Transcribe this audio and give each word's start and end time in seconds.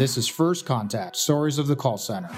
This 0.00 0.16
is 0.16 0.26
First 0.26 0.64
Contact 0.64 1.14
Stories 1.14 1.58
of 1.58 1.66
the 1.66 1.76
Call 1.76 1.98
Center. 1.98 2.30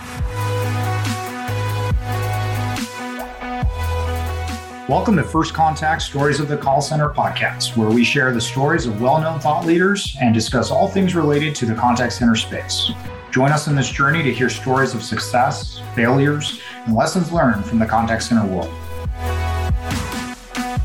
Welcome 4.88 5.14
to 5.14 5.22
First 5.22 5.54
Contact 5.54 6.02
Stories 6.02 6.40
of 6.40 6.48
the 6.48 6.56
Call 6.56 6.80
Center 6.80 7.10
podcast, 7.10 7.76
where 7.76 7.88
we 7.88 8.02
share 8.02 8.32
the 8.32 8.40
stories 8.40 8.86
of 8.86 9.00
well 9.00 9.20
known 9.20 9.38
thought 9.38 9.64
leaders 9.64 10.16
and 10.20 10.34
discuss 10.34 10.72
all 10.72 10.88
things 10.88 11.14
related 11.14 11.54
to 11.54 11.64
the 11.64 11.74
contact 11.76 12.14
center 12.14 12.34
space. 12.34 12.90
Join 13.30 13.52
us 13.52 13.68
in 13.68 13.76
this 13.76 13.92
journey 13.92 14.24
to 14.24 14.34
hear 14.34 14.50
stories 14.50 14.92
of 14.92 15.04
success, 15.04 15.80
failures, 15.94 16.60
and 16.86 16.96
lessons 16.96 17.30
learned 17.30 17.64
from 17.64 17.78
the 17.78 17.86
contact 17.86 18.24
center 18.24 18.44
world. 18.44 18.74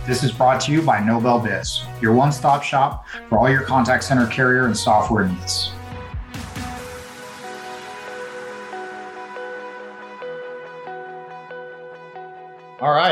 This 0.06 0.24
is 0.24 0.32
brought 0.32 0.62
to 0.62 0.72
you 0.72 0.84
by 0.84 1.00
Nobel 1.00 1.40
Biz, 1.40 1.82
your 2.04 2.14
one 2.14 2.32
stop 2.32 2.62
shop 2.62 3.08
for 3.30 3.40
all 3.40 3.50
your 3.50 3.64
contact 3.64 4.04
center 4.04 4.28
carrier 4.28 4.68
and 4.68 4.78
software 4.78 5.28
needs. 5.28 5.72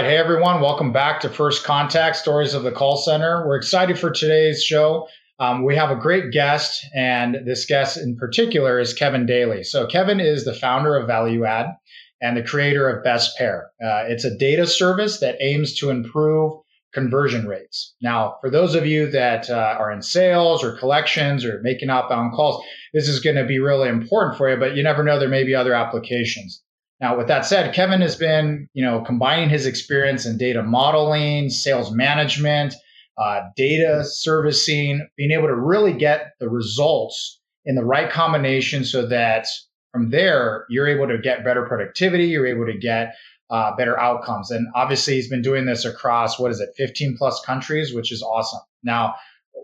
Right. 0.05 0.11
Hey, 0.11 0.17
everyone. 0.17 0.61
Welcome 0.61 0.91
back 0.91 1.21
to 1.21 1.29
First 1.29 1.63
Contact 1.63 2.15
Stories 2.15 2.53
of 2.53 2.63
the 2.63 2.71
Call 2.71 2.97
Center. 2.97 3.45
We're 3.47 3.57
excited 3.57 3.97
for 3.97 4.11
today's 4.11 4.63
show. 4.63 5.07
Um, 5.39 5.65
we 5.65 5.75
have 5.75 5.89
a 5.89 5.95
great 5.95 6.31
guest, 6.31 6.85
and 6.93 7.39
this 7.45 7.65
guest 7.65 7.97
in 7.97 8.15
particular 8.15 8.79
is 8.79 8.93
Kevin 8.93 9.25
Daly. 9.25 9.63
So, 9.63 9.87
Kevin 9.87 10.19
is 10.19 10.45
the 10.45 10.53
founder 10.53 10.95
of 10.95 11.07
Value 11.07 11.45
Add 11.45 11.75
and 12.21 12.37
the 12.37 12.43
creator 12.43 12.87
of 12.87 13.03
Best 13.03 13.37
Pair. 13.37 13.71
Uh, 13.83 14.05
it's 14.07 14.23
a 14.23 14.37
data 14.37 14.67
service 14.67 15.19
that 15.19 15.37
aims 15.39 15.75
to 15.79 15.89
improve 15.89 16.53
conversion 16.93 17.47
rates. 17.47 17.95
Now, 18.01 18.37
for 18.41 18.49
those 18.49 18.75
of 18.75 18.85
you 18.85 19.09
that 19.11 19.49
uh, 19.49 19.75
are 19.79 19.91
in 19.91 20.01
sales 20.01 20.63
or 20.63 20.77
collections 20.77 21.43
or 21.43 21.59
making 21.63 21.89
outbound 21.89 22.33
calls, 22.33 22.63
this 22.93 23.09
is 23.09 23.19
going 23.19 23.35
to 23.35 23.45
be 23.45 23.59
really 23.59 23.89
important 23.89 24.37
for 24.37 24.49
you, 24.49 24.57
but 24.57 24.75
you 24.75 24.83
never 24.83 25.03
know, 25.03 25.19
there 25.19 25.27
may 25.27 25.43
be 25.43 25.55
other 25.55 25.73
applications. 25.73 26.61
Now, 27.01 27.17
with 27.17 27.27
that 27.27 27.45
said, 27.45 27.73
Kevin 27.75 28.01
has 28.01 28.15
been, 28.15 28.69
you 28.73 28.83
know, 28.83 29.01
combining 29.01 29.49
his 29.49 29.65
experience 29.65 30.25
in 30.25 30.37
data 30.37 30.63
modeling, 30.63 31.49
sales 31.49 31.91
management, 31.91 32.73
uh, 33.17 33.41
data 33.55 34.03
servicing, 34.05 35.07
being 35.17 35.31
able 35.31 35.47
to 35.47 35.55
really 35.55 35.93
get 35.93 36.33
the 36.39 36.49
results 36.49 37.39
in 37.65 37.75
the 37.75 37.83
right 37.83 38.09
combination 38.09 38.85
so 38.85 39.05
that 39.07 39.47
from 39.91 40.09
there, 40.09 40.65
you're 40.69 40.87
able 40.87 41.07
to 41.07 41.17
get 41.17 41.43
better 41.43 41.65
productivity, 41.65 42.25
you're 42.25 42.47
able 42.47 42.65
to 42.65 42.77
get 42.77 43.15
uh, 43.49 43.75
better 43.75 43.99
outcomes. 43.99 44.51
And 44.51 44.67
obviously, 44.75 45.15
he's 45.15 45.29
been 45.29 45.41
doing 45.41 45.65
this 45.65 45.85
across 45.85 46.39
what 46.39 46.51
is 46.51 46.59
it, 46.59 46.69
15 46.77 47.17
plus 47.17 47.41
countries, 47.45 47.93
which 47.93 48.11
is 48.11 48.21
awesome. 48.21 48.59
Now, 48.83 49.15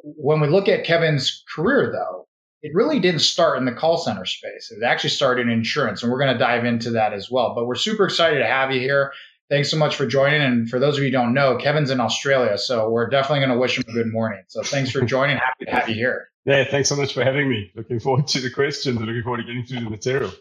when 0.03 0.39
we 0.39 0.47
look 0.47 0.67
at 0.67 0.85
Kevin's 0.85 1.43
career, 1.53 1.91
though, 1.91 2.27
it 2.61 2.71
really 2.75 2.99
didn't 2.99 3.21
start 3.21 3.57
in 3.57 3.65
the 3.65 3.71
call 3.71 3.97
center 3.97 4.25
space. 4.25 4.71
It 4.71 4.83
actually 4.83 5.09
started 5.09 5.47
in 5.47 5.49
insurance, 5.49 6.03
and 6.03 6.11
we're 6.11 6.19
going 6.19 6.33
to 6.33 6.39
dive 6.39 6.65
into 6.65 6.91
that 6.91 7.13
as 7.13 7.29
well. 7.31 7.53
But 7.55 7.65
we're 7.65 7.75
super 7.75 8.05
excited 8.05 8.39
to 8.39 8.45
have 8.45 8.71
you 8.71 8.79
here. 8.79 9.11
Thanks 9.49 9.69
so 9.69 9.77
much 9.77 9.95
for 9.95 10.05
joining. 10.05 10.41
And 10.41 10.69
for 10.69 10.79
those 10.79 10.95
of 10.97 11.03
you 11.03 11.09
who 11.09 11.11
don't 11.11 11.33
know, 11.33 11.57
Kevin's 11.57 11.89
in 11.89 11.99
Australia, 11.99 12.57
so 12.57 12.89
we're 12.89 13.09
definitely 13.09 13.39
going 13.39 13.51
to 13.51 13.57
wish 13.57 13.77
him 13.77 13.83
a 13.87 13.91
good 13.91 14.11
morning. 14.11 14.43
So 14.47 14.63
thanks 14.63 14.91
for 14.91 15.01
joining. 15.01 15.37
Happy 15.37 15.65
to 15.65 15.71
have 15.71 15.89
you 15.89 15.95
here. 15.95 16.29
Yeah, 16.45 16.63
thanks 16.63 16.89
so 16.89 16.95
much 16.95 17.13
for 17.13 17.23
having 17.23 17.49
me. 17.49 17.71
Looking 17.75 17.99
forward 17.99 18.27
to 18.27 18.39
the 18.39 18.49
questions 18.49 18.97
and 18.97 19.05
looking 19.05 19.23
forward 19.23 19.37
to 19.37 19.43
getting 19.43 19.65
through 19.65 19.81
the 19.81 19.89
material. 19.89 20.31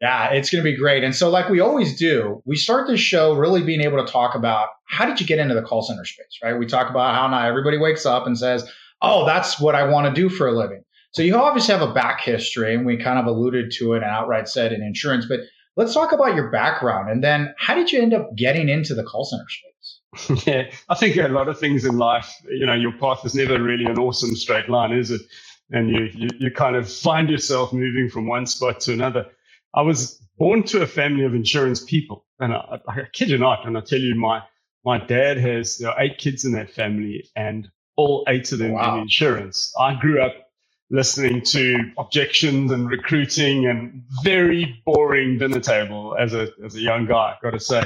Yeah, 0.00 0.30
it's 0.30 0.50
going 0.50 0.64
to 0.64 0.70
be 0.70 0.76
great. 0.76 1.04
And 1.04 1.14
so, 1.14 1.28
like 1.28 1.50
we 1.50 1.60
always 1.60 1.98
do, 1.98 2.42
we 2.46 2.56
start 2.56 2.88
this 2.88 3.00
show 3.00 3.34
really 3.34 3.62
being 3.62 3.82
able 3.82 4.04
to 4.04 4.10
talk 4.10 4.34
about 4.34 4.68
how 4.86 5.04
did 5.04 5.20
you 5.20 5.26
get 5.26 5.38
into 5.38 5.54
the 5.54 5.62
call 5.62 5.82
center 5.82 6.06
space, 6.06 6.38
right? 6.42 6.58
We 6.58 6.66
talk 6.66 6.88
about 6.88 7.14
how 7.14 7.28
not 7.28 7.46
everybody 7.46 7.76
wakes 7.76 8.06
up 8.06 8.26
and 8.26 8.38
says, 8.38 8.68
oh, 9.02 9.26
that's 9.26 9.60
what 9.60 9.74
I 9.74 9.88
want 9.88 10.14
to 10.14 10.20
do 10.20 10.30
for 10.30 10.48
a 10.48 10.52
living. 10.52 10.82
So 11.12 11.22
you 11.22 11.34
obviously 11.36 11.74
have 11.74 11.88
a 11.88 11.92
back 11.92 12.20
history, 12.20 12.74
and 12.74 12.86
we 12.86 12.96
kind 12.96 13.18
of 13.18 13.26
alluded 13.26 13.72
to 13.78 13.94
it 13.94 14.02
and 14.02 14.04
outright 14.04 14.48
said 14.48 14.72
in 14.72 14.82
insurance. 14.82 15.26
But 15.28 15.40
let's 15.76 15.92
talk 15.92 16.12
about 16.12 16.34
your 16.34 16.50
background, 16.50 17.10
and 17.10 17.22
then 17.22 17.54
how 17.58 17.74
did 17.74 17.90
you 17.90 18.00
end 18.00 18.14
up 18.14 18.34
getting 18.36 18.68
into 18.68 18.94
the 18.94 19.02
call 19.02 19.24
center 19.24 19.46
space? 19.48 20.46
yeah, 20.46 20.70
I 20.88 20.94
think 20.94 21.16
a 21.16 21.28
lot 21.28 21.48
of 21.48 21.58
things 21.58 21.84
in 21.84 21.98
life, 21.98 22.32
you 22.48 22.66
know, 22.66 22.74
your 22.74 22.92
path 22.92 23.24
is 23.24 23.34
never 23.34 23.60
really 23.62 23.84
an 23.84 23.98
awesome 23.98 24.34
straight 24.34 24.68
line, 24.68 24.92
is 24.92 25.10
it? 25.10 25.22
And 25.70 25.88
you, 25.88 26.10
you, 26.12 26.28
you 26.38 26.50
kind 26.50 26.74
of 26.74 26.90
find 26.90 27.30
yourself 27.30 27.72
moving 27.72 28.08
from 28.08 28.26
one 28.26 28.46
spot 28.46 28.80
to 28.80 28.92
another. 28.92 29.26
I 29.72 29.82
was 29.82 30.20
born 30.36 30.64
to 30.64 30.82
a 30.82 30.86
family 30.86 31.24
of 31.24 31.34
insurance 31.34 31.84
people, 31.84 32.24
and 32.40 32.52
I, 32.52 32.80
I 32.88 33.02
kid 33.12 33.30
you 33.30 33.38
not, 33.38 33.66
and 33.66 33.78
I 33.78 33.80
tell 33.80 34.00
you, 34.00 34.14
my 34.14 34.42
my 34.84 34.98
dad 34.98 35.38
has 35.38 35.78
there 35.78 35.90
are 35.90 36.00
eight 36.00 36.18
kids 36.18 36.44
in 36.44 36.52
that 36.52 36.70
family, 36.70 37.24
and 37.36 37.68
all 37.96 38.24
eight 38.28 38.50
of 38.52 38.58
them 38.58 38.72
wow. 38.72 38.96
in 38.96 39.02
insurance. 39.02 39.72
I 39.78 39.94
grew 39.94 40.20
up 40.22 40.49
listening 40.90 41.42
to 41.42 41.78
objections 41.98 42.72
and 42.72 42.90
recruiting 42.90 43.66
and 43.66 44.04
very 44.24 44.80
boring 44.86 45.38
dinner 45.38 45.60
table 45.60 46.16
as 46.18 46.34
a 46.34 46.48
as 46.64 46.74
a 46.76 46.80
young 46.80 47.06
guy. 47.06 47.36
Got 47.42 47.52
to 47.52 47.60
say. 47.60 47.84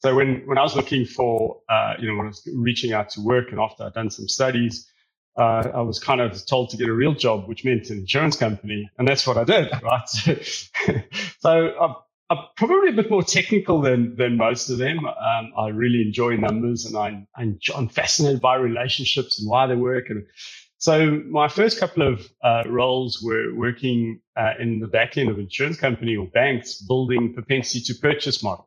So 0.00 0.14
when 0.14 0.42
when 0.46 0.58
I 0.58 0.62
was 0.62 0.76
looking 0.76 1.06
for, 1.06 1.60
uh, 1.68 1.94
you 1.98 2.08
know, 2.08 2.16
when 2.16 2.26
I 2.26 2.30
was 2.30 2.48
reaching 2.54 2.92
out 2.92 3.10
to 3.10 3.22
work 3.22 3.50
and 3.52 3.60
after 3.60 3.84
I'd 3.84 3.94
done 3.94 4.10
some 4.10 4.28
studies, 4.28 4.88
uh, 5.38 5.70
I 5.74 5.82
was 5.82 5.98
kind 6.00 6.20
of 6.22 6.44
told 6.46 6.70
to 6.70 6.78
get 6.78 6.88
a 6.88 6.94
real 6.94 7.14
job, 7.14 7.48
which 7.48 7.64
meant 7.64 7.90
an 7.90 7.98
insurance 8.00 8.36
company, 8.36 8.90
and 8.98 9.08
that's 9.08 9.26
what 9.26 9.38
I 9.38 9.44
did, 9.44 9.70
right? 9.82 10.08
so 11.40 11.50
I'm, 11.80 11.96
I'm, 12.30 12.38
probably 12.56 12.90
a 12.90 12.94
bit 12.94 13.10
more 13.10 13.24
technical 13.24 13.82
than 13.82 14.16
than 14.16 14.36
most 14.38 14.70
of 14.70 14.78
them. 14.78 15.00
Um, 15.06 15.52
I 15.58 15.68
really 15.70 16.02
enjoy 16.02 16.36
numbers, 16.36 16.86
and 16.86 16.96
I, 16.96 17.26
I'm 17.76 17.88
fascinated 17.88 18.40
by 18.42 18.56
relationships 18.56 19.40
and 19.40 19.50
why 19.50 19.66
they 19.66 19.76
work. 19.76 20.10
And 20.10 20.26
so 20.80 21.22
my 21.28 21.48
first 21.48 21.78
couple 21.78 22.08
of 22.08 22.26
uh, 22.42 22.62
roles 22.66 23.22
were 23.22 23.54
working 23.54 24.22
uh, 24.34 24.54
in 24.58 24.80
the 24.80 24.86
back 24.86 25.18
end 25.18 25.28
of 25.28 25.38
insurance 25.38 25.78
company 25.78 26.16
or 26.16 26.26
banks, 26.26 26.80
building 26.80 27.34
propensity 27.34 27.80
to 27.92 28.00
purchase 28.00 28.42
models. 28.42 28.66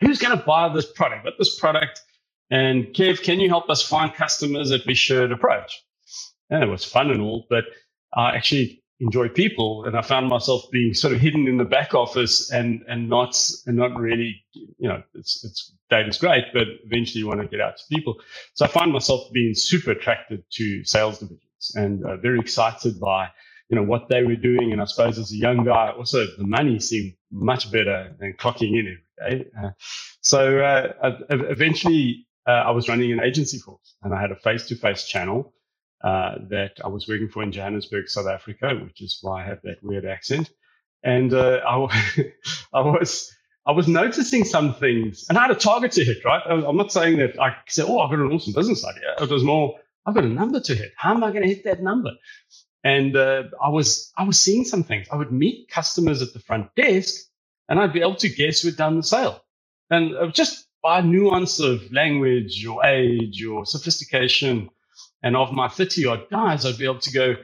Who's 0.00 0.18
going 0.18 0.36
to 0.36 0.44
buy 0.44 0.68
this 0.74 0.90
product? 0.92 1.24
What 1.24 1.34
this 1.38 1.56
product? 1.56 2.02
And 2.50 2.86
Kev, 2.86 3.22
can 3.22 3.38
you 3.38 3.48
help 3.48 3.70
us 3.70 3.80
find 3.80 4.12
customers 4.12 4.70
that 4.70 4.84
we 4.86 4.94
should 4.94 5.30
approach? 5.30 5.84
And 6.50 6.64
it 6.64 6.66
was 6.66 6.84
fun 6.84 7.12
and 7.12 7.20
all, 7.20 7.46
but 7.48 7.64
I 8.12 8.34
actually 8.34 8.82
enjoy 8.98 9.28
people, 9.28 9.84
and 9.84 9.96
I 9.96 10.02
found 10.02 10.28
myself 10.28 10.64
being 10.72 10.94
sort 10.94 11.14
of 11.14 11.20
hidden 11.20 11.46
in 11.46 11.58
the 11.58 11.64
back 11.64 11.94
office 11.94 12.50
and 12.50 12.82
and 12.88 13.08
not 13.08 13.40
and 13.66 13.76
not 13.76 13.96
really, 13.96 14.44
you 14.52 14.88
know, 14.88 15.02
it's 15.14 15.44
it's 15.44 15.75
data's 15.90 16.18
great, 16.18 16.44
but 16.52 16.66
eventually 16.84 17.20
you 17.20 17.28
want 17.28 17.40
to 17.40 17.48
get 17.48 17.60
out 17.60 17.76
to 17.76 17.84
people. 17.90 18.16
So 18.54 18.64
I 18.64 18.68
find 18.68 18.92
myself 18.92 19.30
being 19.32 19.54
super 19.54 19.92
attracted 19.92 20.44
to 20.52 20.84
sales 20.84 21.18
divisions 21.18 21.72
and 21.74 22.04
uh, 22.04 22.16
very 22.18 22.40
excited 22.40 23.00
by 23.00 23.28
you 23.68 23.76
know 23.76 23.82
what 23.82 24.08
they 24.08 24.22
were 24.22 24.36
doing. 24.36 24.72
And 24.72 24.80
I 24.80 24.84
suppose 24.84 25.18
as 25.18 25.32
a 25.32 25.36
young 25.36 25.64
guy, 25.64 25.90
also 25.90 26.26
the 26.38 26.46
money 26.46 26.78
seemed 26.78 27.14
much 27.32 27.70
better 27.70 28.14
than 28.18 28.34
clocking 28.34 28.78
in 28.78 28.96
every 29.20 29.40
day. 29.44 29.50
Uh, 29.60 29.70
so 30.20 30.60
uh, 30.60 31.12
eventually, 31.30 32.26
uh, 32.46 32.52
I 32.52 32.70
was 32.70 32.88
running 32.88 33.12
an 33.12 33.20
agency 33.20 33.58
force, 33.58 33.96
and 34.02 34.14
I 34.14 34.20
had 34.20 34.30
a 34.30 34.36
face-to-face 34.36 35.06
channel 35.06 35.52
uh, 36.04 36.36
that 36.50 36.72
I 36.84 36.88
was 36.88 37.08
working 37.08 37.28
for 37.28 37.42
in 37.42 37.52
Johannesburg, 37.52 38.08
South 38.08 38.28
Africa, 38.28 38.78
which 38.84 39.02
is 39.02 39.18
why 39.22 39.42
I 39.42 39.46
have 39.46 39.60
that 39.64 39.82
weird 39.82 40.06
accent. 40.06 40.50
And 41.02 41.32
uh, 41.34 41.60
I, 41.66 42.32
I 42.72 42.80
was 42.80 43.35
I 43.66 43.72
was 43.72 43.88
noticing 43.88 44.44
some 44.44 44.74
things, 44.74 45.26
and 45.28 45.36
I 45.36 45.42
had 45.42 45.50
a 45.50 45.56
target 45.56 45.92
to 45.92 46.04
hit. 46.04 46.24
Right, 46.24 46.42
I'm 46.46 46.76
not 46.76 46.92
saying 46.92 47.18
that 47.18 47.40
I 47.40 47.56
said, 47.68 47.86
"Oh, 47.88 48.00
I've 48.00 48.10
got 48.10 48.20
an 48.20 48.32
awesome 48.32 48.52
business 48.52 48.84
idea." 48.84 49.14
It 49.20 49.30
was 49.30 49.42
more, 49.42 49.78
"I've 50.06 50.14
got 50.14 50.24
a 50.24 50.28
number 50.28 50.60
to 50.60 50.74
hit. 50.74 50.92
How 50.96 51.14
am 51.14 51.24
I 51.24 51.30
going 51.30 51.42
to 51.42 51.48
hit 51.48 51.64
that 51.64 51.82
number?" 51.82 52.10
And 52.84 53.16
uh, 53.16 53.44
I 53.62 53.68
was 53.68 54.12
I 54.16 54.24
was 54.24 54.38
seeing 54.38 54.64
some 54.64 54.84
things. 54.84 55.08
I 55.10 55.16
would 55.16 55.32
meet 55.32 55.68
customers 55.68 56.22
at 56.22 56.32
the 56.32 56.38
front 56.38 56.74
desk, 56.76 57.24
and 57.68 57.80
I'd 57.80 57.92
be 57.92 58.00
able 58.00 58.16
to 58.16 58.28
guess 58.28 58.60
who 58.60 58.68
had 58.68 58.76
done 58.76 58.96
the 58.96 59.02
sale, 59.02 59.42
and 59.90 60.32
just 60.32 60.68
by 60.82 61.00
nuance 61.00 61.58
of 61.58 61.90
language 61.92 62.64
or 62.64 62.86
age 62.86 63.44
or 63.44 63.66
sophistication 63.66 64.70
and 65.22 65.36
of 65.36 65.52
my 65.52 65.66
30 65.66 66.06
odd 66.06 66.30
guys, 66.30 66.64
I'd 66.64 66.78
be 66.78 66.84
able 66.84 67.00
to 67.00 67.12
go, 67.12 67.34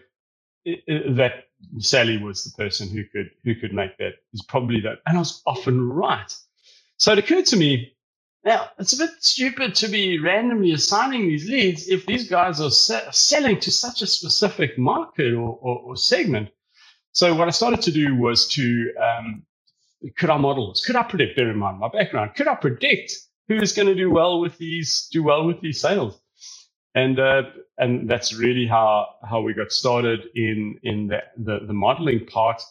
that 0.65 1.45
Sally 1.79 2.19
was 2.19 2.44
the 2.44 2.62
person 2.62 2.88
who 2.88 3.05
could, 3.05 3.31
who 3.44 3.55
could 3.55 3.73
make 3.73 3.97
that 3.99 4.14
is 4.32 4.43
probably 4.43 4.81
that. 4.82 4.99
And 5.06 5.17
I 5.17 5.20
was 5.20 5.43
often 5.47 5.88
right. 5.88 6.32
So 6.97 7.12
it 7.12 7.19
occurred 7.19 7.47
to 7.47 7.56
me, 7.56 7.94
now 8.44 8.69
it's 8.79 8.93
a 8.93 8.99
bit 8.99 9.11
stupid 9.20 9.75
to 9.76 9.88
be 9.88 10.19
randomly 10.19 10.73
assigning 10.73 11.29
these 11.29 11.49
leads 11.49 11.88
if 11.88 12.06
these 12.06 12.29
guys 12.29 12.61
are 12.61 12.70
se- 12.70 13.09
selling 13.12 13.61
to 13.61 13.70
such 13.73 14.03
a 14.03 14.06
specific 14.06 14.79
market 14.79 15.35
or, 15.35 15.59
or, 15.61 15.79
or, 15.81 15.97
segment. 15.97 16.50
So 17.12 17.35
what 17.35 17.49
I 17.49 17.53
started 17.53 17.82
to 17.82 17.93
do 17.93 18.17
was 18.17 18.49
to, 18.50 18.94
um, 19.00 19.43
could 20.17 20.31
I 20.31 20.38
model 20.38 20.70
this? 20.70 20.87
Could 20.87 20.97
I 20.97 21.03
predict, 21.05 21.37
bear 21.37 21.50
in 21.50 21.58
mind 21.58 21.79
my 21.81 21.88
background, 21.88 22.35
could 22.37 22.49
I 22.49 22.55
predict 22.55 23.12
who's 23.49 23.73
going 23.73 23.88
to 23.88 23.97
do 23.97 24.11
well 24.11 24.41
with 24.41 24.58
these, 24.58 25.08
do 25.12 25.25
well 25.25 25.47
with 25.47 25.61
these 25.61 25.81
sales? 25.81 26.22
And 26.94 27.19
uh, 27.19 27.43
and 27.79 28.09
that's 28.09 28.35
really 28.35 28.67
how 28.67 29.06
how 29.29 29.41
we 29.41 29.55
got 29.55 29.73
started 29.73 30.27
in 30.35 30.79
in 30.83 31.09
the 31.09 31.23
the, 31.37 31.67
the 31.67 31.73
modeling 31.73 32.27
part. 32.27 32.62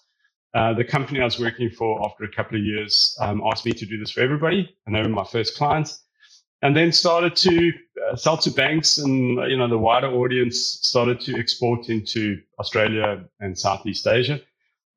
Uh, 0.53 0.73
the 0.73 0.83
company 0.83 1.21
I 1.21 1.23
was 1.23 1.39
working 1.39 1.69
for 1.69 2.05
after 2.05 2.25
a 2.25 2.31
couple 2.31 2.57
of 2.57 2.63
years 2.63 3.15
um, 3.21 3.41
asked 3.45 3.65
me 3.65 3.71
to 3.71 3.85
do 3.85 3.97
this 3.97 4.11
for 4.11 4.21
everybody, 4.21 4.75
and 4.85 4.93
they 4.93 5.01
were 5.01 5.09
my 5.09 5.23
first 5.23 5.55
clients. 5.55 6.03
And 6.61 6.75
then 6.77 6.91
started 6.91 7.35
to 7.37 7.71
uh, 8.11 8.15
sell 8.15 8.37
to 8.37 8.51
banks, 8.51 8.97
and 8.97 9.37
you 9.49 9.57
know 9.57 9.67
the 9.67 9.77
wider 9.77 10.07
audience 10.07 10.79
started 10.83 11.19
to 11.21 11.37
export 11.39 11.89
into 11.89 12.39
Australia 12.59 13.23
and 13.39 13.57
Southeast 13.57 14.05
Asia. 14.05 14.39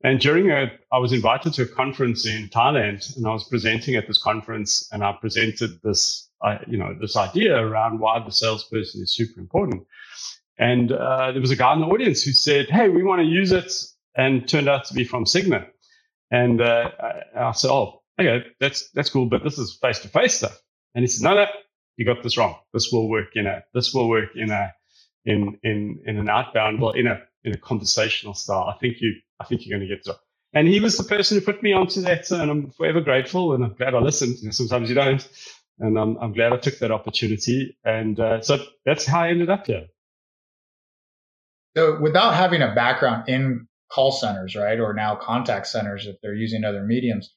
And 0.04 0.20
during 0.20 0.50
a, 0.50 0.70
I 0.92 0.98
was 0.98 1.14
invited 1.14 1.54
to 1.54 1.62
a 1.62 1.66
conference 1.66 2.26
in 2.26 2.50
Thailand, 2.50 3.16
and 3.16 3.26
I 3.26 3.30
was 3.30 3.48
presenting 3.48 3.94
at 3.94 4.06
this 4.06 4.22
conference, 4.22 4.86
and 4.92 5.02
I 5.02 5.16
presented 5.18 5.80
this, 5.82 6.28
you 6.68 6.76
know, 6.78 6.94
this 7.00 7.16
idea 7.16 7.56
around 7.56 8.00
why 8.00 8.22
the 8.24 8.32
salesperson 8.32 9.02
is 9.02 9.14
super 9.14 9.40
important. 9.40 9.84
And 10.58 10.92
uh, 10.92 11.32
there 11.32 11.40
was 11.40 11.50
a 11.50 11.56
guy 11.56 11.72
in 11.74 11.80
the 11.80 11.86
audience 11.86 12.22
who 12.22 12.32
said, 12.32 12.70
"Hey, 12.70 12.88
we 12.88 13.02
want 13.02 13.20
to 13.20 13.26
use 13.26 13.52
it," 13.52 13.72
and 14.16 14.48
turned 14.48 14.68
out 14.68 14.84
to 14.86 14.94
be 14.94 15.04
from 15.04 15.26
Sigma. 15.26 15.66
And 16.30 16.60
uh, 16.60 16.90
I 17.36 17.52
said, 17.52 17.70
"Oh, 17.70 18.02
okay, 18.20 18.46
that's 18.60 18.90
that's 18.90 19.10
cool, 19.10 19.26
but 19.26 19.42
this 19.42 19.58
is 19.58 19.78
face 19.80 20.00
to 20.00 20.08
face 20.08 20.34
stuff." 20.34 20.60
And 20.94 21.02
he 21.02 21.08
said, 21.08 21.24
"No, 21.24 21.34
no, 21.34 21.46
you 21.96 22.06
got 22.06 22.22
this 22.22 22.38
wrong. 22.38 22.56
This 22.72 22.92
will 22.92 23.08
work 23.08 23.30
in 23.34 23.46
a 23.46 23.64
this 23.74 23.92
will 23.94 24.08
work 24.08 24.30
in 24.36 24.50
a 24.50 24.72
in 25.24 25.58
in 25.64 26.02
in 26.06 26.18
an 26.18 26.28
outbound, 26.28 26.80
well, 26.80 26.92
in 26.92 27.06
a 27.08 27.20
in 27.44 27.52
a 27.54 27.58
conversational 27.58 28.34
style. 28.34 28.72
I 28.74 28.78
think 28.78 28.98
you 29.00 29.14
I 29.40 29.44
think 29.44 29.66
you're 29.66 29.78
going 29.78 29.88
to 29.88 29.94
get 29.94 30.04
to." 30.04 30.16
And 30.54 30.68
he 30.68 30.80
was 30.80 30.96
the 30.96 31.04
person 31.04 31.36
who 31.38 31.44
put 31.44 31.62
me 31.64 31.72
onto 31.72 32.00
that, 32.02 32.30
and 32.30 32.50
I'm 32.50 32.70
forever 32.70 33.00
grateful, 33.00 33.54
and 33.54 33.64
I'm 33.64 33.74
glad 33.74 33.94
I 33.94 33.98
listened. 33.98 34.38
You 34.38 34.46
know, 34.46 34.52
sometimes 34.52 34.88
you 34.88 34.94
don't, 34.94 35.26
and 35.78 35.98
I'm 35.98 36.16
I'm 36.18 36.32
glad 36.32 36.52
I 36.52 36.56
took 36.56 36.78
that 36.78 36.90
opportunity, 36.90 37.76
and 37.84 38.18
uh, 38.18 38.40
so 38.42 38.58
that's 38.84 39.04
how 39.04 39.22
I 39.22 39.28
ended 39.30 39.50
up 39.50 39.66
here. 39.66 39.86
So 41.76 42.00
without 42.00 42.34
having 42.34 42.62
a 42.62 42.74
background 42.74 43.28
in 43.28 43.66
call 43.90 44.12
centers, 44.12 44.54
right, 44.54 44.78
or 44.78 44.94
now 44.94 45.16
contact 45.16 45.66
centers, 45.66 46.06
if 46.06 46.16
they're 46.22 46.34
using 46.34 46.64
other 46.64 46.84
mediums, 46.84 47.32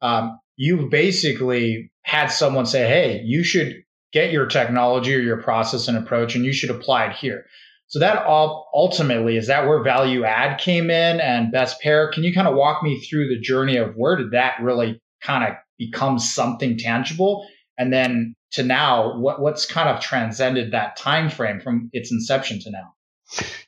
um, 0.00 0.38
you've 0.56 0.90
basically 0.90 1.92
had 2.02 2.28
someone 2.28 2.66
say, 2.66 2.88
"Hey, 2.88 3.22
you 3.24 3.44
should 3.44 3.82
get 4.12 4.32
your 4.32 4.46
technology 4.46 5.14
or 5.14 5.20
your 5.20 5.42
process 5.42 5.88
and 5.88 5.96
approach, 5.96 6.34
and 6.34 6.44
you 6.44 6.52
should 6.52 6.70
apply 6.70 7.06
it 7.06 7.16
here." 7.16 7.44
So 7.88 7.98
that 7.98 8.24
all 8.24 8.70
ultimately 8.72 9.36
is 9.36 9.48
that 9.48 9.66
where 9.66 9.82
value 9.82 10.24
add 10.24 10.58
came 10.58 10.88
in 10.88 11.20
and 11.20 11.52
best 11.52 11.78
pair. 11.82 12.10
Can 12.10 12.24
you 12.24 12.32
kind 12.32 12.48
of 12.48 12.54
walk 12.54 12.82
me 12.82 12.98
through 13.00 13.28
the 13.28 13.38
journey 13.38 13.76
of 13.76 13.94
where 13.96 14.16
did 14.16 14.30
that 14.30 14.54
really 14.62 14.98
kind 15.20 15.44
of 15.44 15.56
become 15.78 16.18
something 16.18 16.78
tangible, 16.78 17.46
and 17.78 17.92
then 17.92 18.34
to 18.52 18.62
now, 18.62 19.18
what 19.18 19.40
what's 19.40 19.66
kind 19.66 19.88
of 19.88 20.00
transcended 20.00 20.72
that 20.72 20.96
time 20.96 21.30
frame 21.30 21.60
from 21.60 21.90
its 21.92 22.12
inception 22.12 22.60
to 22.60 22.70
now? 22.70 22.94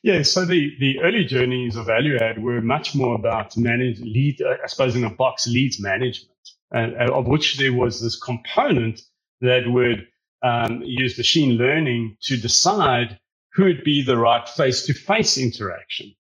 Yeah, 0.03 0.21
so 0.21 0.45
the, 0.45 0.71
the 0.79 0.99
early 0.99 1.25
journeys 1.25 1.75
of 1.75 1.87
value 1.87 2.17
add 2.17 2.41
were 2.41 2.61
much 2.61 2.93
more 2.93 3.15
about 3.15 3.57
manage 3.57 3.99
lead, 3.99 4.39
uh, 4.41 4.57
I 4.63 4.67
suppose 4.67 4.95
in 4.95 5.03
a 5.03 5.09
box, 5.09 5.47
leads 5.47 5.81
management, 5.81 6.37
and, 6.71 6.95
of 6.95 7.25
which 7.27 7.57
there 7.57 7.73
was 7.73 7.99
this 7.99 8.19
component 8.19 9.01
that 9.41 9.63
would 9.65 10.07
um, 10.43 10.81
use 10.83 11.17
machine 11.17 11.57
learning 11.57 12.17
to 12.23 12.37
decide 12.37 13.19
who 13.53 13.63
would 13.63 13.83
be 13.83 14.03
the 14.03 14.17
right 14.17 14.47
face 14.47 14.85
to 14.85 14.93
face 14.93 15.37
interaction. 15.37 16.13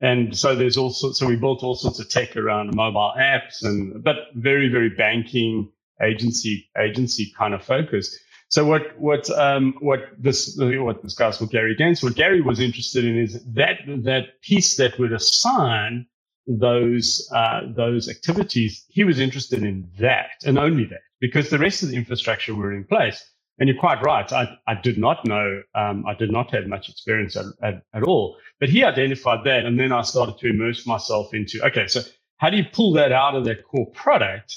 And 0.00 0.36
so 0.36 0.54
there's 0.54 0.76
also, 0.76 1.12
so 1.12 1.26
we 1.26 1.36
built 1.36 1.62
all 1.62 1.74
sorts 1.74 1.98
of 1.98 2.08
tech 2.08 2.36
around 2.36 2.74
mobile 2.74 3.14
apps 3.18 3.62
and, 3.64 4.02
but 4.04 4.16
very, 4.34 4.68
very 4.68 4.90
banking 4.90 5.72
agency, 6.02 6.68
agency 6.78 7.32
kind 7.36 7.54
of 7.54 7.64
focus. 7.64 8.18
So 8.48 8.66
what 8.66 8.98
what 8.98 9.30
um, 9.30 9.74
what 9.80 10.00
this 10.18 10.58
what 10.58 11.02
this 11.02 11.14
guy's 11.14 11.38
called 11.38 11.50
Gary 11.50 11.74
Gentz, 11.74 12.02
what 12.02 12.14
Gary 12.14 12.42
was 12.42 12.60
interested 12.60 13.04
in 13.04 13.16
is 13.16 13.42
that 13.54 13.78
that 14.04 14.42
piece 14.42 14.76
that 14.76 14.98
would 14.98 15.12
assign 15.12 16.06
those 16.46 17.30
uh, 17.34 17.62
those 17.74 18.10
activities. 18.10 18.84
He 18.88 19.04
was 19.04 19.18
interested 19.20 19.62
in 19.62 19.88
that 19.98 20.44
and 20.44 20.58
only 20.58 20.84
that 20.86 21.00
because 21.18 21.48
the 21.48 21.58
rest 21.58 21.82
of 21.82 21.88
the 21.88 21.96
infrastructure 21.96 22.54
were 22.54 22.74
in 22.74 22.84
place. 22.84 23.24
And 23.58 23.68
you're 23.68 23.78
quite 23.78 24.02
right. 24.02 24.30
I, 24.32 24.58
I 24.66 24.74
did 24.74 24.98
not 24.98 25.24
know. 25.24 25.62
Um, 25.74 26.04
I 26.06 26.14
did 26.14 26.32
not 26.32 26.52
have 26.52 26.66
much 26.66 26.88
experience 26.88 27.36
at, 27.36 27.44
at, 27.62 27.82
at 27.94 28.02
all. 28.02 28.36
But 28.58 28.70
he 28.70 28.82
identified 28.82 29.44
that, 29.44 29.66
and 29.66 29.78
then 29.78 29.92
I 29.92 30.02
started 30.02 30.38
to 30.38 30.48
immerse 30.48 30.86
myself 30.86 31.32
into 31.32 31.64
okay. 31.66 31.86
So 31.86 32.00
how 32.38 32.50
do 32.50 32.56
you 32.56 32.64
pull 32.72 32.92
that 32.94 33.12
out 33.12 33.34
of 33.34 33.44
that 33.44 33.64
core 33.64 33.90
product 33.92 34.56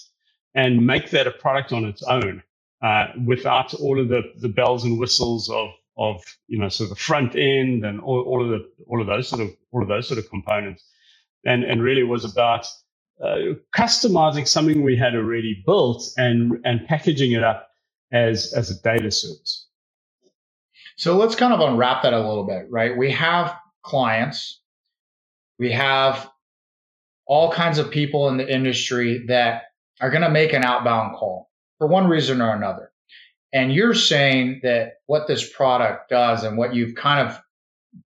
and 0.55 0.87
make 0.87 1.11
that 1.11 1.27
a 1.27 1.31
product 1.31 1.73
on 1.73 1.85
its 1.85 2.03
own? 2.03 2.35
uh, 2.83 3.07
without 3.25 3.75
all 3.75 4.01
of 4.01 4.09
the, 4.09 4.23
the 4.39 4.49
bells 4.49 4.85
and 4.85 4.99
whistles 4.99 5.49
of 5.51 5.69
of 5.97 6.23
you 6.47 6.59
know 6.59 6.69
sort 6.69 6.91
of 6.91 6.97
the 6.97 7.03
front 7.03 7.35
end 7.35 7.85
and 7.85 8.01
all, 8.01 8.21
all 8.23 8.43
of 8.45 8.51
the 8.51 8.69
all 8.87 9.01
of 9.01 9.07
those 9.07 9.29
sort 9.29 9.41
of 9.43 9.51
all 9.73 9.83
of 9.83 9.89
those 9.89 10.07
sort 10.07 10.19
of 10.19 10.29
components, 10.31 10.85
and 11.45 11.63
and 11.63 11.83
really 11.83 12.03
was 12.03 12.25
about 12.25 12.67
uh, 13.23 13.37
customizing 13.75 14.47
something 14.47 14.83
we 14.83 14.97
had 14.97 15.15
already 15.15 15.63
built 15.65 16.03
and 16.17 16.59
and 16.65 16.87
packaging 16.87 17.33
it 17.33 17.43
up 17.43 17.69
as 18.13 18.53
as 18.53 18.71
a 18.71 18.81
data 18.83 19.11
service. 19.11 19.67
So 20.97 21.17
let's 21.17 21.35
kind 21.35 21.53
of 21.53 21.61
unwrap 21.61 22.03
that 22.03 22.13
a 22.13 22.19
little 22.27 22.45
bit, 22.45 22.67
right? 22.71 22.97
We 22.97 23.11
have 23.11 23.55
clients, 23.83 24.61
we 25.59 25.71
have 25.73 26.29
all 27.27 27.51
kinds 27.53 27.79
of 27.79 27.91
people 27.91 28.29
in 28.29 28.37
the 28.37 28.53
industry 28.53 29.25
that 29.27 29.64
are 30.01 30.09
going 30.09 30.23
to 30.23 30.29
make 30.29 30.53
an 30.53 30.63
outbound 30.63 31.15
call 31.15 31.49
for 31.77 31.87
one 31.87 32.07
reason 32.07 32.41
or 32.41 32.53
another. 32.53 32.91
And 33.53 33.73
you're 33.73 33.93
saying 33.93 34.61
that 34.63 34.95
what 35.05 35.27
this 35.27 35.49
product 35.49 36.09
does 36.09 36.43
and 36.43 36.57
what 36.57 36.73
you've 36.73 36.95
kind 36.95 37.27
of 37.27 37.39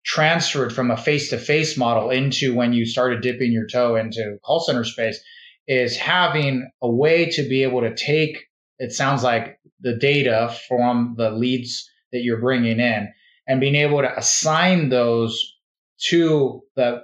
transferred 0.04 0.74
from 0.74 0.90
a 0.90 0.98
face 0.98 1.30
to 1.30 1.38
face 1.38 1.78
model 1.78 2.10
into 2.10 2.56
when 2.56 2.74
you 2.74 2.86
started 2.86 3.22
dipping 3.22 3.52
your 3.52 3.68
toe 3.68 3.96
into 3.96 4.38
call 4.44 4.62
center 4.62 4.86
space 4.86 5.20
is 5.68 5.98
having 5.98 6.70
a 6.82 6.90
way 6.90 7.26
to 7.26 7.44
be 7.48 7.64
able 7.64 7.82
to 7.82 7.94
take, 7.94 8.46
it 8.80 8.94
sounds 8.94 9.22
like 9.22 9.60
the 9.82 9.96
data 9.96 10.56
from 10.68 11.16
the 11.18 11.30
leads 11.30 11.90
that 12.14 12.24
you're 12.24 12.40
bringing 12.40 12.80
in 12.80 13.14
and 13.48 13.60
being 13.60 13.76
able 13.76 14.02
to 14.02 14.18
assign 14.18 14.90
those 14.90 15.56
to 16.00 16.62
the 16.76 17.04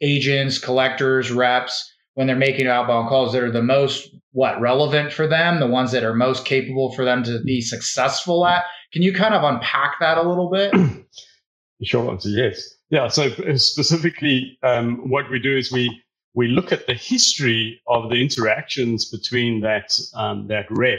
agents, 0.00 0.58
collectors, 0.58 1.30
reps 1.30 1.92
when 2.18 2.26
they're 2.26 2.34
making 2.34 2.66
outbound 2.66 3.08
calls 3.08 3.32
that 3.32 3.44
are 3.44 3.52
the 3.52 3.62
most 3.62 4.08
what 4.32 4.60
relevant 4.60 5.12
for 5.12 5.28
them, 5.28 5.60
the 5.60 5.68
ones 5.68 5.92
that 5.92 6.02
are 6.02 6.14
most 6.14 6.44
capable 6.44 6.92
for 6.92 7.04
them 7.04 7.22
to 7.22 7.40
be 7.44 7.60
successful 7.60 8.44
at. 8.44 8.64
Can 8.92 9.02
you 9.02 9.14
kind 9.14 9.34
of 9.34 9.44
unpack 9.44 10.00
that 10.00 10.18
a 10.18 10.28
little 10.28 10.50
bit? 10.50 10.74
Sure 11.84 12.10
answer 12.10 12.30
yes. 12.30 12.74
Yeah. 12.90 13.06
So 13.06 13.30
specifically, 13.54 14.58
um, 14.64 15.08
what 15.10 15.30
we 15.30 15.38
do 15.38 15.56
is 15.56 15.70
we 15.70 16.02
we 16.34 16.48
look 16.48 16.72
at 16.72 16.88
the 16.88 16.94
history 16.94 17.80
of 17.86 18.10
the 18.10 18.16
interactions 18.20 19.08
between 19.08 19.60
that 19.60 19.96
um, 20.14 20.48
that 20.48 20.66
rep, 20.70 20.98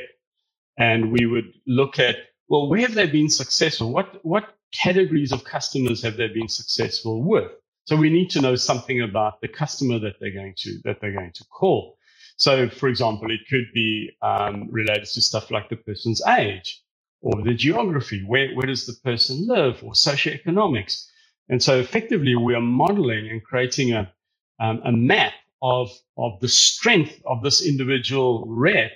and 0.77 1.11
we 1.11 1.25
would 1.25 1.51
look 1.67 1.99
at 1.99 2.15
well, 2.47 2.69
where 2.69 2.79
have 2.81 2.93
they 2.93 3.07
been 3.07 3.29
successful? 3.29 3.91
What 3.91 4.23
what 4.23 4.55
categories 4.73 5.33
of 5.33 5.43
customers 5.43 6.01
have 6.03 6.15
they 6.15 6.29
been 6.29 6.47
successful 6.47 7.21
with? 7.27 7.51
So 7.89 7.96
we 7.96 8.12
need 8.12 8.29
to 8.31 8.41
know 8.41 8.55
something 8.55 9.01
about 9.01 9.41
the 9.41 9.48
customer 9.48 9.98
that 9.98 10.17
they're 10.19 10.31
going 10.31 10.53
to 10.60 10.79
that 10.84 11.01
they're 11.01 11.12
going 11.12 11.31
to 11.34 11.46
call. 11.46 11.98
So, 12.38 12.69
for 12.69 12.88
example, 12.88 13.31
it 13.31 13.39
could 13.50 13.65
be 13.74 14.12
um, 14.22 14.67
related 14.69 15.05
to 15.05 15.22
stuff 15.22 15.50
like 15.50 15.69
the 15.69 15.75
person's 15.75 16.22
age 16.27 16.84
or 17.22 17.41
the 17.41 17.55
geography. 17.55 18.24
Where 18.27 18.53
where 18.53 18.67
does 18.67 18.86
the 18.86 18.93
person 19.03 19.48
live 19.48 19.84
or 19.84 19.93
socioeconomics? 19.93 21.08
And 21.50 21.63
so, 21.63 21.79
effectively, 21.79 22.36
we 22.36 22.53
are 22.53 22.62
modeling 22.62 23.27
and 23.27 23.43
creating 23.43 23.93
a 23.93 24.13
um, 24.60 24.81
a 24.86 24.91
map 24.91 25.34
of 25.63 25.89
of 26.15 26.39
the 26.41 26.48
strength 26.48 27.19
of 27.25 27.41
this 27.41 27.65
individual 27.65 28.46
rep. 28.48 28.91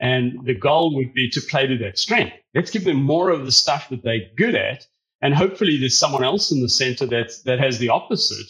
And 0.00 0.44
the 0.44 0.54
goal 0.54 0.94
would 0.96 1.14
be 1.14 1.30
to 1.30 1.40
play 1.40 1.66
to 1.66 1.78
that 1.78 1.98
strength. 1.98 2.36
Let's 2.54 2.70
give 2.70 2.84
them 2.84 3.02
more 3.02 3.30
of 3.30 3.46
the 3.46 3.52
stuff 3.52 3.88
that 3.88 4.02
they're 4.02 4.28
good 4.36 4.54
at 4.54 4.86
and 5.24 5.34
hopefully 5.34 5.78
there's 5.78 5.98
someone 5.98 6.22
else 6.22 6.52
in 6.52 6.60
the 6.60 6.68
center 6.68 7.06
that, 7.06 7.32
that 7.46 7.58
has 7.58 7.78
the 7.78 7.88
opposite. 7.88 8.46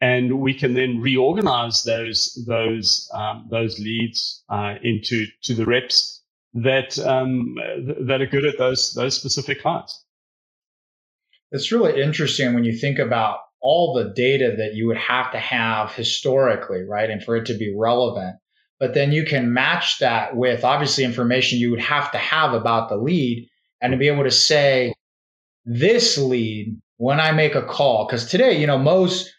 And 0.00 0.40
we 0.40 0.54
can 0.54 0.74
then 0.74 1.00
reorganize 1.00 1.82
those, 1.82 2.40
those, 2.46 3.10
um, 3.12 3.48
those 3.50 3.80
leads, 3.80 4.44
uh, 4.48 4.76
into, 4.84 5.26
to 5.42 5.54
the 5.54 5.66
reps 5.66 6.22
that, 6.54 6.96
um, 7.00 7.56
that 8.06 8.20
are 8.22 8.26
good 8.26 8.44
at 8.44 8.56
those, 8.56 8.94
those 8.94 9.16
specific 9.16 9.62
clients. 9.62 10.04
It's 11.50 11.72
really 11.72 12.00
interesting 12.00 12.54
when 12.54 12.62
you 12.62 12.76
think 12.76 13.00
about 13.00 13.38
all 13.60 13.92
the 13.92 14.12
data 14.14 14.54
that 14.58 14.74
you 14.74 14.86
would 14.86 14.98
have 14.98 15.32
to 15.32 15.40
have 15.40 15.92
historically, 15.92 16.84
right? 16.84 17.10
And 17.10 17.22
for 17.22 17.34
it 17.34 17.46
to 17.46 17.54
be 17.54 17.74
relevant. 17.76 18.36
But 18.78 18.94
then 18.94 19.10
you 19.10 19.24
can 19.24 19.52
match 19.52 19.98
that 19.98 20.36
with 20.36 20.62
obviously 20.62 21.02
information 21.02 21.58
you 21.58 21.70
would 21.70 21.80
have 21.80 22.12
to 22.12 22.18
have 22.18 22.52
about 22.52 22.90
the 22.90 22.96
lead 22.96 23.48
and 23.80 23.90
to 23.90 23.98
be 23.98 24.06
able 24.06 24.22
to 24.22 24.30
say, 24.30 24.94
this 25.64 26.18
lead 26.18 26.76
when 26.96 27.20
I 27.20 27.32
make 27.32 27.54
a 27.54 27.62
call. 27.62 28.06
Because 28.06 28.26
today, 28.26 28.58
you 28.60 28.66
know, 28.66 28.78
most 28.78 29.32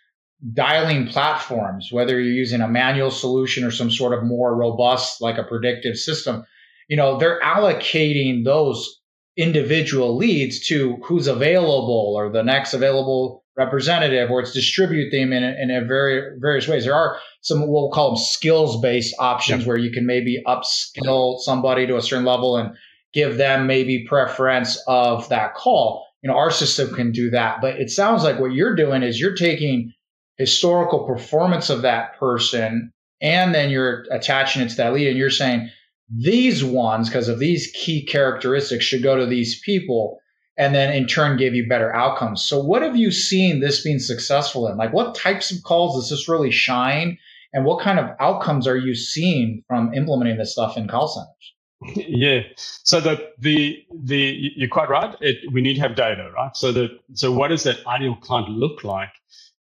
dialing 0.54 1.08
platforms, 1.08 1.90
whether 1.92 2.20
you're 2.20 2.34
using 2.34 2.62
a 2.62 2.68
manual 2.68 3.12
solution 3.12 3.64
or 3.64 3.72
some 3.72 3.90
sort 3.90 4.14
of 4.14 4.24
more 4.24 4.56
robust, 4.56 5.22
like 5.22 5.38
a 5.38 5.44
predictive 5.44 5.98
system, 5.98 6.44
you 6.90 6.98
know, 6.98 7.18
they're 7.18 7.40
allocating 7.42 8.44
those 8.44 9.00
individual 9.38 10.16
leads 10.16 10.68
to 10.68 10.98
who's 11.04 11.28
available 11.28 12.14
or 12.16 12.32
the 12.32 12.44
next 12.44 12.74
available 12.74 13.44
representative, 13.56 14.30
or 14.30 14.42
it's 14.42 14.52
distribute 14.52 15.12
them 15.12 15.32
in 15.32 15.44
a, 15.44 15.56
in 15.62 15.72
a 15.72 15.86
very 15.86 16.38
various 16.40 16.68
ways. 16.68 16.86
There 16.86 16.96
are 16.96 17.18
some 17.42 17.68
we'll 17.68 17.92
call 17.92 18.10
them 18.10 18.18
skills 18.18 18.82
based 18.82 19.16
options 19.20 19.60
yep. 19.60 19.68
where 19.68 19.78
you 19.78 19.92
can 19.92 20.06
maybe 20.06 20.44
upskill 20.46 21.40
somebody 21.40 21.88
to 21.88 21.98
a 21.98 22.02
certain 22.02 22.26
level 22.26 22.58
and 22.58 22.76
give 23.14 23.38
them 23.38 23.68
maybe 23.68 24.06
preference 24.08 24.82
of 24.88 25.30
that 25.30 25.54
call 25.54 26.06
you 26.24 26.32
know, 26.32 26.38
our 26.38 26.50
system 26.52 26.96
can 26.96 27.12
do 27.12 27.30
that. 27.32 27.62
But 27.62 27.76
it 27.76 27.92
sounds 27.92 28.24
like 28.24 28.40
what 28.40 28.54
you're 28.54 28.76
doing 28.76 29.04
is 29.04 29.20
you're 29.20 29.36
taking 29.36 29.94
historical 30.38 31.06
performance 31.06 31.70
of 31.70 31.84
that 31.84 32.18
person, 32.18 32.92
and 33.22 33.54
then 33.54 33.70
you're 33.70 34.06
attaching 34.10 34.62
it 34.62 34.70
to 34.70 34.76
that 34.78 34.94
lead 34.94 35.08
and 35.08 35.18
you're 35.18 35.30
saying 35.30 35.70
these 36.10 36.64
ones, 36.64 37.10
because 37.10 37.30
of 37.30 37.40
these 37.40 37.72
key 37.74 38.06
characteristics, 38.06 38.86
should 38.86 39.04
go 39.04 39.16
to 39.16 39.26
these 39.26 39.62
people 39.62 40.20
and 40.58 40.76
then 40.76 40.94
in 40.94 41.08
turn 41.08 41.38
give 41.38 41.56
you 41.56 41.68
better 41.68 41.96
outcomes. 41.96 42.44
So 42.44 42.62
what 42.62 42.84
have 42.84 42.96
you 42.96 43.12
seen 43.12 43.60
this 43.60 43.84
being 43.84 44.00
successful 44.00 44.68
in? 44.68 44.78
Like 44.78 44.94
what 44.94 45.16
types 45.16 45.52
of 45.52 45.64
calls 45.64 45.96
does 45.96 46.10
this 46.10 46.30
really 46.30 46.52
shine? 46.52 47.18
And 47.54 47.66
what 47.66 47.84
kind 47.84 48.00
of 48.00 48.10
outcomes 48.20 48.68
are 48.68 48.78
you 48.78 48.94
seeing 48.94 49.64
from 49.68 49.94
implementing 49.94 50.38
this 50.38 50.52
stuff 50.52 50.78
in 50.78 50.88
call 50.88 51.08
centers? 51.08 51.53
Yeah. 51.96 52.42
So 52.58 53.02
the 53.02 53.32
the 53.40 53.86
the 53.94 54.52
you're 54.58 54.70
quite 54.70 54.90
right. 54.90 55.16
It, 55.22 55.52
we 55.54 55.62
need 55.62 55.76
to 55.76 55.82
have 55.82 55.96
data, 55.96 56.32
right? 56.36 56.56
So 56.56 56.72
the 56.72 57.00
so 57.14 57.32
what 57.32 57.50
does 57.50 57.64
that 57.64 57.86
ideal 57.88 58.16
client 58.16 58.50
look 58.50 58.84
like? 58.84 59.12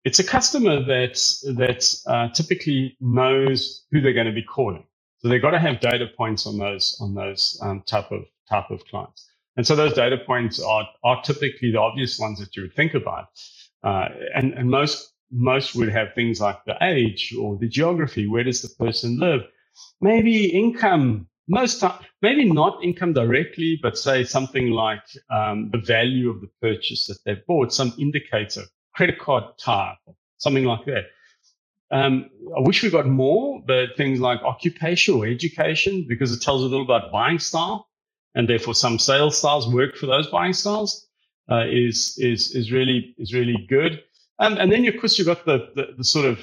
It's 0.05 0.19
a 0.19 0.23
customer 0.23 0.83
that 0.85 1.15
that 1.57 1.95
uh, 2.07 2.29
typically 2.29 2.97
knows 3.01 3.85
who 3.91 4.01
they're 4.01 4.13
going 4.13 4.27
to 4.27 4.33
be 4.33 4.43
calling. 4.43 4.85
So 5.19 5.29
they've 5.29 5.41
got 5.41 5.51
to 5.51 5.59
have 5.59 5.81
data 5.81 6.07
points 6.17 6.47
on 6.47 6.57
those 6.57 6.97
on 7.01 7.15
those 7.15 7.59
um, 7.63 7.83
type 7.87 8.11
of 8.11 8.23
type 8.49 8.71
of 8.71 8.85
clients. 8.85 9.27
And 9.57 9.67
so 9.67 9.75
those 9.75 9.93
data 9.93 10.17
points 10.25 10.61
are 10.61 10.87
are 11.03 11.21
typically 11.23 11.71
the 11.71 11.79
obvious 11.81 12.19
ones 12.19 12.39
that 12.39 12.55
you 12.55 12.63
would 12.63 12.75
think 12.75 12.93
about. 12.95 13.27
Uh, 13.83 14.09
and 14.35 14.53
and 14.53 14.69
most 14.69 15.13
most 15.31 15.75
would 15.75 15.89
have 15.89 16.13
things 16.15 16.41
like 16.41 16.63
the 16.65 16.77
age 16.83 17.35
or 17.39 17.57
the 17.57 17.69
geography. 17.69 18.27
Where 18.27 18.43
does 18.43 18.61
the 18.61 18.69
person 18.85 19.19
live? 19.19 19.41
Maybe 20.01 20.45
income. 20.47 21.27
Most 21.47 21.81
time, 21.81 21.99
maybe 22.21 22.49
not 22.49 22.83
income 22.83 23.13
directly, 23.13 23.77
but 23.81 23.97
say 23.97 24.23
something 24.23 24.69
like 24.69 25.03
um, 25.29 25.69
the 25.71 25.77
value 25.79 26.29
of 26.29 26.39
the 26.41 26.47
purchase 26.61 27.07
that 27.07 27.17
they've 27.25 27.45
bought, 27.45 27.73
some 27.73 27.93
indicator, 27.99 28.63
credit 28.95 29.19
card 29.19 29.43
type, 29.57 29.97
something 30.37 30.63
like 30.63 30.85
that. 30.85 31.05
Um, 31.91 32.29
I 32.57 32.61
wish 32.61 32.81
we 32.81 32.89
got 32.89 33.07
more, 33.07 33.61
but 33.67 33.97
things 33.97 34.19
like 34.19 34.41
occupation 34.41 35.15
or 35.15 35.27
education, 35.27 36.05
because 36.07 36.31
it 36.31 36.41
tells 36.41 36.61
a 36.61 36.65
little 36.65 36.85
about 36.85 37.11
buying 37.11 37.39
style, 37.39 37.87
and 38.35 38.47
therefore 38.47 38.73
some 38.73 38.97
sales 38.97 39.37
styles 39.37 39.67
work 39.67 39.95
for 39.97 40.05
those 40.05 40.27
buying 40.27 40.53
styles, 40.53 41.07
uh, 41.51 41.65
is 41.67 42.17
is 42.17 42.55
is 42.55 42.71
really 42.71 43.13
is 43.17 43.33
really 43.33 43.65
good. 43.69 44.01
Um, 44.39 44.57
and 44.57 44.71
then, 44.71 44.85
of 44.85 44.99
course, 44.99 45.17
you've 45.17 45.27
got 45.27 45.45
the, 45.45 45.69
the, 45.75 45.93
the, 45.97 46.03
sort 46.03 46.25
of 46.25 46.39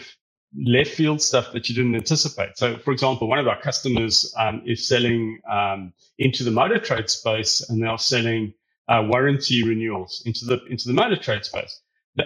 left 0.57 0.91
field 0.93 1.23
stuff 1.23 1.53
that 1.53 1.69
you 1.69 1.75
didn't 1.75 1.95
anticipate. 1.97 2.59
So, 2.59 2.79
for 2.79 2.93
example, 2.93 3.29
one 3.29 3.39
of 3.39 3.49
our 3.49 3.61
customers 3.61 4.35
um, 4.39 4.63
is 4.67 4.89
selling 4.89 5.41
um, 5.51 5.93
into 6.19 6.45
the 6.45 6.51
motor 6.51 6.79
trade 6.79 7.11
space, 7.11 7.69
and 7.69 7.83
they're 7.83 7.99
selling 7.99 8.55
uh, 8.89 9.07
warranty 9.09 9.65
renewals 9.65 10.23
into 10.27 10.45
the 10.47 10.65
into 10.67 10.89
the 10.89 10.95
motor 10.95 11.17
trade 11.17 11.45
space. 11.45 11.81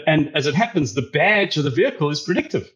And 0.07 0.37
as 0.37 0.47
it 0.47 0.54
happens, 0.54 0.95
the 0.95 1.02
badge 1.12 1.57
of 1.59 1.64
the 1.64 1.71
vehicle 1.71 2.11
is 2.11 2.21
predictive. 2.21 2.71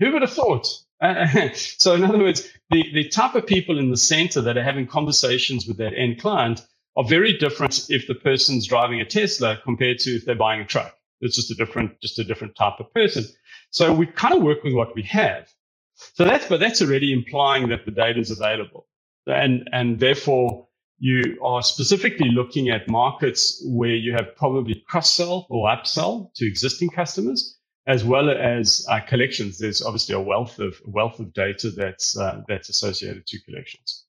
Who 0.00 0.12
would 0.12 0.22
have 0.22 0.32
thought? 0.32 0.68
So, 1.78 1.94
in 1.94 2.04
other 2.04 2.18
words, 2.18 2.48
the, 2.70 2.84
the 2.94 3.08
type 3.08 3.34
of 3.34 3.46
people 3.46 3.78
in 3.78 3.90
the 3.90 3.96
center 3.96 4.42
that 4.42 4.58
are 4.58 4.62
having 4.64 4.86
conversations 4.86 5.66
with 5.66 5.78
that 5.78 5.94
end 5.96 6.20
client 6.20 6.66
are 6.96 7.04
very 7.04 7.38
different 7.38 7.90
if 7.90 8.06
the 8.06 8.14
person's 8.14 8.66
driving 8.66 9.00
a 9.00 9.06
Tesla 9.06 9.58
compared 9.64 9.98
to 10.00 10.16
if 10.16 10.26
they're 10.26 10.36
buying 10.36 10.60
a 10.60 10.66
truck. 10.66 10.94
It's 11.20 11.36
just 11.36 11.50
a 11.50 11.54
different, 11.54 12.00
just 12.02 12.18
a 12.18 12.24
different 12.24 12.56
type 12.56 12.80
of 12.80 12.92
person. 12.94 13.24
So 13.70 13.92
we 13.92 14.06
kind 14.06 14.34
of 14.34 14.42
work 14.42 14.62
with 14.64 14.74
what 14.74 14.94
we 14.94 15.02
have. 15.04 15.48
So 15.94 16.24
that's, 16.24 16.46
but 16.46 16.60
that's 16.60 16.82
already 16.82 17.12
implying 17.12 17.68
that 17.68 17.84
the 17.84 17.90
data 17.90 18.18
is 18.18 18.30
available. 18.30 18.86
And, 19.26 19.68
and 19.72 19.98
therefore 19.98 20.68
you 20.98 21.38
are 21.42 21.62
specifically 21.62 22.30
looking 22.30 22.68
at 22.68 22.88
markets 22.88 23.62
where 23.66 23.94
you 23.94 24.12
have 24.12 24.36
probably 24.36 24.84
cross 24.86 25.10
sell 25.10 25.46
or 25.48 25.68
upsell 25.68 26.32
to 26.34 26.46
existing 26.46 26.90
customers, 26.90 27.56
as 27.86 28.04
well 28.04 28.30
as 28.30 28.86
uh, 28.88 29.00
collections. 29.00 29.58
There's 29.58 29.82
obviously 29.82 30.14
a 30.14 30.20
wealth 30.20 30.58
of 30.58 30.74
wealth 30.84 31.18
of 31.18 31.32
data 31.32 31.70
that's 31.70 32.16
uh, 32.18 32.42
that's 32.48 32.68
associated 32.68 33.26
to 33.26 33.42
collections. 33.44 34.04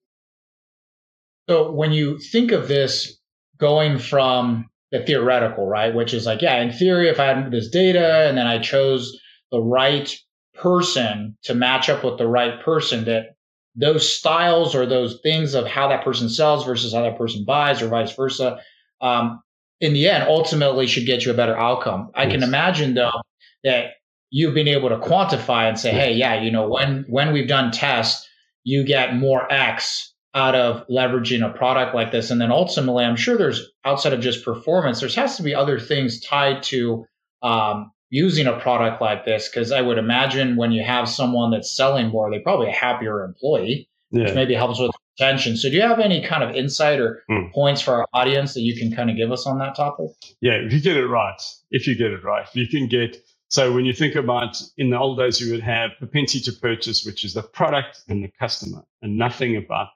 So 1.50 1.72
when 1.72 1.92
you 1.92 2.20
think 2.20 2.52
of 2.52 2.68
this 2.68 3.18
going 3.58 3.98
from 3.98 4.70
the 4.92 5.04
theoretical, 5.06 5.66
right? 5.66 5.96
Which 5.96 6.14
is 6.14 6.26
like, 6.26 6.42
yeah, 6.42 6.62
in 6.62 6.74
theory, 6.74 7.10
if 7.10 7.20
I 7.20 7.28
had 7.28 7.52
this 7.52 7.70
data 7.70 8.28
and 8.28 8.38
then 8.38 8.48
I 8.48 8.60
chose 8.60 9.18
the 9.52 9.62
right 9.62 10.16
person 10.56 11.38
to 11.44 11.54
match 11.54 11.90
up 11.90 12.04
with 12.04 12.18
the 12.18 12.28
right 12.28 12.62
person, 12.64 13.06
that 13.06 13.36
those 13.76 14.12
styles 14.12 14.76
or 14.76 14.86
those 14.86 15.20
things 15.22 15.54
of 15.54 15.66
how 15.66 15.88
that 15.88 16.04
person 16.04 16.30
sells 16.30 16.66
versus 16.66 16.94
how 16.94 17.02
that 17.02 17.18
person 17.18 17.46
buys 17.46 17.82
or 17.82 17.88
vice 17.88 18.16
versa, 18.16 18.60
um, 19.02 19.42
in 19.80 19.94
the 19.94 20.08
end, 20.08 20.26
ultimately 20.28 20.88
should 20.88 21.06
get 21.06 21.26
you 21.26 21.32
a 21.32 21.36
better 21.36 21.58
outcome. 21.58 22.12
I 22.14 22.28
can 22.28 22.44
imagine 22.44 22.94
though 22.94 23.22
that 23.64 23.94
you've 24.30 24.54
been 24.54 24.68
able 24.68 24.90
to 24.90 24.98
quantify 24.98 25.68
and 25.68 25.80
say, 25.80 25.92
hey, 25.92 26.14
yeah, 26.14 26.42
you 26.42 26.52
know, 26.52 26.68
when 26.68 27.06
when 27.08 27.34
we've 27.34 27.48
done 27.48 27.72
tests, 27.72 28.28
you 28.64 28.84
get 28.84 29.16
more 29.16 29.52
X 29.52 30.14
out 30.34 30.56
of 30.56 30.88
leveraging 30.88 31.46
a 31.46 31.56
product 31.58 31.94
like 31.94 32.12
this. 32.12 32.30
And 32.30 32.40
then 32.40 32.52
ultimately, 32.52 33.04
I'm 33.04 33.18
sure 33.18 33.38
there's 33.38 33.70
outside 33.84 34.14
of 34.14 34.22
just 34.22 34.46
performance, 34.46 35.00
there 35.00 35.10
has 35.10 35.36
to 35.38 35.44
be 35.44 35.54
other 35.54 35.80
things 35.80 36.22
tied 36.22 36.64
to 36.64 37.06
um, 37.42 37.92
using 38.12 38.46
a 38.46 38.60
product 38.60 39.02
like 39.02 39.26
this. 39.26 39.50
Because 39.50 39.72
I 39.72 39.82
would 39.82 39.98
imagine 39.98 40.56
when 40.56 40.72
you 40.72 40.84
have 40.84 41.10
someone 41.10 41.50
that's 41.50 41.76
selling 41.76 42.10
more, 42.10 42.30
they're 42.30 42.42
probably 42.42 42.70
a 42.70 42.74
happier 42.74 43.24
employee, 43.24 43.90
yeah. 44.12 44.26
which 44.26 44.36
maybe 44.36 44.54
helps 44.54 44.80
with 44.80 44.92
retention. 45.20 45.58
So, 45.58 45.70
do 45.70 45.76
you 45.76 45.82
have 45.82 46.00
any 46.00 46.22
kind 46.22 46.44
of 46.44 46.56
insight 46.56 47.00
or 47.00 47.24
mm. 47.30 47.52
points 47.52 47.82
for 47.82 47.96
our 47.96 48.08
audience 48.14 48.54
that 48.54 48.62
you 48.62 48.78
can 48.78 48.96
kind 48.96 49.10
of 49.10 49.18
give 49.18 49.32
us 49.32 49.48
on 49.48 49.58
that 49.58 49.76
topic? 49.76 50.12
Yeah, 50.42 50.54
if 50.54 50.72
you 50.72 50.80
get 50.80 50.98
it 50.98 51.08
right, 51.08 51.42
if 51.72 51.88
you 51.88 51.96
get 51.96 52.12
it 52.12 52.24
right, 52.24 52.46
you 52.54 52.68
can 52.68 52.88
get 52.88 53.18
so 53.52 53.74
when 53.74 53.84
you 53.84 53.92
think 53.92 54.16
about 54.16 54.62
in 54.78 54.92
the 54.92 54.98
old 54.98 55.20
days, 55.20 55.42
you 55.42 55.52
would 55.52 55.62
have 55.62 55.92
propensity 56.00 56.40
to 56.50 56.58
purchase, 56.58 57.06
which 57.06 57.26
is 57.26 57.34
the 57.34 57.44
product 57.44 58.02
and 58.08 58.24
the 58.24 58.32
customer, 58.40 58.84
and 59.02 59.18
nothing 59.18 59.58
about 59.58 59.90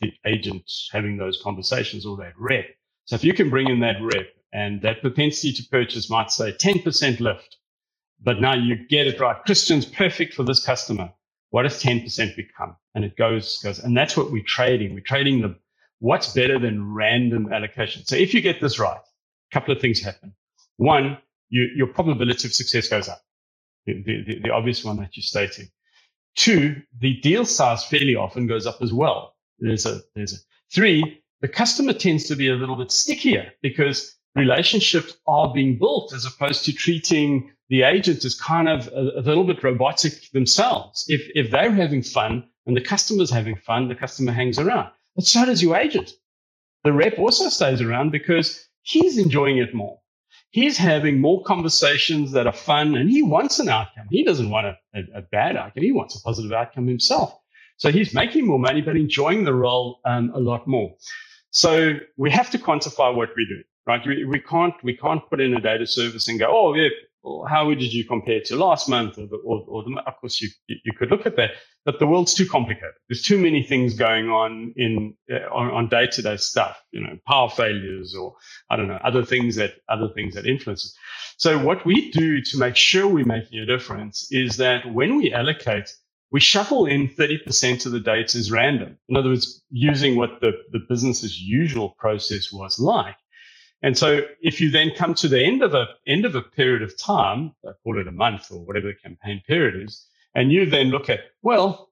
the 0.00 0.12
agent 0.24 0.70
having 0.92 1.16
those 1.16 1.40
conversations 1.42 2.06
or 2.06 2.16
that 2.18 2.34
rep. 2.38 2.66
So 3.06 3.16
if 3.16 3.24
you 3.24 3.34
can 3.34 3.50
bring 3.50 3.68
in 3.68 3.80
that 3.80 3.96
rep 4.00 4.28
and 4.52 4.80
that 4.82 5.00
propensity 5.00 5.52
to 5.54 5.68
purchase 5.68 6.08
might 6.08 6.30
say 6.30 6.52
10% 6.52 7.18
lift, 7.18 7.56
but 8.22 8.40
now 8.40 8.54
you 8.54 8.76
get 8.88 9.06
it 9.06 9.20
right. 9.20 9.36
Christian's 9.44 9.86
perfect 9.86 10.34
for 10.34 10.44
this 10.44 10.64
customer. 10.64 11.12
What 11.50 11.62
does 11.64 11.82
10% 11.82 12.36
become? 12.36 12.76
And 12.94 13.04
it 13.04 13.16
goes, 13.16 13.60
goes, 13.62 13.78
and 13.80 13.96
that's 13.96 14.16
what 14.16 14.30
we're 14.30 14.44
trading. 14.44 14.94
We're 14.94 15.00
trading 15.00 15.42
the 15.42 15.56
what's 16.00 16.32
better 16.32 16.58
than 16.58 16.94
random 16.94 17.52
allocation. 17.52 18.04
So 18.04 18.16
if 18.16 18.34
you 18.34 18.40
get 18.40 18.60
this 18.60 18.78
right, 18.78 18.98
a 18.98 19.54
couple 19.54 19.74
of 19.74 19.80
things 19.80 20.00
happen. 20.02 20.34
One, 20.76 21.18
you, 21.50 21.68
your 21.76 21.88
probability 21.88 22.48
of 22.48 22.54
success 22.54 22.88
goes 22.88 23.08
up. 23.08 23.22
The, 23.86 24.02
the, 24.04 24.40
the 24.44 24.50
obvious 24.50 24.84
one 24.84 24.98
that 24.98 25.16
you're 25.16 25.22
stating. 25.24 25.68
Two, 26.36 26.82
the 27.00 27.20
deal 27.20 27.44
size 27.46 27.84
fairly 27.84 28.16
often 28.16 28.46
goes 28.46 28.66
up 28.66 28.82
as 28.82 28.92
well. 28.92 29.36
There's 29.60 29.86
a, 29.86 30.00
there's 30.14 30.34
a 30.34 30.38
three, 30.72 31.22
the 31.40 31.48
customer 31.48 31.92
tends 31.94 32.26
to 32.28 32.36
be 32.36 32.48
a 32.48 32.54
little 32.54 32.76
bit 32.76 32.92
stickier 32.92 33.52
because 33.62 34.16
relationships 34.36 35.16
are 35.26 35.52
being 35.52 35.78
built 35.78 36.14
as 36.14 36.26
opposed 36.26 36.66
to 36.66 36.72
treating 36.72 37.52
the 37.70 37.84
agent 37.84 38.24
is 38.24 38.34
kind 38.34 38.68
of 38.68 38.88
a, 38.88 39.20
a, 39.20 39.22
little 39.22 39.44
bit 39.44 39.62
robotic 39.62 40.30
themselves. 40.32 41.06
If, 41.08 41.22
if 41.34 41.50
they're 41.50 41.72
having 41.72 42.02
fun 42.02 42.44
and 42.66 42.76
the 42.76 42.80
customer's 42.80 43.30
having 43.30 43.56
fun, 43.56 43.88
the 43.88 43.94
customer 43.94 44.32
hangs 44.32 44.58
around. 44.58 44.90
But 45.14 45.24
so 45.24 45.46
does 45.46 45.62
your 45.62 45.76
agent. 45.76 46.10
The 46.82 46.92
rep 46.92 47.18
also 47.18 47.48
stays 47.48 47.80
around 47.80 48.10
because 48.10 48.66
he's 48.82 49.18
enjoying 49.18 49.58
it 49.58 49.72
more. 49.72 50.00
He's 50.50 50.76
having 50.76 51.20
more 51.20 51.44
conversations 51.44 52.32
that 52.32 52.48
are 52.48 52.52
fun 52.52 52.96
and 52.96 53.08
he 53.08 53.22
wants 53.22 53.60
an 53.60 53.68
outcome. 53.68 54.08
He 54.10 54.24
doesn't 54.24 54.50
want 54.50 54.66
a, 54.66 54.76
a, 54.92 55.18
a 55.18 55.22
bad 55.22 55.56
outcome. 55.56 55.84
He 55.84 55.92
wants 55.92 56.18
a 56.18 56.22
positive 56.22 56.52
outcome 56.52 56.88
himself. 56.88 57.38
So 57.76 57.92
he's 57.92 58.12
making 58.12 58.46
more 58.46 58.58
money, 58.58 58.82
but 58.82 58.96
enjoying 58.96 59.44
the 59.44 59.54
role 59.54 60.00
um, 60.04 60.32
a 60.34 60.40
lot 60.40 60.66
more. 60.66 60.96
So 61.50 61.94
we 62.16 62.30
have 62.32 62.50
to 62.50 62.58
quantify 62.58 63.14
what 63.14 63.30
we 63.36 63.46
do, 63.46 63.62
right? 63.86 64.04
We, 64.04 64.24
we 64.24 64.40
can't 64.40 64.74
we 64.82 64.96
can't 64.96 65.22
put 65.30 65.40
in 65.40 65.54
a 65.54 65.60
data 65.60 65.86
service 65.86 66.28
and 66.28 66.38
go, 66.38 66.46
oh 66.50 66.74
yeah, 66.74 66.88
how 67.48 67.68
did 67.74 67.92
you 67.92 68.04
compare 68.04 68.40
to 68.46 68.56
last 68.56 68.88
month 68.88 69.18
or 69.18 69.26
the, 69.26 69.36
or, 69.36 69.64
or 69.68 69.84
the, 69.84 70.02
of 70.06 70.16
course 70.20 70.40
you 70.40 70.48
you 70.68 70.92
could 70.98 71.10
look 71.10 71.26
at 71.26 71.36
that, 71.36 71.52
but 71.84 71.98
the 71.98 72.06
world's 72.06 72.34
too 72.34 72.46
complicated. 72.46 72.92
There's 73.08 73.22
too 73.22 73.38
many 73.38 73.62
things 73.62 73.94
going 73.94 74.30
on 74.30 74.74
in 74.76 75.14
uh, 75.32 75.48
on 75.52 75.88
day 75.88 76.06
to 76.08 76.22
day 76.22 76.36
stuff, 76.38 76.82
you 76.92 77.00
know, 77.02 77.18
power 77.26 77.50
failures 77.50 78.14
or 78.14 78.36
I 78.70 78.76
don't 78.76 78.88
know 78.88 79.00
other 79.04 79.24
things 79.24 79.56
that 79.56 79.74
other 79.88 80.08
things 80.14 80.34
that 80.34 80.46
influence. 80.46 80.96
So 81.38 81.58
what 81.58 81.86
we 81.86 82.10
do 82.10 82.42
to 82.42 82.58
make 82.58 82.76
sure 82.76 83.06
we're 83.08 83.24
making 83.26 83.60
a 83.60 83.66
difference 83.66 84.28
is 84.30 84.58
that 84.58 84.92
when 84.92 85.16
we 85.16 85.32
allocate 85.32 85.90
we 86.32 86.40
shuffle 86.40 86.86
in 86.86 87.08
30% 87.08 87.86
of 87.86 87.92
the 87.92 88.00
data 88.00 88.38
as 88.38 88.52
random. 88.52 88.98
In 89.08 89.16
other 89.16 89.30
words, 89.30 89.62
using 89.70 90.16
what 90.16 90.40
the, 90.40 90.52
the 90.72 90.80
business's 90.88 91.40
usual 91.40 91.90
process 91.98 92.52
was 92.52 92.78
like. 92.80 93.16
And 93.82 93.96
so 93.96 94.22
if 94.42 94.60
you 94.60 94.70
then 94.70 94.92
come 94.94 95.14
to 95.14 95.28
the 95.28 95.42
end 95.42 95.62
of 95.62 95.74
a 95.74 95.86
end 96.06 96.24
of 96.24 96.34
a 96.34 96.42
period 96.42 96.82
of 96.82 96.98
time, 96.98 97.54
I 97.66 97.72
call 97.82 97.98
it 97.98 98.08
a 98.08 98.12
month 98.12 98.50
or 98.50 98.64
whatever 98.64 98.88
the 98.88 98.94
campaign 98.94 99.42
period 99.46 99.82
is, 99.84 100.06
and 100.34 100.52
you 100.52 100.66
then 100.66 100.88
look 100.88 101.08
at, 101.08 101.20
well, 101.42 101.90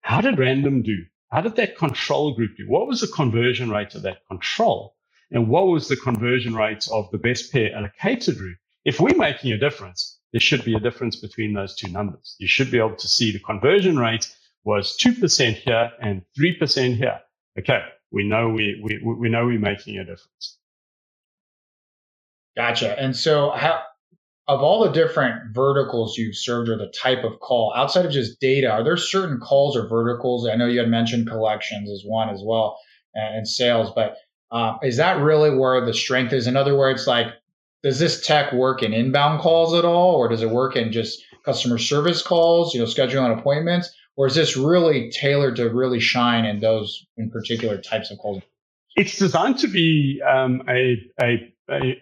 how 0.00 0.20
did 0.20 0.38
random 0.38 0.82
do? 0.82 1.04
How 1.30 1.42
did 1.42 1.56
that 1.56 1.76
control 1.76 2.34
group 2.34 2.56
do? 2.56 2.68
What 2.68 2.88
was 2.88 3.00
the 3.00 3.06
conversion 3.06 3.70
rate 3.70 3.94
of 3.94 4.02
that 4.02 4.26
control? 4.28 4.96
And 5.30 5.48
what 5.48 5.66
was 5.68 5.88
the 5.88 5.96
conversion 5.96 6.54
rate 6.56 6.88
of 6.90 7.10
the 7.10 7.18
best 7.18 7.52
pair 7.52 7.74
allocated 7.74 8.36
group? 8.38 8.56
If 8.84 8.98
we're 8.98 9.16
making 9.16 9.52
a 9.52 9.58
difference, 9.58 10.18
there 10.32 10.40
should 10.40 10.64
be 10.64 10.74
a 10.74 10.80
difference 10.80 11.16
between 11.16 11.52
those 11.52 11.76
two 11.76 11.88
numbers. 11.88 12.34
You 12.38 12.48
should 12.48 12.70
be 12.70 12.78
able 12.78 12.96
to 12.96 13.08
see 13.08 13.30
the 13.30 13.38
conversion 13.40 13.98
rate 13.98 14.34
was 14.64 14.96
2% 14.96 15.54
here 15.54 15.92
and 16.00 16.22
3% 16.38 16.96
here. 16.96 17.20
Okay. 17.58 17.82
We 18.10 18.26
know 18.26 18.48
we, 18.48 18.80
we, 18.82 19.00
we 19.14 19.28
know 19.28 19.46
we're 19.46 19.60
making 19.60 19.98
a 19.98 20.04
difference. 20.04 20.58
Gotcha. 22.56 22.98
And 22.98 23.16
so 23.16 23.50
how, 23.50 23.82
of 24.48 24.62
all 24.62 24.82
the 24.84 24.90
different 24.90 25.54
verticals 25.54 26.18
you've 26.18 26.36
served 26.36 26.68
or 26.68 26.76
the 26.76 26.92
type 27.00 27.22
of 27.22 27.38
call 27.38 27.72
outside 27.76 28.04
of 28.04 28.12
just 28.12 28.40
data, 28.40 28.68
are 28.68 28.82
there 28.82 28.96
certain 28.96 29.38
calls 29.38 29.76
or 29.76 29.88
verticals? 29.88 30.48
I 30.48 30.56
know 30.56 30.66
you 30.66 30.80
had 30.80 30.88
mentioned 30.88 31.28
collections 31.28 31.88
as 31.88 32.02
one 32.04 32.28
as 32.28 32.42
well 32.44 32.76
and, 33.14 33.46
sales, 33.46 33.92
but 33.94 34.16
uh, 34.50 34.76
is 34.82 34.96
that 34.96 35.20
really 35.20 35.56
where 35.56 35.84
the 35.84 35.94
strength 35.94 36.32
is? 36.32 36.46
In 36.46 36.56
other 36.56 36.76
words, 36.76 37.06
like, 37.06 37.28
does 37.82 37.98
this 37.98 38.26
tech 38.26 38.52
work 38.52 38.82
in 38.82 38.92
inbound 38.92 39.40
calls 39.40 39.72
at 39.74 39.84
all, 39.84 40.16
or 40.16 40.28
does 40.28 40.42
it 40.42 40.50
work 40.50 40.76
in 40.76 40.92
just 40.92 41.22
customer 41.44 41.78
service 41.78 42.20
calls, 42.20 42.74
you 42.74 42.80
know, 42.80 42.86
scheduling 42.86 43.38
appointments, 43.38 43.90
or 44.16 44.26
is 44.26 44.34
this 44.34 44.56
really 44.56 45.10
tailored 45.10 45.56
to 45.56 45.70
really 45.70 46.00
shine 46.00 46.44
in 46.44 46.58
those 46.60 47.06
in 47.16 47.30
particular 47.30 47.78
types 47.78 48.10
of 48.10 48.18
calls? 48.18 48.42
It's 48.96 49.16
designed 49.18 49.58
to 49.58 49.68
be 49.68 50.20
um, 50.28 50.62
a, 50.68 51.00
a 51.22 51.52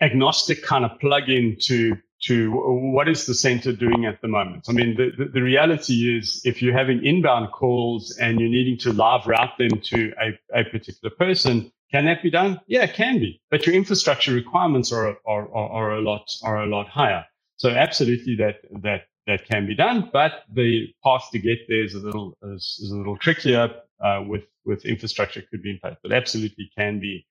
agnostic 0.00 0.62
kind 0.62 0.84
of 0.84 0.98
plug-in 1.00 1.56
to 1.62 1.96
to 2.20 2.50
what 2.50 3.08
is 3.08 3.26
the 3.26 3.34
center 3.34 3.72
doing 3.72 4.04
at 4.04 4.20
the 4.20 4.28
moment. 4.28 4.66
I 4.68 4.72
mean, 4.72 4.96
the, 4.96 5.12
the, 5.16 5.30
the, 5.30 5.42
reality 5.42 6.16
is 6.18 6.42
if 6.44 6.60
you're 6.60 6.76
having 6.76 7.04
inbound 7.04 7.52
calls 7.52 8.16
and 8.18 8.40
you're 8.40 8.48
needing 8.48 8.76
to 8.78 8.92
live 8.92 9.26
route 9.26 9.56
them 9.56 9.80
to 9.80 10.12
a, 10.20 10.60
a 10.60 10.64
particular 10.64 11.14
person, 11.14 11.70
can 11.92 12.06
that 12.06 12.22
be 12.22 12.30
done? 12.30 12.60
Yeah, 12.66 12.84
it 12.84 12.94
can 12.94 13.20
be, 13.20 13.40
but 13.50 13.66
your 13.66 13.74
infrastructure 13.74 14.32
requirements 14.32 14.92
are, 14.92 15.16
are, 15.26 15.48
are, 15.54 15.70
are 15.70 15.94
a 15.94 16.00
lot, 16.00 16.28
are 16.42 16.62
a 16.62 16.66
lot 16.66 16.88
higher. 16.88 17.24
So 17.56 17.70
absolutely 17.70 18.34
that, 18.36 18.56
that, 18.82 19.02
that 19.26 19.46
can 19.46 19.66
be 19.66 19.76
done, 19.76 20.10
but 20.12 20.42
the 20.52 20.88
path 21.04 21.28
to 21.32 21.38
get 21.38 21.58
there 21.68 21.84
is 21.84 21.94
a 21.94 21.98
little, 21.98 22.36
is, 22.42 22.80
is 22.82 22.90
a 22.90 22.96
little 22.96 23.16
trickier, 23.16 23.70
uh, 24.00 24.24
with, 24.26 24.44
with 24.64 24.84
infrastructure 24.84 25.42
could 25.42 25.62
be 25.62 25.70
in 25.70 25.78
place, 25.78 25.96
but 26.02 26.12
absolutely 26.12 26.70
can 26.76 26.98
be, 26.98 27.26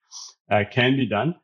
uh, 0.50 0.64
can 0.72 0.96
be 0.96 1.06
done. 1.06 1.36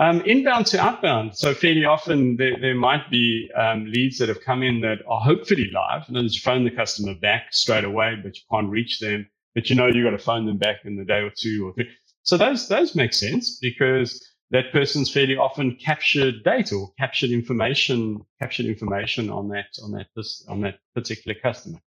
Um, 0.00 0.22
inbound 0.22 0.64
to 0.68 0.80
outbound. 0.80 1.36
So 1.36 1.52
fairly 1.52 1.84
often 1.84 2.36
there, 2.36 2.58
there 2.58 2.74
might 2.74 3.10
be 3.10 3.50
um, 3.54 3.84
leads 3.84 4.16
that 4.16 4.30
have 4.30 4.40
come 4.40 4.62
in 4.62 4.80
that 4.80 5.00
are 5.06 5.20
hopefully 5.20 5.70
live. 5.74 6.04
And 6.08 6.16
then 6.16 6.24
you 6.24 6.40
phone 6.40 6.64
the 6.64 6.70
customer 6.70 7.14
back 7.14 7.48
straight 7.52 7.84
away, 7.84 8.16
but 8.16 8.34
you 8.34 8.42
can't 8.50 8.70
reach 8.70 9.00
them. 9.00 9.28
But 9.54 9.68
you 9.68 9.76
know 9.76 9.88
you've 9.88 10.04
got 10.04 10.16
to 10.16 10.18
phone 10.18 10.46
them 10.46 10.56
back 10.56 10.76
in 10.86 10.96
the 10.96 11.04
day 11.04 11.18
or 11.18 11.30
two 11.36 11.68
or 11.68 11.74
three. 11.74 11.90
So 12.22 12.38
those 12.38 12.66
those 12.66 12.96
make 12.96 13.12
sense 13.12 13.58
because 13.60 14.26
that 14.50 14.72
person's 14.72 15.10
fairly 15.12 15.36
often 15.36 15.76
captured 15.76 16.44
data 16.44 16.76
or 16.76 16.92
captured 16.98 17.30
information, 17.30 18.24
captured 18.40 18.66
information 18.66 19.28
on 19.28 19.48
that 19.48 19.66
on 19.84 19.92
that 19.92 20.06
on 20.48 20.62
that 20.62 20.78
particular 20.94 21.38
customer. 21.42 21.78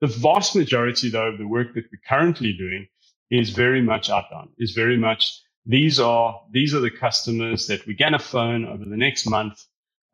The 0.00 0.06
vast 0.06 0.54
majority, 0.54 1.10
though, 1.10 1.32
of 1.32 1.38
the 1.38 1.48
work 1.48 1.74
that 1.74 1.86
we're 1.90 2.08
currently 2.08 2.52
doing 2.52 2.86
is 3.32 3.50
very 3.50 3.82
much 3.82 4.08
outbound. 4.08 4.50
Is 4.58 4.72
very 4.72 4.96
much 4.96 5.40
these 5.66 5.98
are 5.98 6.40
these 6.52 6.74
are 6.74 6.80
the 6.80 6.90
customers 6.90 7.66
that 7.66 7.86
we're 7.86 7.96
going 7.96 8.12
to 8.12 8.18
phone 8.18 8.64
over 8.66 8.84
the 8.84 8.96
next 8.96 9.26
month. 9.26 9.64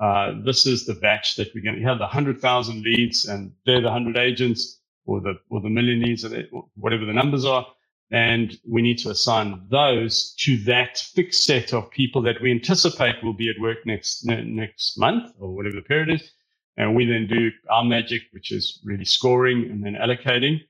Uh, 0.00 0.32
this 0.44 0.66
is 0.66 0.86
the 0.86 0.94
batch 0.94 1.36
that 1.36 1.48
we're 1.54 1.62
going 1.62 1.76
to 1.76 1.82
have 1.82 1.98
the 1.98 2.06
hundred 2.06 2.40
thousand 2.40 2.82
leads, 2.82 3.26
and 3.26 3.52
they're 3.66 3.82
the 3.82 3.90
hundred 3.90 4.16
agents 4.16 4.80
or 5.06 5.20
the 5.20 5.34
or 5.50 5.60
the 5.60 5.68
million 5.68 6.00
leads, 6.02 6.24
or 6.24 6.66
whatever 6.76 7.04
the 7.04 7.12
numbers 7.12 7.44
are. 7.44 7.66
And 8.10 8.58
we 8.68 8.82
need 8.82 8.98
to 8.98 9.10
assign 9.10 9.66
those 9.70 10.34
to 10.40 10.58
that 10.64 10.98
fixed 10.98 11.44
set 11.44 11.72
of 11.72 11.90
people 11.90 12.22
that 12.22 12.42
we 12.42 12.50
anticipate 12.50 13.22
will 13.22 13.34
be 13.34 13.48
at 13.50 13.60
work 13.60 13.78
next 13.86 14.24
next 14.26 14.98
month 14.98 15.32
or 15.38 15.54
whatever 15.54 15.76
the 15.76 15.82
period 15.82 16.10
is. 16.10 16.30
And 16.78 16.96
we 16.96 17.04
then 17.06 17.26
do 17.26 17.50
our 17.70 17.84
magic, 17.84 18.22
which 18.32 18.52
is 18.52 18.80
really 18.84 19.04
scoring 19.04 19.68
and 19.70 19.84
then 19.84 19.94
allocating 19.94 20.60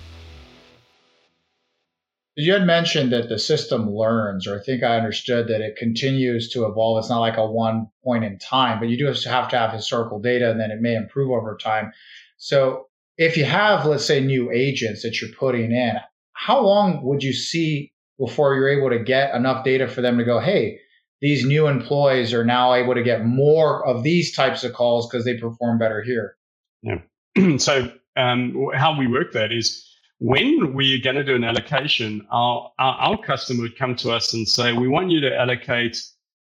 You 2.39 2.53
had 2.53 2.67
mentioned 2.67 3.11
that 3.13 3.29
the 3.29 3.39
system 3.39 3.89
learns, 3.89 4.45
or 4.45 4.59
I 4.59 4.63
think 4.63 4.83
I 4.83 4.95
understood 4.95 5.47
that 5.47 5.61
it 5.61 5.75
continues 5.75 6.49
to 6.51 6.67
evolve. 6.67 6.99
It's 6.99 7.09
not 7.09 7.19
like 7.19 7.37
a 7.37 7.45
one 7.45 7.87
point 8.03 8.25
in 8.25 8.37
time, 8.37 8.79
but 8.79 8.89
you 8.89 8.97
do 8.97 9.07
have 9.07 9.49
to 9.49 9.57
have 9.57 9.73
historical 9.73 10.19
data 10.19 10.51
and 10.51 10.59
then 10.59 10.69
it 10.69 10.79
may 10.79 10.95
improve 10.95 11.31
over 11.31 11.57
time. 11.59 11.91
So 12.37 12.89
if 13.17 13.37
you 13.37 13.45
have, 13.45 13.87
let's 13.87 14.05
say, 14.05 14.19
new 14.19 14.51
agents 14.51 15.01
that 15.01 15.19
you're 15.19 15.31
putting 15.31 15.71
in, 15.71 15.93
how 16.33 16.61
long 16.61 17.03
would 17.03 17.23
you 17.23 17.33
see 17.33 17.91
before 18.19 18.53
you're 18.53 18.69
able 18.69 18.91
to 18.91 19.03
get 19.03 19.33
enough 19.33 19.63
data 19.63 19.87
for 19.87 20.01
them 20.01 20.19
to 20.19 20.23
go, 20.23 20.39
hey, 20.39 20.79
these 21.21 21.43
new 21.43 21.65
employees 21.65 22.33
are 22.33 22.45
now 22.45 22.75
able 22.75 22.93
to 22.93 23.01
get 23.01 23.25
more 23.25 23.83
of 23.83 24.03
these 24.03 24.35
types 24.35 24.63
of 24.63 24.73
calls 24.73 25.09
because 25.09 25.25
they 25.25 25.37
perform 25.37 25.79
better 25.79 26.03
here? 26.03 26.35
Yeah. 26.83 27.57
so 27.57 27.91
um, 28.15 28.69
how 28.75 28.95
we 28.95 29.07
work 29.07 29.33
that 29.33 29.51
is 29.51 29.86
when 30.19 30.73
we're 30.73 31.01
going 31.01 31.15
to 31.15 31.23
do 31.23 31.35
an 31.35 31.43
allocation, 31.43 32.25
our, 32.31 32.71
our, 32.79 32.95
our, 32.95 33.17
customer 33.23 33.61
would 33.61 33.77
come 33.77 33.95
to 33.97 34.11
us 34.11 34.33
and 34.33 34.47
say, 34.47 34.73
we 34.73 34.87
want 34.87 35.11
you 35.11 35.21
to 35.21 35.35
allocate 35.35 35.97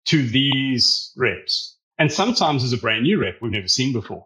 to 0.06 0.24
these 0.24 1.12
reps. 1.18 1.78
And 1.98 2.12
sometimes 2.12 2.64
as 2.64 2.72
a 2.72 2.78
brand 2.78 3.04
new 3.04 3.20
rep 3.20 3.36
we've 3.42 3.52
never 3.52 3.68
seen 3.68 3.92
before. 3.92 4.26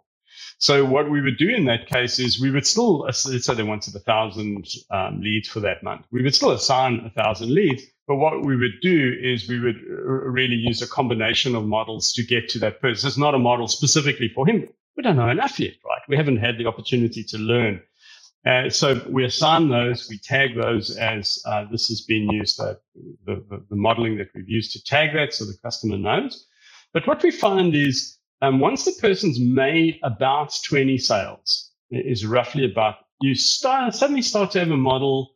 So 0.59 0.85
what 0.85 1.09
we 1.09 1.21
would 1.21 1.37
do 1.37 1.49
in 1.49 1.65
that 1.65 1.87
case 1.87 2.19
is 2.19 2.39
we 2.39 2.51
would 2.51 2.65
still, 2.65 2.99
let's 2.99 3.23
say 3.23 3.53
they 3.53 3.63
wanted 3.63 3.95
a 3.95 3.99
thousand 3.99 4.67
um, 4.91 5.19
leads 5.19 5.49
for 5.49 5.59
that 5.61 5.83
month. 5.83 6.05
We 6.11 6.21
would 6.21 6.35
still 6.35 6.51
assign 6.51 7.01
a 7.05 7.09
thousand 7.09 7.53
leads. 7.53 7.83
But 8.07 8.17
what 8.17 8.45
we 8.45 8.55
would 8.55 8.81
do 8.81 9.15
is 9.21 9.47
we 9.47 9.59
would 9.59 9.77
really 9.87 10.55
use 10.55 10.81
a 10.81 10.87
combination 10.87 11.55
of 11.55 11.65
models 11.65 12.11
to 12.13 12.23
get 12.23 12.49
to 12.49 12.59
that 12.59 12.81
person. 12.81 13.07
It's 13.07 13.17
not 13.17 13.33
a 13.33 13.39
model 13.39 13.67
specifically 13.67 14.29
for 14.29 14.45
him. 14.45 14.67
We 14.95 15.03
don't 15.03 15.15
know 15.15 15.29
enough 15.29 15.59
yet, 15.59 15.73
right? 15.85 16.01
We 16.07 16.17
haven't 16.17 16.37
had 16.37 16.57
the 16.57 16.67
opportunity 16.67 17.23
to 17.23 17.37
learn 17.37 17.81
uh, 18.45 18.69
so 18.69 19.01
we 19.09 19.23
assign 19.23 19.69
those, 19.69 20.09
we 20.09 20.17
tag 20.17 20.55
those 20.55 20.95
as 20.97 21.39
uh, 21.45 21.65
this 21.71 21.87
has 21.87 22.01
been 22.01 22.29
used, 22.29 22.59
uh, 22.59 22.75
the, 23.25 23.35
the, 23.49 23.65
the, 23.69 23.75
modeling 23.75 24.17
that 24.17 24.27
we've 24.35 24.49
used 24.49 24.73
to 24.73 24.83
tag 24.83 25.13
that 25.13 25.33
so 25.33 25.45
the 25.45 25.57
customer 25.63 25.97
knows. 25.97 26.45
But 26.93 27.07
what 27.07 27.23
we 27.23 27.31
find 27.31 27.73
is 27.73 28.17
um, 28.41 28.59
once 28.59 28.83
the 28.83 28.93
person's 28.99 29.39
made 29.39 29.99
about 30.03 30.53
20 30.65 30.97
sales, 30.97 31.71
is 31.91 32.25
roughly 32.25 32.69
about, 32.69 32.95
you 33.21 33.35
start 33.35 33.93
suddenly 33.95 34.21
start 34.21 34.51
to 34.51 34.59
have 34.59 34.71
a 34.71 34.77
model 34.77 35.35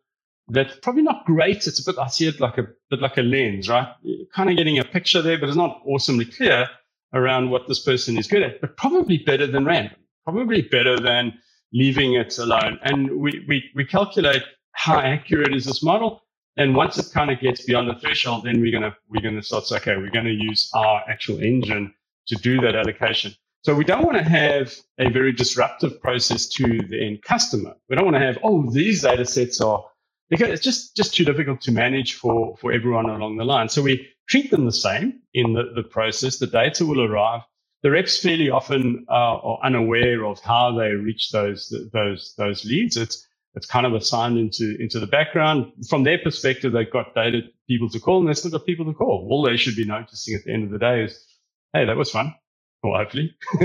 that's 0.49 0.75
probably 0.79 1.03
not 1.03 1.25
great. 1.25 1.67
It's 1.67 1.79
a 1.79 1.91
bit, 1.91 1.99
I 1.99 2.07
see 2.07 2.27
it 2.27 2.39
like 2.39 2.57
a 2.57 2.67
bit 2.89 2.99
like 2.99 3.17
a 3.17 3.21
lens, 3.21 3.69
right? 3.69 3.87
You're 4.01 4.25
kind 4.33 4.49
of 4.49 4.57
getting 4.57 4.79
a 4.79 4.83
picture 4.83 5.21
there, 5.21 5.37
but 5.37 5.49
it's 5.49 5.57
not 5.57 5.81
awesomely 5.85 6.25
clear 6.25 6.67
around 7.13 7.49
what 7.49 7.67
this 7.67 7.79
person 7.79 8.17
is 8.17 8.27
good 8.27 8.43
at, 8.43 8.61
but 8.61 8.75
probably 8.77 9.17
better 9.17 9.47
than 9.47 9.65
random, 9.65 9.97
probably 10.23 10.61
better 10.61 10.99
than 10.99 11.33
leaving 11.73 12.13
it 12.13 12.37
alone. 12.37 12.79
And 12.83 13.19
we, 13.19 13.45
we, 13.47 13.69
we 13.75 13.85
calculate 13.85 14.43
how 14.73 14.99
accurate 14.99 15.55
is 15.55 15.65
this 15.65 15.83
model. 15.83 16.21
And 16.57 16.75
once 16.75 16.97
it 16.97 17.11
kind 17.13 17.29
of 17.29 17.39
gets 17.39 17.65
beyond 17.65 17.89
the 17.89 17.95
threshold, 17.95 18.43
then 18.45 18.61
we're 18.61 18.71
gonna 18.71 18.95
we're 19.09 19.21
gonna 19.21 19.43
start 19.43 19.65
say, 19.65 19.77
okay, 19.77 19.95
we're 19.97 20.09
gonna 20.09 20.29
use 20.29 20.71
our 20.73 21.03
actual 21.07 21.39
engine 21.39 21.93
to 22.27 22.35
do 22.35 22.59
that 22.61 22.75
allocation. 22.75 23.33
So 23.63 23.75
we 23.75 23.83
don't 23.83 24.05
want 24.05 24.17
to 24.17 24.23
have 24.23 24.73
a 24.97 25.09
very 25.09 25.33
disruptive 25.33 25.99
process 26.01 26.47
to 26.49 26.79
the 26.87 27.05
end 27.05 27.21
customer. 27.21 27.75
We 27.89 27.95
don't 27.95 28.05
want 28.05 28.15
to 28.15 28.21
have, 28.21 28.39
oh, 28.43 28.69
these 28.71 29.01
data 29.01 29.25
sets 29.25 29.59
are 29.61 29.83
because 30.29 30.49
it's 30.49 30.63
just 30.63 30.95
just 30.95 31.15
too 31.15 31.25
difficult 31.25 31.61
to 31.61 31.71
manage 31.71 32.13
for 32.13 32.55
for 32.57 32.71
everyone 32.71 33.09
along 33.09 33.37
the 33.37 33.45
line. 33.45 33.69
So 33.69 33.81
we 33.81 34.07
treat 34.27 34.51
them 34.51 34.65
the 34.65 34.71
same 34.71 35.21
in 35.33 35.53
the, 35.53 35.71
the 35.75 35.83
process. 35.83 36.37
The 36.37 36.47
data 36.47 36.85
will 36.85 37.01
arrive. 37.01 37.41
The 37.87 37.91
reps 37.91 38.19
fairly 38.19 38.49
often 38.49 39.05
uh, 39.07 39.13
are 39.13 39.59
unaware 39.63 40.25
of 40.25 40.41
how 40.41 40.77
they 40.77 40.89
reach 40.89 41.31
those 41.31 41.73
those 41.93 42.33
those 42.37 42.65
leads. 42.65 42.97
It's 42.97 43.25
it's 43.55 43.65
kind 43.65 43.85
of 43.85 43.93
assigned 43.93 44.37
into 44.37 44.75
into 44.77 44.99
the 44.99 45.07
background. 45.07 45.71
From 45.89 46.03
their 46.03 46.17
perspective, 46.17 46.73
they've 46.73 46.91
got 46.91 47.15
data 47.15 47.43
people 47.65 47.89
to 47.91 47.99
call, 48.01 48.19
and 48.19 48.27
they've 48.27 48.37
still 48.37 48.51
got 48.51 48.65
people 48.65 48.85
to 48.87 48.93
call. 48.93 49.25
All 49.31 49.41
they 49.41 49.55
should 49.55 49.77
be 49.77 49.85
noticing 49.85 50.35
at 50.35 50.43
the 50.43 50.51
end 50.51 50.65
of 50.65 50.71
the 50.71 50.79
day 50.79 51.05
is, 51.05 51.25
hey, 51.71 51.85
that 51.85 51.95
was 51.95 52.11
fun. 52.11 52.35
Well, 52.83 52.99
hopefully. 52.99 53.33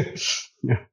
yeah. 0.62 0.84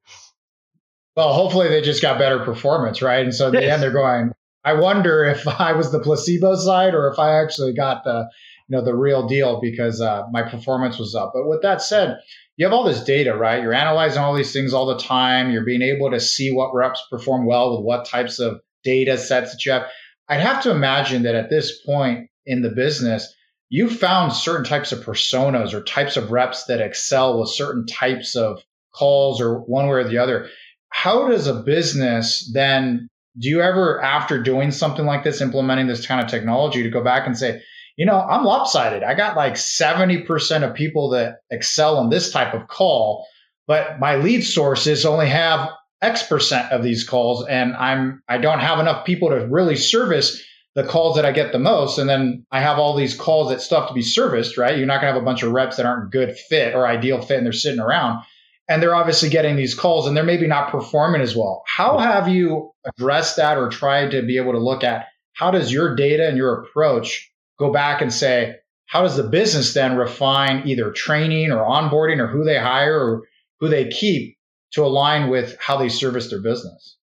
Well, 1.14 1.32
hopefully 1.32 1.68
they 1.68 1.82
just 1.82 2.02
got 2.02 2.18
better 2.18 2.40
performance, 2.40 3.00
right? 3.00 3.22
And 3.22 3.32
so 3.32 3.46
at 3.46 3.54
yes. 3.54 3.62
the 3.62 3.72
end, 3.72 3.82
they're 3.84 3.92
going, 3.92 4.32
I 4.64 4.72
wonder 4.72 5.22
if 5.22 5.46
I 5.60 5.74
was 5.74 5.92
the 5.92 6.00
placebo 6.00 6.56
side 6.56 6.94
or 6.96 7.12
if 7.12 7.20
I 7.20 7.40
actually 7.40 7.74
got 7.74 8.02
the, 8.02 8.28
you 8.66 8.76
know, 8.76 8.84
the 8.84 8.96
real 8.96 9.28
deal 9.28 9.60
because 9.60 10.00
uh, 10.00 10.24
my 10.32 10.42
performance 10.42 10.98
was 10.98 11.14
up. 11.14 11.30
But 11.32 11.46
with 11.46 11.62
that 11.62 11.80
said, 11.80 12.18
you 12.60 12.66
have 12.66 12.74
all 12.74 12.84
this 12.84 13.02
data, 13.02 13.34
right? 13.34 13.62
You're 13.62 13.72
analyzing 13.72 14.22
all 14.22 14.34
these 14.34 14.52
things 14.52 14.74
all 14.74 14.84
the 14.84 14.98
time. 14.98 15.50
You're 15.50 15.64
being 15.64 15.80
able 15.80 16.10
to 16.10 16.20
see 16.20 16.52
what 16.52 16.74
reps 16.74 17.02
perform 17.10 17.46
well 17.46 17.74
with 17.74 17.86
what 17.86 18.04
types 18.04 18.38
of 18.38 18.60
data 18.84 19.16
sets 19.16 19.52
that 19.52 19.64
you 19.64 19.72
have. 19.72 19.86
I'd 20.28 20.42
have 20.42 20.62
to 20.64 20.70
imagine 20.70 21.22
that 21.22 21.34
at 21.34 21.48
this 21.48 21.80
point 21.86 22.28
in 22.44 22.60
the 22.60 22.68
business, 22.68 23.34
you 23.70 23.88
found 23.88 24.34
certain 24.34 24.66
types 24.66 24.92
of 24.92 25.02
personas 25.02 25.72
or 25.72 25.82
types 25.82 26.18
of 26.18 26.32
reps 26.32 26.64
that 26.64 26.82
excel 26.82 27.40
with 27.40 27.48
certain 27.48 27.86
types 27.86 28.36
of 28.36 28.62
calls 28.94 29.40
or 29.40 29.60
one 29.60 29.86
way 29.86 29.92
or 29.92 30.04
the 30.04 30.18
other. 30.18 30.50
How 30.90 31.28
does 31.28 31.46
a 31.46 31.62
business 31.62 32.50
then 32.52 33.08
do 33.38 33.48
you 33.48 33.62
ever, 33.62 34.02
after 34.02 34.42
doing 34.42 34.70
something 34.70 35.06
like 35.06 35.24
this, 35.24 35.40
implementing 35.40 35.86
this 35.86 36.06
kind 36.06 36.22
of 36.22 36.30
technology, 36.30 36.82
to 36.82 36.90
go 36.90 37.02
back 37.02 37.26
and 37.26 37.38
say, 37.38 37.62
you 37.96 38.06
know, 38.06 38.18
I'm 38.20 38.44
lopsided. 38.44 39.02
I 39.02 39.14
got 39.14 39.36
like 39.36 39.54
70% 39.54 40.68
of 40.68 40.74
people 40.74 41.10
that 41.10 41.38
excel 41.50 41.96
on 41.98 42.10
this 42.10 42.30
type 42.32 42.54
of 42.54 42.68
call, 42.68 43.26
but 43.66 43.98
my 43.98 44.16
lead 44.16 44.42
sources 44.42 45.04
only 45.04 45.28
have 45.28 45.70
X 46.02 46.22
percent 46.22 46.72
of 46.72 46.82
these 46.82 47.04
calls, 47.04 47.46
and 47.46 47.76
I'm 47.76 48.22
I 48.28 48.38
don't 48.38 48.60
have 48.60 48.78
enough 48.78 49.04
people 49.04 49.28
to 49.28 49.46
really 49.46 49.76
service 49.76 50.42
the 50.74 50.84
calls 50.84 51.16
that 51.16 51.26
I 51.26 51.32
get 51.32 51.52
the 51.52 51.58
most. 51.58 51.98
And 51.98 52.08
then 52.08 52.46
I 52.52 52.60
have 52.60 52.78
all 52.78 52.96
these 52.96 53.14
calls 53.14 53.50
that 53.50 53.76
have 53.76 53.88
to 53.88 53.94
be 53.94 54.02
serviced, 54.02 54.56
right? 54.56 54.78
You're 54.78 54.86
not 54.86 55.00
gonna 55.00 55.12
have 55.12 55.20
a 55.20 55.24
bunch 55.24 55.42
of 55.42 55.52
reps 55.52 55.76
that 55.76 55.86
aren't 55.86 56.12
good 56.12 56.36
fit 56.48 56.74
or 56.74 56.86
ideal 56.86 57.20
fit 57.20 57.38
and 57.38 57.44
they're 57.44 57.52
sitting 57.52 57.80
around 57.80 58.22
and 58.68 58.80
they're 58.80 58.94
obviously 58.94 59.28
getting 59.28 59.56
these 59.56 59.74
calls 59.74 60.06
and 60.06 60.16
they're 60.16 60.24
maybe 60.24 60.46
not 60.46 60.70
performing 60.70 61.20
as 61.20 61.34
well. 61.34 61.64
How 61.66 61.98
have 61.98 62.28
you 62.28 62.70
addressed 62.86 63.36
that 63.36 63.58
or 63.58 63.68
tried 63.68 64.12
to 64.12 64.22
be 64.22 64.36
able 64.36 64.52
to 64.52 64.60
look 64.60 64.84
at 64.84 65.06
how 65.32 65.50
does 65.50 65.72
your 65.72 65.96
data 65.96 66.28
and 66.28 66.36
your 66.36 66.62
approach 66.62 67.29
go 67.60 67.70
back 67.70 68.00
and 68.00 68.12
say, 68.12 68.56
how 68.86 69.02
does 69.02 69.16
the 69.16 69.22
business 69.22 69.74
then 69.74 69.96
refine 69.96 70.66
either 70.66 70.90
training 70.90 71.52
or 71.52 71.58
onboarding 71.58 72.18
or 72.18 72.26
who 72.26 72.42
they 72.42 72.58
hire 72.58 72.98
or 72.98 73.22
who 73.60 73.68
they 73.68 73.88
keep 73.88 74.36
to 74.72 74.82
align 74.82 75.30
with 75.30 75.56
how 75.60 75.76
they 75.76 75.88
service 75.88 76.30
their 76.30 76.40
business? 76.40 76.96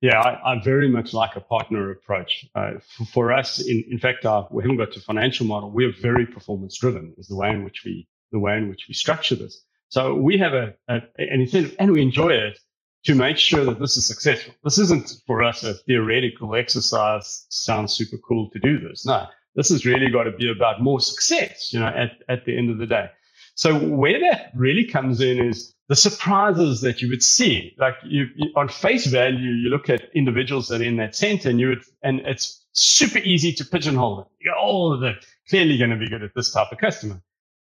Yeah, 0.00 0.18
I, 0.18 0.54
I 0.54 0.62
very 0.64 0.88
much 0.88 1.12
like 1.12 1.36
a 1.36 1.40
partner 1.40 1.90
approach. 1.90 2.46
Uh, 2.54 2.72
for, 2.96 3.04
for, 3.04 3.32
us, 3.32 3.60
in, 3.60 3.84
in 3.90 3.98
fact, 3.98 4.24
our, 4.24 4.48
we 4.50 4.62
haven't 4.62 4.78
got 4.78 4.96
a 4.96 5.00
financial 5.00 5.46
model. 5.46 5.70
We're 5.70 5.92
very 5.92 6.26
performance 6.26 6.78
driven 6.78 7.14
is 7.18 7.28
the 7.28 7.36
way 7.36 7.50
in 7.50 7.62
which 7.62 7.82
we, 7.84 8.08
the 8.32 8.38
way 8.38 8.56
in 8.56 8.68
which 8.70 8.86
we 8.88 8.94
structure 8.94 9.34
this. 9.34 9.62
So 9.90 10.14
we 10.14 10.38
have 10.38 10.54
a, 10.54 10.74
a, 10.88 10.94
an 11.18 11.40
incentive 11.40 11.76
and 11.78 11.92
we 11.92 12.00
enjoy 12.00 12.30
it 12.30 12.58
to 13.04 13.14
make 13.14 13.36
sure 13.36 13.64
that 13.64 13.78
this 13.78 13.96
is 13.96 14.06
successful. 14.06 14.54
This 14.64 14.78
isn't 14.78 15.12
for 15.26 15.42
us 15.42 15.62
a 15.64 15.74
theoretical 15.74 16.54
exercise. 16.54 17.46
Sounds 17.50 17.92
super 17.92 18.16
cool 18.18 18.50
to 18.50 18.58
do 18.58 18.80
this. 18.80 19.04
No, 19.06 19.26
this 19.54 19.70
has 19.70 19.84
really 19.86 20.10
got 20.10 20.24
to 20.24 20.32
be 20.32 20.50
about 20.50 20.82
more 20.82 21.00
success, 21.00 21.72
you 21.72 21.80
know, 21.80 21.86
at, 21.88 22.12
at 22.28 22.44
the 22.44 22.56
end 22.56 22.70
of 22.70 22.78
the 22.78 22.86
day. 22.86 23.10
So 23.54 23.76
where 23.76 24.20
that 24.20 24.52
really 24.54 24.84
comes 24.84 25.20
in 25.20 25.44
is 25.44 25.74
the 25.88 25.96
surprises 25.96 26.82
that 26.82 27.02
you 27.02 27.08
would 27.08 27.22
see. 27.22 27.74
Like 27.78 27.94
you, 28.04 28.26
you, 28.36 28.50
on 28.54 28.68
face 28.68 29.06
value, 29.06 29.50
you 29.50 29.68
look 29.68 29.90
at 29.90 30.10
individuals 30.14 30.68
that 30.68 30.80
are 30.80 30.84
in 30.84 30.96
that 30.98 31.16
center 31.16 31.50
and 31.50 31.58
you 31.58 31.68
would, 31.70 31.82
and 32.02 32.20
it's 32.20 32.64
super 32.72 33.18
easy 33.18 33.52
to 33.54 33.64
pigeonhole 33.64 34.16
them. 34.16 34.26
You 34.40 34.52
go, 34.52 34.56
oh, 34.60 35.00
they're 35.00 35.18
clearly 35.48 35.76
going 35.76 35.90
to 35.90 35.96
be 35.96 36.08
good 36.08 36.22
at 36.22 36.34
this 36.36 36.52
type 36.52 36.70
of 36.70 36.78
customer 36.78 37.20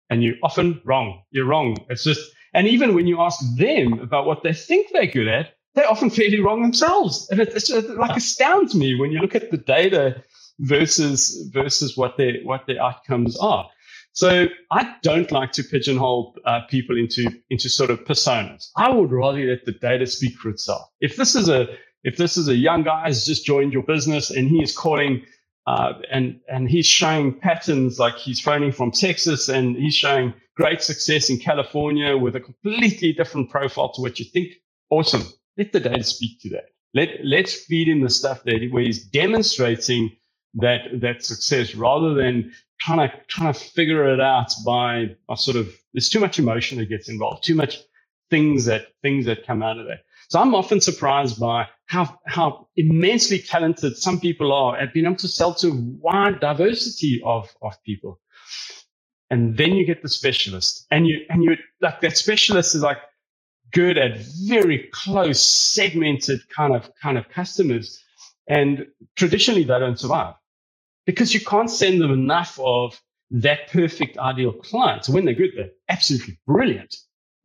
and 0.10 0.24
you're 0.24 0.36
often 0.44 0.82
wrong. 0.86 1.24
You're 1.32 1.46
wrong. 1.46 1.78
It's 1.90 2.04
just, 2.04 2.22
and 2.54 2.68
even 2.68 2.94
when 2.94 3.08
you 3.08 3.22
ask 3.22 3.40
them 3.58 4.00
about 4.00 4.26
what 4.26 4.44
they 4.44 4.54
think 4.54 4.90
they're 4.92 5.08
good 5.08 5.28
at, 5.28 5.56
they're 5.74 5.90
often 5.90 6.10
fairly 6.10 6.40
wrong 6.40 6.62
themselves. 6.62 7.28
And 7.30 7.40
it, 7.40 7.50
it's 7.56 7.68
just, 7.68 7.88
like 7.90 8.16
astounds 8.16 8.76
me 8.76 8.96
when 9.00 9.12
you 9.12 9.20
look 9.20 9.36
at 9.36 9.52
the 9.52 9.58
data 9.58 10.24
versus 10.60 11.50
versus 11.54 11.96
what 11.96 12.18
their 12.18 12.34
what 12.44 12.66
their 12.68 12.82
outcomes 12.82 13.38
are. 13.38 13.70
So 14.18 14.48
I 14.72 14.96
don't 15.04 15.32
like 15.32 15.52
to 15.54 15.64
pigeonhole 15.64 16.36
uh, 16.44 16.62
people 16.70 16.98
into 16.98 17.30
into 17.50 17.70
sort 17.70 17.92
of 17.92 18.04
personas. 18.06 18.72
I 18.76 18.90
would 18.92 19.12
rather 19.12 19.40
let 19.46 19.66
the 19.66 19.74
data 19.74 20.08
speak 20.08 20.36
for 20.38 20.50
itself. 20.50 20.90
If 21.00 21.18
this 21.18 21.36
is 21.36 21.50
a 21.50 21.68
if 22.04 22.18
this 22.18 22.36
is 22.38 22.48
a 22.48 22.56
young 22.56 22.84
guy 22.84 23.08
who's 23.08 23.26
just 23.26 23.46
joined 23.46 23.74
your 23.74 23.84
business 23.84 24.32
and 24.32 24.48
he 24.48 24.64
is 24.64 24.76
calling 24.76 25.24
uh, 25.68 25.94
and 26.12 26.40
and 26.50 26.68
he's 26.68 26.88
showing 26.88 27.40
patterns 27.40 28.00
like 28.00 28.16
he's 28.16 28.40
phoning 28.40 28.72
from 28.72 28.90
Texas 28.90 29.50
and 29.50 29.76
he's 29.76 29.96
showing 29.96 30.34
great 30.56 30.82
success 30.82 31.30
in 31.30 31.38
California 31.38 32.18
with 32.18 32.36
a 32.36 32.40
completely 32.40 33.14
different 33.14 33.52
profile 33.52 33.92
to 33.94 34.02
what 34.02 34.18
you 34.18 34.26
think. 34.26 34.54
Awesome. 34.90 35.26
Let 35.58 35.74
the 35.74 35.80
data 35.80 36.04
speak 36.04 36.42
to 36.42 36.50
that. 36.50 36.70
Let 36.96 37.10
let's 37.24 37.54
feed 37.54 37.88
in 37.88 38.02
the 38.02 38.10
stuff 38.10 38.44
that 38.46 38.68
where 38.72 38.82
he's 38.82 39.06
demonstrating 39.06 40.17
that 40.56 40.82
that 41.02 41.24
success 41.24 41.76
rather 41.76 42.14
than 42.14 42.52
trying 42.80 43.10
to 43.10 43.16
trying 43.28 43.54
to 43.54 43.60
figure 43.60 44.12
it 44.14 44.20
out 44.20 44.52
by, 44.66 45.16
by 45.28 45.36
sort 45.36 45.58
of 45.58 45.68
there's 45.94 46.10
too 46.10 46.20
much 46.20 46.40
emotion 46.40 46.78
that 46.78 46.90
gets 46.90 47.10
involved, 47.10 47.44
too 47.44 47.56
much 47.56 47.80
things 48.30 48.66
that 48.66 48.88
things 49.02 49.26
that 49.26 49.46
come 49.46 49.64
out 49.64 49.80
of 49.80 49.88
that. 49.88 50.00
So 50.30 50.40
I'm 50.40 50.54
often 50.56 50.82
surprised 50.82 51.40
by 51.40 51.68
how, 51.86 52.20
how 52.26 52.68
immensely 52.76 53.40
talented 53.40 53.98
some 53.98 54.20
people 54.20 54.52
are 54.52 54.78
at 54.78 54.94
being 54.94 55.06
able 55.06 55.16
to 55.18 55.28
sell 55.28 55.54
to 55.56 55.70
a 55.70 55.74
wide 55.74 56.42
diversity 56.42 57.22
of, 57.24 57.50
of 57.62 57.82
people. 57.84 58.20
And 59.30 59.58
then 59.58 59.74
you 59.74 59.86
get 59.86 60.02
the 60.02 60.10
specialist 60.10 60.86
and 60.92 61.08
you, 61.08 61.22
and 61.30 61.44
you, 61.44 61.56
like 61.82 62.02
that 62.02 62.18
specialist 62.18 62.76
is 62.76 62.82
like 62.82 62.98
good 63.72 63.98
at 63.98 64.18
very 64.48 64.90
close 64.92 65.42
segmented 65.42 66.42
kind 66.50 66.76
of, 66.76 66.90
kind 67.02 67.18
of 67.18 67.30
customers. 67.30 68.04
And 68.48 68.88
traditionally 69.16 69.64
they 69.64 69.80
don't 69.80 70.00
survive 70.00 70.36
because 71.06 71.34
you 71.34 71.42
can't 71.42 71.70
send 71.70 72.02
them 72.02 72.12
enough 72.12 72.60
of 72.62 73.00
that 73.32 73.70
perfect 73.72 74.18
ideal 74.18 74.54
client. 74.54 75.06
So 75.06 75.14
when 75.14 75.26
they're 75.26 75.34
good, 75.34 75.52
they're 75.56 75.72
absolutely 75.90 76.40
brilliant. 76.46 76.96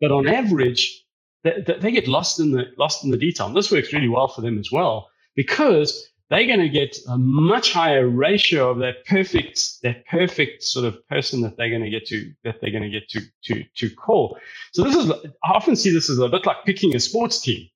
But 0.00 0.12
on 0.12 0.28
average, 0.28 1.04
they, 1.44 1.64
they 1.80 1.90
get 1.90 2.08
lost 2.08 2.38
in 2.40 2.52
the 2.52 2.66
lost 2.78 3.04
in 3.04 3.10
the 3.10 3.16
detail. 3.16 3.46
And 3.46 3.56
this 3.56 3.70
works 3.70 3.92
really 3.92 4.08
well 4.08 4.28
for 4.28 4.42
them 4.42 4.58
as 4.58 4.70
well 4.70 5.08
because 5.34 6.08
they're 6.30 6.46
going 6.46 6.60
to 6.60 6.68
get 6.68 6.96
a 7.08 7.18
much 7.18 7.72
higher 7.72 8.08
ratio 8.08 8.70
of 8.70 8.78
that 8.78 9.04
perfect 9.06 9.82
that 9.82 10.06
perfect 10.06 10.62
sort 10.62 10.86
of 10.86 11.06
person 11.08 11.42
that 11.42 11.56
they're 11.56 11.68
going 11.70 11.84
to 11.84 11.90
get 11.90 12.06
to 12.06 12.32
that 12.44 12.56
they're 12.60 12.70
going 12.70 12.82
to 12.82 12.90
get 12.90 13.08
to 13.10 13.20
to 13.44 13.64
to 13.76 13.90
call. 13.94 14.38
So 14.72 14.84
this 14.84 14.96
is 14.96 15.10
I 15.10 15.50
often 15.52 15.76
see 15.76 15.90
this 15.90 16.08
as 16.08 16.18
a 16.18 16.28
bit 16.28 16.46
like 16.46 16.64
picking 16.64 16.96
a 16.96 17.00
sports 17.00 17.40
team. 17.42 17.68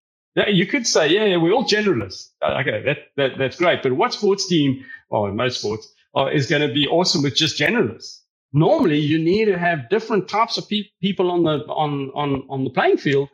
You 0.49 0.67
could 0.67 0.87
say, 0.87 1.09
yeah, 1.09 1.25
yeah 1.25 1.37
we're 1.39 1.53
all 1.53 1.65
generalists. 1.65 2.31
Uh, 2.43 2.59
okay, 2.61 2.83
that, 2.85 2.99
that 3.17 3.39
that's 3.39 3.57
great. 3.57 3.83
But 3.83 3.93
what 3.95 4.13
sports 4.13 4.49
team, 4.49 4.85
well, 5.11 5.27
most 5.29 5.61
sports, 5.61 5.89
uh, 6.17 6.27
is 6.27 6.47
going 6.47 6.67
to 6.67 6.73
be 6.75 6.87
awesome 6.89 7.23
with 7.23 7.35
just 7.35 7.59
generalists? 7.59 8.21
Normally, 8.53 8.99
you 9.01 9.19
need 9.19 9.47
to 9.47 9.59
have 9.59 9.89
different 9.91 10.29
types 10.29 10.59
of 10.59 10.69
pe- 10.69 10.91
people 11.01 11.31
on 11.31 11.45
the 11.45 11.65
on 11.69 12.11
on 12.15 12.45
on 12.51 12.65
the 12.65 12.71
playing 12.71 12.99
field 12.99 13.29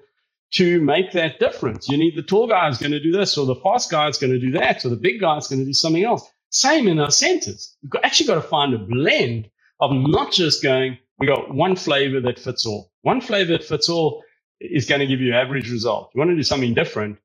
to 0.53 0.81
make 0.81 1.13
that 1.13 1.41
difference. 1.41 1.89
You 1.89 1.97
need 1.99 2.17
the 2.17 2.23
tall 2.23 2.47
guy 2.47 2.69
is 2.69 2.79
going 2.79 2.93
to 2.93 3.01
do 3.03 3.13
this, 3.13 3.37
or 3.37 3.47
the 3.47 3.57
fast 3.57 3.91
guy 3.91 4.09
is 4.09 4.19
going 4.19 4.33
to 4.33 4.39
do 4.39 4.53
that, 4.53 4.85
or 4.85 4.91
the 4.91 4.97
big 4.97 5.21
guy 5.21 5.37
is 5.39 5.49
going 5.49 5.61
to 5.61 5.67
do 5.67 5.73
something 5.73 6.05
else. 6.05 6.29
Same 6.51 6.89
in 6.89 6.99
our 6.99 7.11
centers. 7.11 7.77
We've 7.83 8.03
actually 8.05 8.27
got 8.29 8.37
to 8.37 8.43
find 8.43 8.75
a 8.75 8.79
blend 8.79 9.51
of 9.81 9.91
not 9.93 10.33
just 10.33 10.63
going, 10.63 10.99
we 11.19 11.27
got 11.27 11.55
one 11.55 11.77
flavor 11.77 12.21
that 12.21 12.39
fits 12.39 12.67
all. 12.67 12.91
One 13.03 13.21
flavor 13.21 13.53
that 13.53 13.65
fits 13.65 13.89
all 13.89 14.23
is 14.71 14.87
going 14.87 15.01
to 15.01 15.07
give 15.07 15.21
you 15.21 15.35
average 15.35 15.71
result. 15.71 16.11
You 16.15 16.19
want 16.19 16.31
to 16.31 16.37
do 16.37 16.43
something 16.43 16.75
different, 16.75 17.19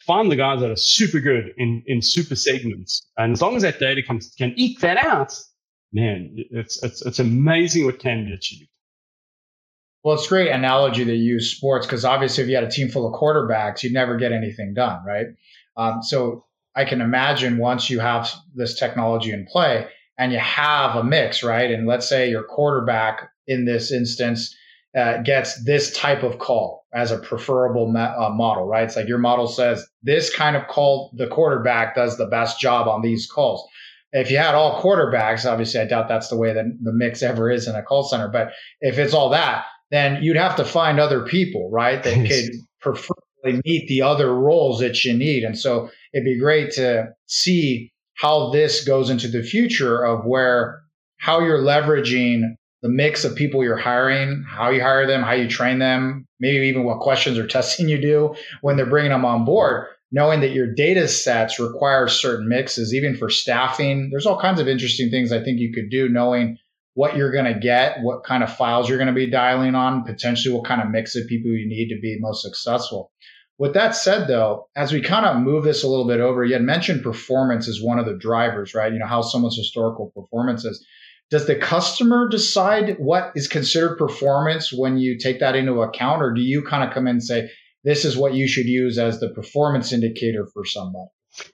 find 0.00 0.30
the 0.30 0.36
guys 0.36 0.60
that 0.60 0.70
are 0.70 0.76
super 0.76 1.20
good 1.20 1.52
in, 1.56 1.82
in 1.86 2.02
super 2.02 2.36
segments. 2.36 3.06
And 3.16 3.32
as 3.32 3.42
long 3.42 3.56
as 3.56 3.62
that 3.62 3.78
data 3.78 4.02
can, 4.02 4.20
can 4.38 4.54
eke 4.56 4.80
that 4.80 5.04
out, 5.04 5.32
man, 5.92 6.34
it's, 6.36 6.82
it's, 6.82 7.04
it's 7.04 7.18
amazing 7.18 7.84
what 7.86 7.98
can 7.98 8.24
be 8.24 8.32
achieved. 8.32 8.70
Well, 10.02 10.14
it's 10.14 10.28
great 10.28 10.50
analogy 10.50 11.02
you 11.02 11.12
use 11.12 11.54
sports 11.54 11.86
because 11.86 12.06
obviously, 12.06 12.42
if 12.42 12.48
you 12.48 12.54
had 12.54 12.64
a 12.64 12.70
team 12.70 12.88
full 12.88 13.06
of 13.06 13.20
quarterbacks, 13.20 13.82
you'd 13.82 13.92
never 13.92 14.16
get 14.16 14.32
anything 14.32 14.72
done, 14.72 15.04
right? 15.04 15.26
Um, 15.76 16.02
so 16.02 16.46
I 16.74 16.86
can 16.86 17.02
imagine 17.02 17.58
once 17.58 17.90
you 17.90 18.00
have 18.00 18.32
this 18.54 18.78
technology 18.78 19.30
in 19.30 19.44
play, 19.44 19.88
and 20.20 20.32
you 20.32 20.38
have 20.38 20.96
a 20.96 21.02
mix, 21.02 21.42
right? 21.42 21.70
And 21.70 21.86
let's 21.86 22.06
say 22.06 22.28
your 22.28 22.42
quarterback 22.42 23.30
in 23.46 23.64
this 23.64 23.90
instance 23.90 24.54
uh, 24.96 25.18
gets 25.22 25.62
this 25.64 25.96
type 25.96 26.22
of 26.22 26.38
call 26.38 26.84
as 26.92 27.12
a 27.12 27.18
preferable 27.18 27.90
me- 27.90 28.00
uh, 28.00 28.30
model, 28.30 28.66
right? 28.66 28.84
It's 28.84 28.96
like 28.96 29.08
your 29.08 29.18
model 29.18 29.46
says 29.46 29.86
this 30.02 30.34
kind 30.34 30.56
of 30.56 30.66
call, 30.66 31.12
the 31.16 31.28
quarterback 31.28 31.94
does 31.94 32.16
the 32.16 32.26
best 32.26 32.60
job 32.60 32.88
on 32.88 33.02
these 33.02 33.30
calls. 33.30 33.66
If 34.12 34.30
you 34.30 34.38
had 34.38 34.56
all 34.56 34.82
quarterbacks, 34.82 35.48
obviously, 35.48 35.80
I 35.80 35.84
doubt 35.84 36.08
that's 36.08 36.28
the 36.28 36.36
way 36.36 36.52
that 36.52 36.64
the 36.82 36.92
mix 36.92 37.22
ever 37.22 37.48
is 37.50 37.68
in 37.68 37.76
a 37.76 37.82
call 37.82 38.02
center. 38.02 38.28
But 38.28 38.50
if 38.80 38.98
it's 38.98 39.14
all 39.14 39.30
that, 39.30 39.64
then 39.92 40.22
you'd 40.22 40.36
have 40.36 40.56
to 40.56 40.64
find 40.64 40.98
other 40.98 41.24
people, 41.24 41.70
right? 41.70 42.02
That 42.02 42.14
could 42.28 42.50
preferably 42.80 43.62
meet 43.64 43.86
the 43.86 44.02
other 44.02 44.34
roles 44.34 44.80
that 44.80 45.04
you 45.04 45.12
need. 45.12 45.44
And 45.44 45.56
so 45.56 45.88
it'd 46.12 46.24
be 46.24 46.40
great 46.40 46.72
to 46.72 47.10
see 47.26 47.92
how 48.14 48.50
this 48.50 48.84
goes 48.84 49.08
into 49.08 49.28
the 49.28 49.42
future 49.42 50.04
of 50.04 50.24
where 50.24 50.82
how 51.18 51.40
you're 51.40 51.62
leveraging 51.62 52.56
the 52.82 52.88
mix 52.88 53.24
of 53.24 53.36
people 53.36 53.62
you're 53.62 53.76
hiring, 53.76 54.44
how 54.48 54.70
you 54.70 54.80
hire 54.80 55.06
them, 55.06 55.22
how 55.22 55.32
you 55.32 55.48
train 55.48 55.78
them, 55.78 56.26
maybe 56.38 56.66
even 56.66 56.84
what 56.84 57.00
questions 57.00 57.38
or 57.38 57.46
testing 57.48 57.88
you 57.88 58.00
do 58.00 58.34
when 58.62 58.76
they're 58.76 58.86
bringing 58.86 59.10
them 59.10 59.24
on 59.24 59.44
board, 59.44 59.86
knowing 60.12 60.40
that 60.40 60.52
your 60.52 60.72
data 60.72 61.06
sets 61.06 61.60
require 61.60 62.08
certain 62.08 62.48
mixes, 62.48 62.94
even 62.94 63.16
for 63.16 63.28
staffing. 63.28 64.08
There's 64.10 64.26
all 64.26 64.40
kinds 64.40 64.60
of 64.60 64.68
interesting 64.68 65.10
things 65.10 65.32
I 65.32 65.42
think 65.42 65.58
you 65.58 65.72
could 65.72 65.90
do 65.90 66.08
knowing 66.08 66.58
what 66.94 67.16
you're 67.16 67.32
going 67.32 67.52
to 67.52 67.58
get, 67.58 68.00
what 68.02 68.24
kind 68.24 68.42
of 68.42 68.54
files 68.54 68.88
you're 68.88 68.98
going 68.98 69.08
to 69.08 69.14
be 69.14 69.30
dialing 69.30 69.74
on, 69.74 70.04
potentially 70.04 70.54
what 70.54 70.64
kind 70.64 70.82
of 70.82 70.90
mix 70.90 71.14
of 71.14 71.26
people 71.28 71.50
you 71.50 71.68
need 71.68 71.88
to 71.88 72.00
be 72.00 72.18
most 72.20 72.42
successful. 72.42 73.12
With 73.58 73.74
that 73.74 73.94
said, 73.94 74.26
though, 74.26 74.68
as 74.74 74.90
we 74.90 75.02
kind 75.02 75.26
of 75.26 75.36
move 75.42 75.64
this 75.64 75.84
a 75.84 75.88
little 75.88 76.06
bit 76.06 76.20
over, 76.20 76.44
you 76.44 76.54
had 76.54 76.62
mentioned 76.62 77.02
performance 77.02 77.68
as 77.68 77.80
one 77.80 77.98
of 77.98 78.06
the 78.06 78.16
drivers, 78.16 78.74
right? 78.74 78.92
You 78.92 78.98
know, 78.98 79.06
how 79.06 79.20
someone's 79.20 79.56
historical 79.56 80.10
performance 80.16 80.64
is 80.64 80.84
does 81.30 81.46
the 81.46 81.54
customer 81.54 82.28
decide 82.28 82.96
what 82.98 83.32
is 83.34 83.46
considered 83.48 83.96
performance 83.96 84.72
when 84.72 84.98
you 84.98 85.18
take 85.18 85.40
that 85.40 85.54
into 85.54 85.80
account 85.80 86.22
or 86.22 86.32
do 86.32 86.40
you 86.40 86.62
kind 86.62 86.86
of 86.86 86.92
come 86.92 87.06
in 87.06 87.16
and 87.16 87.22
say 87.22 87.50
this 87.84 88.04
is 88.04 88.16
what 88.16 88.34
you 88.34 88.46
should 88.46 88.66
use 88.66 88.98
as 88.98 89.20
the 89.20 89.28
performance 89.30 89.92
indicator 89.92 90.46
for 90.52 90.64
somebody 90.64 91.08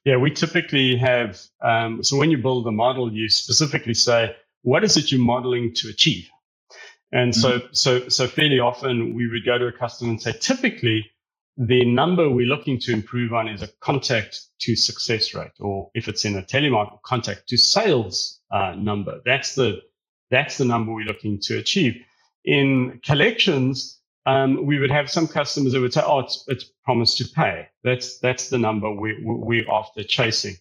yeah 0.04 0.16
we 0.16 0.30
typically 0.30 0.96
have 0.96 1.40
um, 1.62 2.02
so 2.02 2.16
when 2.16 2.30
you 2.30 2.38
build 2.38 2.66
a 2.66 2.72
model 2.72 3.12
you 3.12 3.28
specifically 3.28 3.94
say 3.94 4.34
what 4.62 4.82
is 4.82 4.96
it 4.96 5.12
you're 5.12 5.20
modeling 5.20 5.72
to 5.74 5.88
achieve 5.88 6.28
and 7.12 7.32
mm-hmm. 7.32 7.40
so 7.40 7.68
so 7.72 8.08
so 8.08 8.26
fairly 8.26 8.58
often 8.58 9.14
we 9.14 9.28
would 9.28 9.44
go 9.44 9.58
to 9.58 9.66
a 9.66 9.72
customer 9.72 10.10
and 10.10 10.22
say 10.22 10.32
typically 10.32 11.06
the 11.56 11.84
number 11.86 12.28
we're 12.30 12.46
looking 12.46 12.78
to 12.80 12.92
improve 12.92 13.32
on 13.32 13.48
is 13.48 13.62
a 13.62 13.68
contact 13.80 14.40
to 14.60 14.76
success 14.76 15.34
rate, 15.34 15.52
or 15.60 15.90
if 15.94 16.08
it's 16.08 16.24
in 16.24 16.36
a 16.36 16.42
telemarketing 16.42 17.02
contact 17.02 17.48
to 17.48 17.56
sales 17.58 18.40
uh, 18.50 18.74
number. 18.76 19.20
That's 19.24 19.54
the 19.54 19.80
that's 20.30 20.58
the 20.58 20.64
number 20.66 20.92
we're 20.92 21.06
looking 21.06 21.40
to 21.42 21.58
achieve. 21.58 21.96
In 22.44 23.00
collections, 23.04 24.00
um, 24.26 24.66
we 24.66 24.78
would 24.80 24.90
have 24.90 25.10
some 25.10 25.28
customers 25.28 25.72
that 25.72 25.80
would 25.80 25.94
say, 25.94 26.02
"Oh, 26.04 26.20
it's, 26.20 26.44
it's 26.48 26.64
promise 26.84 27.16
to 27.16 27.24
pay." 27.26 27.68
That's 27.84 28.18
that's 28.18 28.50
the 28.50 28.58
number 28.58 28.90
we, 28.92 29.16
we're 29.22 29.70
after 29.70 30.04
chasing. 30.04 30.56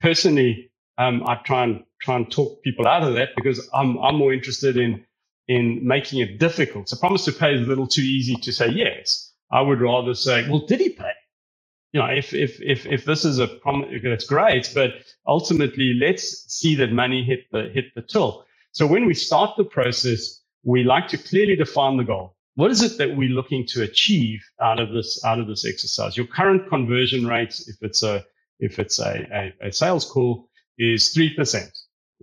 Personally, 0.00 0.70
um, 0.98 1.22
I 1.28 1.36
try 1.44 1.64
and 1.64 1.84
try 2.00 2.16
and 2.16 2.30
talk 2.30 2.62
people 2.62 2.88
out 2.88 3.04
of 3.04 3.14
that 3.14 3.30
because 3.36 3.68
I'm 3.74 3.98
I'm 3.98 4.16
more 4.16 4.32
interested 4.32 4.78
in 4.78 5.04
in 5.48 5.86
making 5.86 6.20
it 6.20 6.38
difficult. 6.38 6.88
So 6.88 6.96
promise 6.96 7.26
to 7.26 7.32
pay 7.32 7.54
is 7.54 7.62
a 7.62 7.66
little 7.70 7.86
too 7.86 8.02
easy 8.02 8.36
to 8.36 8.52
say 8.52 8.68
yes. 8.70 9.29
I 9.50 9.60
would 9.60 9.80
rather 9.80 10.14
say, 10.14 10.48
well, 10.48 10.66
did 10.66 10.80
he 10.80 10.90
pay? 10.90 11.12
You 11.92 12.00
know, 12.00 12.06
if 12.06 12.32
if 12.32 12.60
if 12.62 12.86
if 12.86 13.04
this 13.04 13.24
is 13.24 13.38
a 13.38 13.48
problem, 13.48 13.90
that's 14.04 14.26
great, 14.26 14.70
but 14.74 14.90
ultimately, 15.26 15.94
let's 15.94 16.44
see 16.52 16.76
that 16.76 16.92
money 16.92 17.24
hit 17.24 17.50
the 17.50 17.68
hit 17.74 17.86
the 17.96 18.02
till. 18.02 18.44
So 18.72 18.86
when 18.86 19.06
we 19.06 19.14
start 19.14 19.56
the 19.56 19.64
process, 19.64 20.40
we 20.62 20.84
like 20.84 21.08
to 21.08 21.18
clearly 21.18 21.56
define 21.56 21.96
the 21.96 22.04
goal. 22.04 22.36
What 22.54 22.70
is 22.70 22.82
it 22.82 22.98
that 22.98 23.16
we're 23.16 23.30
looking 23.30 23.66
to 23.68 23.82
achieve 23.82 24.40
out 24.60 24.78
of 24.78 24.92
this 24.92 25.24
out 25.24 25.40
of 25.40 25.48
this 25.48 25.66
exercise? 25.66 26.16
Your 26.16 26.26
current 26.26 26.68
conversion 26.68 27.26
rate, 27.26 27.60
if 27.66 27.76
it's 27.80 28.02
a 28.04 28.24
if 28.60 28.78
it's 28.78 29.00
a, 29.00 29.26
a, 29.62 29.68
a 29.68 29.72
sales 29.72 30.04
call, 30.04 30.48
is 30.78 31.08
three 31.08 31.34
percent 31.34 31.76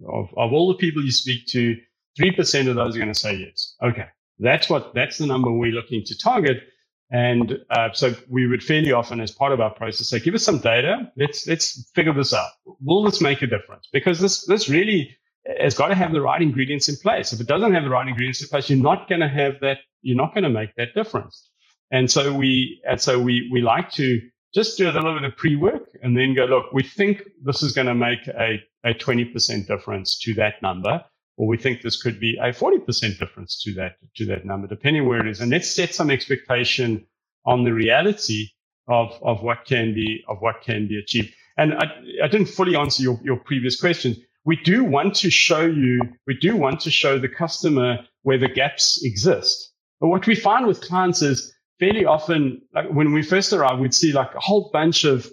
of, 0.08 0.30
of 0.38 0.54
all 0.54 0.70
the 0.70 0.76
people 0.78 1.04
you 1.04 1.12
speak 1.12 1.46
to. 1.48 1.76
Three 2.16 2.32
percent 2.32 2.70
of 2.70 2.76
those 2.76 2.96
are 2.96 3.00
going 3.00 3.14
to 3.14 3.20
say 3.20 3.36
yes. 3.36 3.76
Okay, 3.84 4.08
that's 4.40 4.70
what 4.70 4.94
that's 4.94 5.18
the 5.18 5.26
number 5.26 5.52
we're 5.52 5.74
looking 5.74 6.04
to 6.06 6.18
target. 6.18 6.64
And 7.12 7.60
uh, 7.72 7.90
so 7.94 8.16
we 8.30 8.48
would 8.48 8.64
fairly 8.64 8.92
often, 8.92 9.22
as 9.22 9.32
part 9.32 9.54
of 9.54 9.62
our 9.62 9.74
process, 9.74 10.10
say, 10.10 10.20
give 10.20 10.36
us 10.36 10.44
some 10.44 10.60
data. 10.60 11.12
Let's 11.18 11.48
let's 11.48 11.90
figure 11.96 12.14
this 12.14 12.34
out. 12.34 12.50
Will 12.82 13.04
this 13.04 13.22
make 13.22 13.42
a 13.42 13.48
difference? 13.48 13.88
Because 13.94 14.20
this 14.20 14.46
this 14.46 14.70
really 14.70 15.16
has 15.62 15.74
got 15.76 15.88
to 15.88 15.96
have 15.96 16.12
the 16.12 16.22
right 16.22 16.42
ingredients 16.42 16.90
in 16.90 16.98
place. 16.98 17.32
If 17.34 17.40
it 17.40 17.48
doesn't 17.48 17.74
have 17.74 17.84
the 17.84 17.90
right 17.90 18.08
ingredients 18.08 18.42
in 18.42 18.50
place, 18.50 18.70
you're 18.70 18.80
not 18.84 19.08
going 19.08 19.22
to 19.22 19.30
have 19.30 19.56
that. 19.62 19.80
You're 20.02 20.18
not 20.18 20.34
going 20.34 20.44
to 20.44 20.50
make 20.50 20.76
that 20.76 20.94
difference. 20.96 21.50
And 21.92 22.12
so 22.12 22.34
we 22.34 22.82
and 22.90 23.00
so 23.00 23.20
we 23.22 23.50
we 23.54 23.62
like 23.62 23.92
to 23.94 24.22
just 24.54 24.78
do 24.78 24.90
a 24.90 24.92
little 24.92 25.14
bit 25.14 25.24
of 25.24 25.38
pre-work 25.38 25.90
and 26.04 26.18
then 26.18 26.36
go, 26.36 26.46
look, 26.46 26.74
we 26.74 26.84
think 26.84 27.24
this 27.44 27.64
is 27.64 27.72
going 27.74 27.88
to 27.88 27.96
make 27.96 28.28
a 28.28 28.62
a 28.84 28.94
20% 28.94 29.68
difference 29.68 30.20
to 30.20 30.34
that 30.36 30.62
number 30.62 31.04
or 31.38 31.48
we 31.48 31.58
think 31.58 31.82
this 31.82 32.02
could 32.02 32.20
be 32.20 32.38
a 32.38 32.50
40% 32.50 33.20
difference 33.20 33.62
to 33.64 33.74
that, 33.76 33.98
to 34.16 34.26
that 34.26 34.46
number, 34.46 34.68
depending 34.68 35.08
where 35.08 35.26
it 35.26 35.30
is. 35.30 35.40
And 35.40 35.52
let's 35.52 35.70
set 35.70 35.94
some 35.94 36.10
expectation 36.10 37.06
on 37.46 37.64
the 37.64 37.74
reality 37.74 38.48
of, 38.88 39.18
of 39.22 39.44
what 39.44 39.66
can 39.66 39.94
be, 39.94 40.24
of 40.28 40.40
what 40.40 40.62
can 40.62 40.88
be 40.88 40.98
achieved. 40.98 41.34
And 41.58 41.76
I, 41.76 41.86
I 42.24 42.28
didn't 42.28 42.48
fully 42.48 42.76
answer 42.76 43.04
your, 43.04 43.20
your 43.24 43.38
previous 43.38 43.80
question. 43.80 44.16
We 44.46 44.56
do 44.56 44.84
want 44.84 45.16
to 45.16 45.30
show 45.30 45.62
you, 45.62 46.02
we 46.26 46.38
do 46.38 46.56
want 46.56 46.80
to 46.82 46.92
show 46.92 47.20
the 47.20 47.30
customer 47.30 48.00
where 48.24 48.38
the 48.38 48.48
gaps 48.48 49.04
exist. 49.04 49.72
But 50.00 50.08
what 50.08 50.26
we 50.26 50.36
find 50.36 50.66
with 50.66 50.82
clients 50.82 51.22
is 51.22 51.54
fairly 51.80 52.06
often, 52.06 52.62
like 52.74 52.90
when 52.90 53.14
we 53.14 53.22
first 53.22 53.54
arrive, 53.54 53.80
we'd 53.80 53.94
see 53.94 54.12
like 54.12 54.34
a 54.34 54.40
whole 54.40 54.70
bunch 54.72 55.04
of 55.04 55.32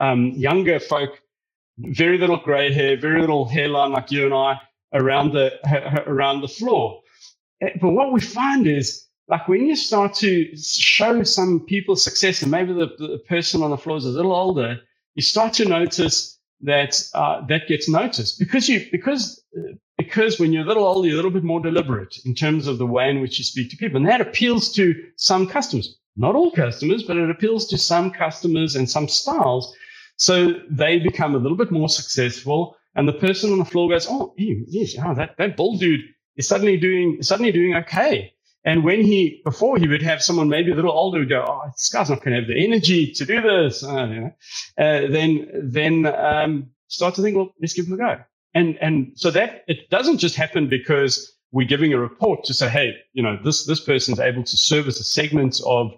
um, 0.00 0.32
younger 0.32 0.80
folk, 0.80 1.20
very 1.78 2.18
little 2.18 2.38
gray 2.38 2.72
hair, 2.72 2.96
very 2.96 3.20
little 3.20 3.46
hairline 3.46 3.92
like 3.92 4.10
you 4.10 4.24
and 4.24 4.34
I, 4.34 4.60
around 4.92 5.32
the 5.32 5.52
around 6.06 6.40
the 6.40 6.48
floor. 6.48 7.02
Eh, 7.62 7.70
but 7.80 7.90
what 7.90 8.12
we 8.12 8.20
find 8.20 8.66
is 8.66 9.06
like 9.28 9.48
when 9.48 9.66
you 9.66 9.76
start 9.76 10.14
to 10.14 10.56
show 10.56 11.22
some 11.24 11.60
people 11.66 11.96
success, 11.96 12.42
and 12.42 12.50
maybe 12.50 12.72
the, 12.72 12.88
the 12.98 13.18
person 13.28 13.62
on 13.62 13.70
the 13.70 13.78
floor 13.78 13.96
is 13.96 14.04
a 14.04 14.10
little 14.10 14.34
older, 14.34 14.78
you 15.14 15.22
start 15.22 15.54
to 15.54 15.64
notice 15.64 16.38
that 16.62 17.02
uh, 17.14 17.44
that 17.46 17.68
gets 17.68 17.88
noticed 17.88 18.38
because 18.38 18.68
you 18.68 18.86
because 18.92 19.42
because 19.98 20.38
when 20.38 20.52
you're 20.52 20.64
a 20.64 20.68
little 20.68 20.84
older, 20.84 21.08
you're 21.08 21.14
a 21.14 21.22
little 21.22 21.30
bit 21.30 21.44
more 21.44 21.60
deliberate 21.60 22.16
in 22.24 22.34
terms 22.34 22.66
of 22.66 22.78
the 22.78 22.86
way 22.86 23.10
in 23.10 23.20
which 23.20 23.38
you 23.38 23.44
speak 23.44 23.70
to 23.70 23.76
people, 23.76 23.96
and 23.96 24.08
that 24.08 24.20
appeals 24.20 24.72
to 24.72 24.94
some 25.16 25.46
customers. 25.48 25.98
Not 26.16 26.34
all 26.34 26.50
customers, 26.50 27.02
but 27.02 27.16
it 27.18 27.30
appeals 27.30 27.66
to 27.68 27.78
some 27.78 28.10
customers 28.10 28.74
and 28.76 28.88
some 28.88 29.08
styles. 29.08 29.74
So 30.16 30.54
they 30.70 30.98
become 30.98 31.34
a 31.34 31.38
little 31.38 31.58
bit 31.58 31.70
more 31.70 31.90
successful 31.90 32.76
and 32.96 33.06
the 33.06 33.12
person 33.12 33.52
on 33.52 33.58
the 33.58 33.64
floor 33.64 33.88
goes, 33.88 34.06
"Oh, 34.08 34.34
yes, 34.36 34.96
oh, 34.98 35.14
that 35.14 35.36
that 35.38 35.56
bull 35.56 35.78
dude 35.78 36.00
is 36.36 36.48
suddenly 36.48 36.76
doing 36.76 37.22
suddenly 37.22 37.52
doing 37.52 37.74
okay." 37.76 38.32
And 38.64 38.82
when 38.82 39.02
he 39.02 39.42
before 39.44 39.78
he 39.78 39.86
would 39.86 40.02
have 40.02 40.22
someone 40.22 40.48
maybe 40.48 40.72
a 40.72 40.74
little 40.74 40.90
older 40.90 41.24
go, 41.24 41.44
"Oh, 41.46 41.68
this 41.72 41.88
guy's 41.88 42.10
not 42.10 42.24
going 42.24 42.34
to 42.34 42.40
have 42.40 42.48
the 42.48 42.64
energy 42.64 43.12
to 43.12 43.24
do 43.24 43.40
this," 43.40 43.84
uh, 43.84 44.06
you 44.06 44.20
know, 44.20 44.32
uh, 44.78 45.06
then 45.08 45.48
then 45.62 46.06
um, 46.06 46.70
start 46.88 47.14
to 47.14 47.22
think, 47.22 47.36
"Well, 47.36 47.54
let's 47.60 47.74
give 47.74 47.86
him 47.86 47.92
a 47.92 47.98
go." 47.98 48.16
And 48.54 48.78
and 48.80 49.12
so 49.14 49.30
that 49.30 49.64
it 49.68 49.90
doesn't 49.90 50.18
just 50.18 50.34
happen 50.34 50.68
because 50.68 51.32
we're 51.52 51.68
giving 51.68 51.92
a 51.92 51.98
report 51.98 52.44
to 52.44 52.54
say, 52.54 52.68
"Hey, 52.68 52.94
you 53.12 53.22
know, 53.22 53.38
this 53.44 53.66
this 53.66 53.80
person's 53.80 54.18
able 54.18 54.42
to 54.42 54.56
service 54.56 54.98
a 54.98 55.04
segment 55.04 55.60
of 55.66 55.92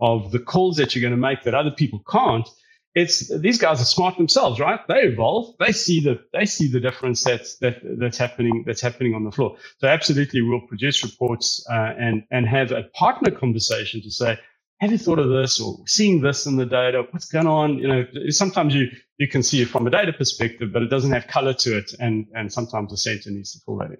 of 0.00 0.30
the 0.30 0.38
calls 0.38 0.76
that 0.76 0.94
you're 0.94 1.02
going 1.02 1.20
to 1.20 1.28
make 1.28 1.42
that 1.42 1.54
other 1.54 1.72
people 1.72 2.00
can't." 2.08 2.48
It's 2.94 3.36
these 3.40 3.58
guys 3.58 3.80
are 3.80 3.86
smart 3.86 4.16
themselves, 4.16 4.60
right? 4.60 4.80
They 4.86 5.00
evolve. 5.00 5.56
They 5.58 5.72
see 5.72 6.00
the 6.00 6.20
they 6.32 6.44
see 6.44 6.68
the 6.68 6.80
difference 6.80 7.24
that's 7.24 7.56
that 7.58 7.78
that's 7.98 8.18
happening 8.18 8.62
that's 8.66 8.80
happening 8.80 9.14
on 9.14 9.24
the 9.24 9.32
floor. 9.32 9.56
So 9.78 9.88
absolutely, 9.88 10.42
we'll 10.42 10.60
produce 10.60 11.02
reports 11.02 11.66
uh, 11.68 11.74
and 11.98 12.22
and 12.30 12.46
have 12.46 12.70
a 12.70 12.84
partner 12.94 13.32
conversation 13.32 14.00
to 14.02 14.10
say, 14.10 14.38
have 14.80 14.92
you 14.92 14.98
thought 14.98 15.18
of 15.18 15.28
this 15.28 15.60
or 15.60 15.78
seeing 15.86 16.20
this 16.20 16.46
in 16.46 16.56
the 16.56 16.66
data? 16.66 17.02
What's 17.10 17.26
going 17.26 17.48
on? 17.48 17.78
You 17.78 17.88
know, 17.88 18.04
sometimes 18.28 18.74
you 18.74 18.86
you 19.18 19.26
can 19.26 19.42
see 19.42 19.60
it 19.60 19.68
from 19.68 19.88
a 19.88 19.90
data 19.90 20.12
perspective, 20.12 20.72
but 20.72 20.82
it 20.82 20.88
doesn't 20.88 21.10
have 21.12 21.26
color 21.26 21.54
to 21.54 21.78
it, 21.78 21.94
and 21.98 22.26
and 22.32 22.52
sometimes 22.52 22.92
the 22.92 22.96
center 22.96 23.30
needs 23.30 23.52
to 23.52 23.60
pull 23.66 23.78
that 23.78 23.90
in. 23.90 23.98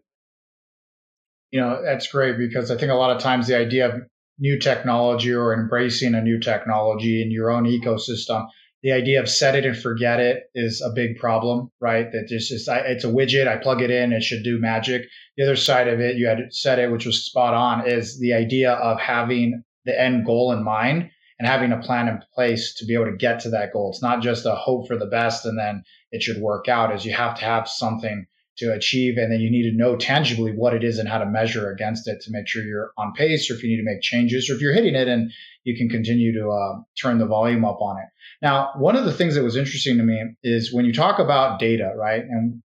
You 1.50 1.60
know, 1.60 1.82
that's 1.84 2.06
great 2.06 2.38
because 2.38 2.70
I 2.70 2.76
think 2.76 2.92
a 2.92 2.96
lot 2.96 3.14
of 3.14 3.20
times 3.20 3.48
the 3.48 3.56
idea 3.56 3.88
of 3.88 4.02
new 4.38 4.58
technology 4.58 5.32
or 5.32 5.52
embracing 5.52 6.14
a 6.14 6.20
new 6.20 6.40
technology 6.40 7.22
in 7.22 7.30
your 7.30 7.50
own 7.50 7.64
ecosystem 7.64 8.46
the 8.84 8.92
idea 8.92 9.18
of 9.18 9.30
set 9.30 9.54
it 9.54 9.64
and 9.64 9.76
forget 9.76 10.20
it 10.20 10.50
is 10.54 10.82
a 10.82 10.92
big 10.94 11.16
problem, 11.16 11.70
right? 11.80 12.12
That 12.12 12.28
just 12.28 12.52
is, 12.52 12.68
it's 12.70 13.04
a 13.04 13.08
widget. 13.08 13.48
I 13.48 13.56
plug 13.56 13.80
it 13.80 13.90
in. 13.90 14.12
It 14.12 14.22
should 14.22 14.44
do 14.44 14.60
magic. 14.60 15.06
The 15.38 15.44
other 15.44 15.56
side 15.56 15.88
of 15.88 16.00
it, 16.00 16.16
you 16.16 16.26
had 16.26 16.52
set 16.52 16.78
it, 16.78 16.92
which 16.92 17.06
was 17.06 17.24
spot 17.24 17.54
on, 17.54 17.88
is 17.88 18.20
the 18.20 18.34
idea 18.34 18.72
of 18.72 19.00
having 19.00 19.64
the 19.86 19.98
end 19.98 20.26
goal 20.26 20.52
in 20.52 20.62
mind 20.62 21.10
and 21.38 21.48
having 21.48 21.72
a 21.72 21.80
plan 21.80 22.08
in 22.08 22.20
place 22.34 22.74
to 22.74 22.84
be 22.84 22.92
able 22.92 23.06
to 23.06 23.16
get 23.16 23.40
to 23.40 23.50
that 23.50 23.72
goal. 23.72 23.88
It's 23.90 24.02
not 24.02 24.22
just 24.22 24.44
a 24.44 24.54
hope 24.54 24.86
for 24.86 24.98
the 24.98 25.06
best 25.06 25.46
and 25.46 25.58
then 25.58 25.82
it 26.12 26.22
should 26.22 26.42
work 26.42 26.68
out. 26.68 26.94
Is 26.94 27.06
you 27.06 27.14
have 27.14 27.38
to 27.38 27.44
have 27.46 27.66
something 27.66 28.26
to 28.58 28.72
achieve. 28.72 29.16
And 29.16 29.32
then 29.32 29.40
you 29.40 29.50
need 29.50 29.68
to 29.70 29.76
know 29.76 29.96
tangibly 29.96 30.52
what 30.52 30.74
it 30.74 30.84
is 30.84 30.98
and 30.98 31.08
how 31.08 31.18
to 31.18 31.26
measure 31.26 31.70
against 31.70 32.08
it 32.08 32.20
to 32.22 32.30
make 32.30 32.46
sure 32.46 32.62
you're 32.62 32.92
on 32.96 33.12
pace 33.12 33.50
or 33.50 33.54
if 33.54 33.62
you 33.62 33.70
need 33.70 33.82
to 33.82 33.84
make 33.84 34.00
changes 34.00 34.48
or 34.48 34.54
if 34.54 34.60
you're 34.60 34.74
hitting 34.74 34.94
it 34.94 35.08
and 35.08 35.30
you 35.64 35.76
can 35.76 35.88
continue 35.88 36.32
to 36.32 36.50
uh, 36.50 36.80
turn 37.00 37.18
the 37.18 37.26
volume 37.26 37.64
up 37.64 37.80
on 37.80 37.98
it. 37.98 38.08
Now, 38.42 38.72
one 38.76 38.96
of 38.96 39.04
the 39.04 39.12
things 39.12 39.34
that 39.34 39.42
was 39.42 39.56
interesting 39.56 39.96
to 39.96 40.02
me 40.02 40.22
is 40.42 40.72
when 40.72 40.84
you 40.84 40.92
talk 40.92 41.18
about 41.18 41.58
data, 41.58 41.92
right? 41.96 42.22
And 42.22 42.62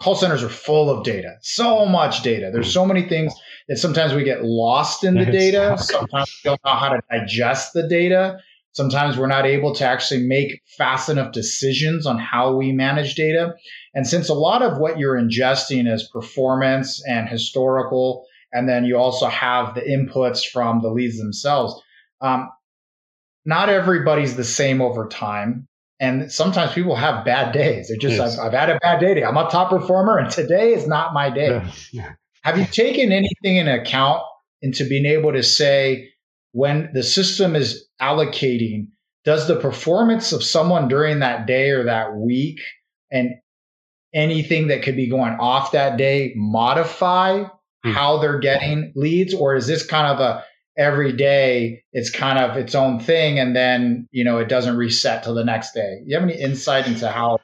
call 0.00 0.14
centers 0.14 0.42
are 0.42 0.48
full 0.48 0.90
of 0.90 1.04
data, 1.04 1.36
so 1.40 1.86
much 1.86 2.22
data. 2.22 2.50
There's 2.52 2.72
so 2.72 2.84
many 2.84 3.08
things 3.08 3.32
that 3.68 3.78
sometimes 3.78 4.12
we 4.12 4.24
get 4.24 4.44
lost 4.44 5.04
in 5.04 5.14
the 5.14 5.24
data. 5.32 5.76
Sometimes 5.78 6.40
we 6.44 6.50
don't 6.50 6.60
know 6.64 6.74
how 6.74 6.90
to 6.90 7.00
digest 7.10 7.72
the 7.72 7.88
data. 7.88 8.38
Sometimes 8.72 9.16
we're 9.16 9.28
not 9.28 9.46
able 9.46 9.72
to 9.76 9.84
actually 9.86 10.26
make 10.26 10.60
fast 10.76 11.08
enough 11.08 11.32
decisions 11.32 12.06
on 12.06 12.18
how 12.18 12.54
we 12.56 12.72
manage 12.72 13.14
data. 13.14 13.54
And 13.94 14.06
since 14.06 14.28
a 14.28 14.34
lot 14.34 14.62
of 14.62 14.78
what 14.78 14.98
you're 14.98 15.16
ingesting 15.16 15.92
is 15.92 16.08
performance 16.12 17.02
and 17.06 17.28
historical, 17.28 18.26
and 18.52 18.68
then 18.68 18.84
you 18.84 18.96
also 18.96 19.26
have 19.26 19.74
the 19.74 19.82
inputs 19.82 20.44
from 20.44 20.80
the 20.82 20.88
leads 20.88 21.18
themselves, 21.18 21.80
um, 22.20 22.50
not 23.44 23.68
everybody's 23.68 24.36
the 24.36 24.44
same 24.44 24.80
over 24.80 25.06
time. 25.08 25.68
And 26.00 26.30
sometimes 26.30 26.72
people 26.72 26.96
have 26.96 27.24
bad 27.24 27.52
days. 27.52 27.88
They're 27.88 27.96
just, 27.96 28.16
yes. 28.16 28.38
I've, 28.38 28.46
I've, 28.46 28.52
had 28.52 28.70
a 28.70 28.78
bad 28.80 29.00
day. 29.00 29.22
I'm 29.22 29.36
a 29.36 29.48
top 29.48 29.70
performer 29.70 30.18
and 30.18 30.30
today 30.30 30.74
is 30.74 30.88
not 30.88 31.14
my 31.14 31.30
day. 31.30 31.48
Yeah. 31.48 31.70
Yeah. 31.92 32.12
Have 32.42 32.58
you 32.58 32.66
taken 32.66 33.12
anything 33.12 33.56
in 33.56 33.68
account 33.68 34.22
into 34.60 34.88
being 34.88 35.06
able 35.06 35.32
to 35.32 35.42
say, 35.42 36.10
when 36.52 36.90
the 36.94 37.02
system 37.02 37.56
is 37.56 37.88
allocating, 38.00 38.88
does 39.24 39.48
the 39.48 39.58
performance 39.58 40.32
of 40.32 40.42
someone 40.42 40.88
during 40.88 41.20
that 41.20 41.46
day 41.46 41.70
or 41.70 41.84
that 41.84 42.14
week 42.14 42.60
and 43.10 43.30
anything 44.14 44.68
that 44.68 44.82
could 44.82 44.96
be 44.96 45.08
going 45.08 45.34
off 45.34 45.72
that 45.72 45.96
day 45.96 46.32
modify 46.36 47.44
hmm. 47.82 47.90
how 47.90 48.18
they're 48.18 48.38
getting 48.38 48.92
leads? 48.94 49.34
Or 49.34 49.54
is 49.54 49.66
this 49.66 49.84
kind 49.84 50.06
of 50.06 50.20
a 50.20 50.44
every 50.76 51.12
day 51.12 51.84
it's 51.92 52.10
kind 52.10 52.38
of 52.38 52.56
its 52.56 52.74
own 52.74 52.98
thing 52.98 53.38
and 53.38 53.54
then, 53.54 54.08
you 54.10 54.24
know, 54.24 54.38
it 54.38 54.48
doesn't 54.48 54.76
reset 54.76 55.24
till 55.24 55.34
the 55.34 55.44
next 55.44 55.72
day? 55.72 56.00
You 56.04 56.16
have 56.16 56.28
any 56.28 56.38
insight 56.38 56.86
into 56.86 57.08
how? 57.08 57.38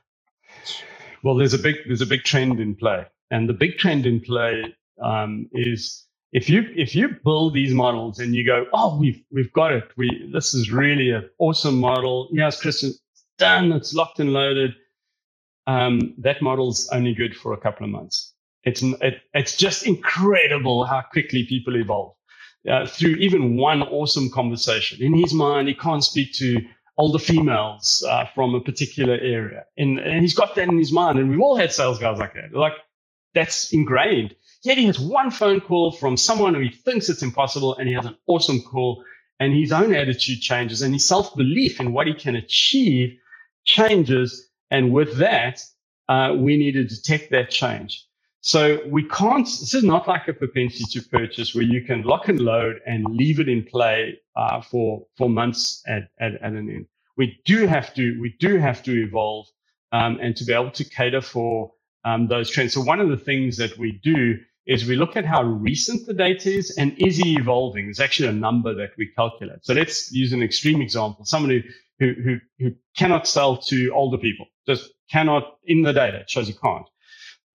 Well, 1.23 1.37
there's 1.37 1.55
a 1.55 1.59
big, 1.59 1.77
there's 1.87 2.01
a 2.01 2.07
big 2.07 2.25
trend 2.25 2.61
in 2.61 2.75
play. 2.75 3.05
And 3.31 3.49
the 3.49 3.53
big 3.53 3.79
trend 3.79 4.07
in 4.07 4.21
play 4.21 4.65
um, 5.03 5.49
is 5.53 6.07
if 6.33 6.49
you 6.49 6.65
if 6.77 6.95
you 6.95 7.09
build 7.25 7.55
these 7.55 7.75
models 7.75 8.19
and 8.19 8.35
you 8.35 8.47
go, 8.47 8.67
oh, 8.73 8.99
we've 8.99 9.23
we've 9.33 9.53
got 9.53 9.73
it. 9.73 9.85
We 9.97 10.31
this 10.33 10.55
is 10.55 10.71
really 10.71 11.11
an 11.11 11.29
awesome 11.39 11.79
model. 11.79 12.29
Yes, 12.33 12.61
Christian, 12.61 12.93
done. 13.39 13.73
It's 13.73 13.95
locked 13.95 14.21
and 14.21 14.33
loaded. 14.33 14.75
Um, 15.71 16.15
that 16.19 16.43
model's 16.43 16.89
only 16.93 17.15
good 17.15 17.37
for 17.37 17.55
a 17.55 17.59
couple 17.61 17.85
of 17.87 17.93
months. 17.93 18.35
It's 18.65 18.83
it, 18.83 19.17
it's 19.35 19.57
just 19.57 19.87
incredible 19.87 20.85
how 20.87 21.03
quickly 21.13 21.47
people 21.49 21.77
evolve 21.77 22.15
uh, 22.71 22.87
through 22.87 23.17
even 23.27 23.57
one 23.57 23.83
awesome 23.83 24.31
conversation. 24.31 25.03
In 25.03 25.15
his 25.15 25.35
mind, 25.35 25.69
he 25.69 25.75
can't 25.75 26.05
speak 26.05 26.35
to 26.35 26.61
older 26.99 27.19
females 27.21 28.05
uh, 28.09 28.27
from 28.35 28.55
a 28.55 28.61
particular 28.63 29.15
area, 29.15 29.65
and, 29.79 29.99
and 30.01 30.23
he's 30.23 30.35
got 30.35 30.57
that 30.57 30.69
in 30.69 30.79
his 30.79 30.93
mind. 30.93 31.19
And 31.21 31.31
we've 31.31 31.41
all 31.41 31.57
had 31.57 31.73
sales 31.73 31.99
guys 32.01 32.19
like 32.19 32.35
that. 32.35 32.53
Like 32.55 32.75
that's 33.35 33.73
ingrained. 33.73 34.35
Yet 34.65 34.79
he 34.79 34.87
has 34.87 34.99
one 34.99 35.31
phone 35.31 35.61
call 35.61 35.93
from 35.93 36.17
someone 36.17 36.55
who 36.55 36.61
he 36.61 36.71
thinks 36.71 37.09
it's 37.09 37.23
impossible 37.23 37.77
and 37.77 37.89
he 37.89 37.95
has 37.95 38.07
an 38.07 38.17
awesome 38.27 38.61
call 38.63 39.05
and 39.39 39.55
his 39.55 39.73
own 39.73 39.95
attitude 39.95 40.41
changes 40.41 40.83
and 40.83 40.93
his 40.93 41.07
self 41.09 41.35
belief 41.37 41.81
in 41.81 41.93
what 41.93 42.07
he 42.07 42.15
can 42.15 42.37
achieve 42.37 43.17
changes. 43.65 44.50
And 44.71 44.93
with 44.93 45.17
that, 45.19 45.63
uh, 46.09 46.35
we 46.37 46.57
need 46.57 46.73
to 46.73 46.85
detect 46.85 47.31
that 47.31 47.51
change. 47.51 48.07
So 48.43 48.81
we 48.87 49.07
can't, 49.07 49.45
this 49.45 49.75
is 49.75 49.85
not 49.85 50.09
like 50.09 50.27
a 50.29 50.33
propensity 50.33 50.85
to 50.99 51.09
purchase 51.09 51.55
where 51.55 51.65
you 51.65 51.83
can 51.85 52.03
lock 52.03 52.29
and 52.29 52.41
load 52.41 52.81
and 52.87 53.05
leave 53.05 53.39
it 53.39 53.49
in 53.49 53.65
play 53.65 54.19
uh, 54.35 54.63
for, 54.63 55.07
for 55.19 55.29
months 55.29 55.83
at, 55.87 56.09
at, 56.21 56.35
at, 56.37 56.53
an 56.53 56.71
end. 56.71 56.87
We 57.19 57.39
do 57.45 57.67
have 57.67 57.93
to, 57.95 58.19
we 58.21 58.35
do 58.41 58.57
have 58.57 58.83
to 58.85 58.93
evolve 58.93 59.47
um, 59.93 60.19
and 60.23 60.35
to 60.37 60.45
be 60.45 60.55
able 60.55 60.71
to 60.71 60.85
cater 60.85 61.21
for 61.21 61.73
um, 62.05 62.29
those 62.29 62.51
trends. 62.51 62.73
So 62.73 62.81
one 62.81 63.01
of 63.01 63.11
the 63.11 63.19
things 63.19 63.59
that 63.59 63.77
we 63.77 64.01
do 64.03 64.39
is 64.67 64.87
we 64.87 64.97
look 64.97 65.17
at 65.17 65.27
how 65.27 65.43
recent 65.43 66.07
the 66.07 66.15
data 66.15 66.51
is 66.51 66.71
and 66.79 66.95
is 66.97 67.19
it 67.19 67.27
evolving? 67.27 67.87
There's 67.87 68.01
actually 68.01 68.29
a 68.29 68.33
number 68.33 68.75
that 68.75 68.91
we 68.97 69.11
calculate. 69.17 69.65
So 69.65 69.75
let's 69.75 70.13
use 70.13 70.33
an 70.33 70.43
extreme 70.43 70.81
example. 70.81 71.27
Somebody 71.27 71.65
who, 72.01 72.15
who, 72.25 72.37
who 72.59 72.75
cannot 72.97 73.29
sell 73.29 73.59
to 73.59 73.93
older 73.95 74.19
people, 74.19 74.47
just 74.67 74.91
cannot 75.13 75.59
in 75.65 75.83
the 75.83 75.93
data. 75.93 76.21
It 76.21 76.31
shows 76.31 76.49
you 76.49 76.57
can't. 76.57 76.87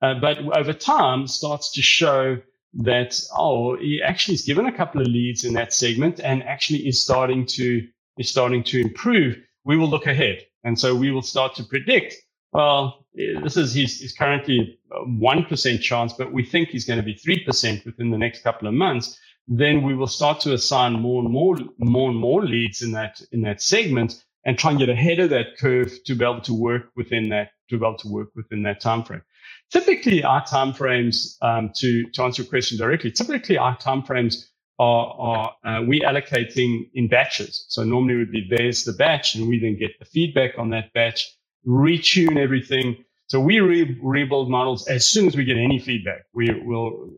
Uh, 0.01 0.15
but 0.21 0.39
over 0.57 0.73
time 0.73 1.27
starts 1.27 1.73
to 1.73 1.83
show 1.83 2.37
that, 2.75 3.19
oh, 3.37 3.77
he 3.77 4.01
actually 4.03 4.35
is 4.35 4.43
given 4.43 4.67
a 4.67 4.73
couple 4.77 5.01
of 5.01 5.07
leads 5.07 5.45
in 5.45 5.53
that 5.55 5.73
segment 5.73 6.21
and 6.21 6.43
actually 6.43 6.87
is 6.87 7.01
starting 7.01 7.45
to, 7.47 7.87
is 8.19 8.29
starting 8.29 8.63
to 8.65 8.81
improve. 8.81 9.37
We 9.65 9.77
will 9.77 9.89
look 9.89 10.07
ahead. 10.07 10.39
And 10.63 10.79
so 10.79 10.95
we 10.95 11.11
will 11.11 11.23
start 11.23 11.55
to 11.55 11.63
predict 11.65 12.15
well, 12.53 13.05
this 13.13 13.57
is 13.57 13.73
he's, 13.73 14.13
currently 14.13 14.79
one 15.19 15.45
percent 15.45 15.81
chance, 15.81 16.13
but 16.13 16.31
we 16.33 16.45
think 16.45 16.69
he's 16.69 16.85
going 16.85 16.99
to 16.99 17.05
be 17.05 17.15
three 17.15 17.43
percent 17.43 17.85
within 17.85 18.11
the 18.11 18.17
next 18.17 18.43
couple 18.43 18.67
of 18.67 18.73
months. 18.73 19.19
Then 19.47 19.83
we 19.83 19.95
will 19.95 20.07
start 20.07 20.39
to 20.41 20.53
assign 20.53 20.93
more 20.93 21.21
and 21.21 21.31
more, 21.31 21.57
more 21.79 22.09
and 22.09 22.19
more 22.19 22.45
leads 22.45 22.81
in 22.81 22.91
that 22.93 23.21
in 23.31 23.41
that 23.41 23.61
segment, 23.61 24.23
and 24.45 24.57
try 24.57 24.71
and 24.71 24.79
get 24.79 24.89
ahead 24.89 25.19
of 25.19 25.29
that 25.31 25.57
curve 25.59 25.91
to 26.05 26.15
be 26.15 26.23
able 26.25 26.41
to 26.41 26.53
work 26.53 26.91
within 26.95 27.29
that 27.29 27.49
to 27.69 27.79
be 27.79 27.85
able 27.85 27.97
to 27.97 28.07
work 28.09 28.29
within 28.35 28.63
that 28.63 28.81
time 28.81 29.03
frame. 29.03 29.23
Typically, 29.71 30.23
our 30.23 30.45
time 30.45 30.73
frames 30.73 31.37
um, 31.41 31.71
to 31.75 32.05
to 32.13 32.23
answer 32.23 32.43
your 32.43 32.49
question 32.49 32.77
directly. 32.77 33.11
Typically, 33.11 33.57
our 33.57 33.77
time 33.77 34.03
frames 34.03 34.51
are, 34.79 35.15
are 35.19 35.55
uh, 35.65 35.81
we 35.83 36.01
allocating 36.01 36.89
in 36.93 37.07
batches. 37.07 37.65
So 37.69 37.83
normally 37.83 38.15
it 38.15 38.17
would 38.17 38.31
be 38.31 38.47
there's 38.49 38.83
the 38.85 38.93
batch, 38.93 39.35
and 39.35 39.47
we 39.49 39.59
then 39.59 39.77
get 39.79 39.97
the 39.99 40.05
feedback 40.05 40.57
on 40.57 40.69
that 40.71 40.93
batch 40.93 41.27
retune 41.67 42.37
everything. 42.37 42.97
So 43.27 43.39
we 43.39 43.59
re- 43.59 43.97
rebuild 44.03 44.49
models 44.49 44.87
as 44.87 45.05
soon 45.05 45.27
as 45.27 45.35
we 45.35 45.45
get 45.45 45.57
any 45.57 45.79
feedback. 45.79 46.23
We 46.33 46.49
will, 46.65 47.09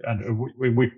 we, 0.58 0.70
we, 0.70 0.92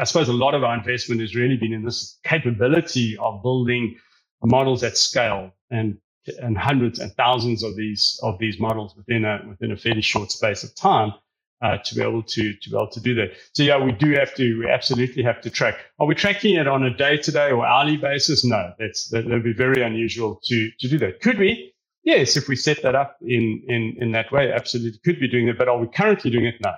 I 0.00 0.04
suppose 0.04 0.28
a 0.28 0.32
lot 0.32 0.54
of 0.54 0.64
our 0.64 0.76
investment 0.76 1.20
has 1.20 1.36
really 1.36 1.56
been 1.56 1.72
in 1.72 1.84
this 1.84 2.18
capability 2.24 3.16
of 3.18 3.42
building 3.42 3.96
models 4.42 4.82
at 4.82 4.96
scale 4.96 5.52
and 5.70 5.98
and 6.40 6.58
hundreds 6.58 6.98
and 6.98 7.12
thousands 7.12 7.62
of 7.62 7.76
these 7.76 8.18
of 8.22 8.38
these 8.38 8.58
models 8.58 8.94
within 8.96 9.24
a 9.24 9.44
within 9.48 9.72
a 9.72 9.76
fairly 9.76 10.02
short 10.02 10.32
space 10.32 10.64
of 10.64 10.74
time 10.74 11.12
uh, 11.62 11.78
to 11.78 11.94
be 11.94 12.02
able 12.02 12.22
to 12.22 12.52
to 12.54 12.70
be 12.70 12.76
able 12.76 12.88
to 12.88 13.00
do 13.00 13.14
that. 13.14 13.30
So 13.52 13.62
yeah, 13.62 13.82
we 13.82 13.92
do 13.92 14.12
have 14.12 14.34
to 14.34 14.58
we 14.58 14.68
absolutely 14.68 15.22
have 15.22 15.40
to 15.42 15.50
track. 15.50 15.76
Are 15.98 16.06
we 16.06 16.14
tracking 16.14 16.56
it 16.56 16.66
on 16.66 16.82
a 16.82 16.96
day 16.96 17.16
to 17.18 17.32
day 17.32 17.50
or 17.50 17.64
hourly 17.66 17.96
basis? 17.96 18.44
No, 18.44 18.72
that's 18.78 19.08
that 19.10 19.26
would 19.26 19.44
be 19.44 19.52
very 19.52 19.82
unusual 19.82 20.40
to 20.44 20.70
to 20.80 20.88
do 20.88 20.98
that. 20.98 21.20
Could 21.20 21.38
we? 21.38 21.72
yes, 22.06 22.36
if 22.36 22.48
we 22.48 22.56
set 22.56 22.82
that 22.82 22.94
up 22.94 23.18
in, 23.20 23.62
in, 23.68 23.96
in 24.00 24.12
that 24.12 24.32
way, 24.32 24.50
absolutely 24.50 24.98
could 25.04 25.20
be 25.20 25.28
doing 25.28 25.48
it. 25.48 25.58
But 25.58 25.68
are 25.68 25.78
we 25.78 25.88
currently 25.88 26.30
doing 26.30 26.46
it? 26.46 26.54
No. 26.62 26.72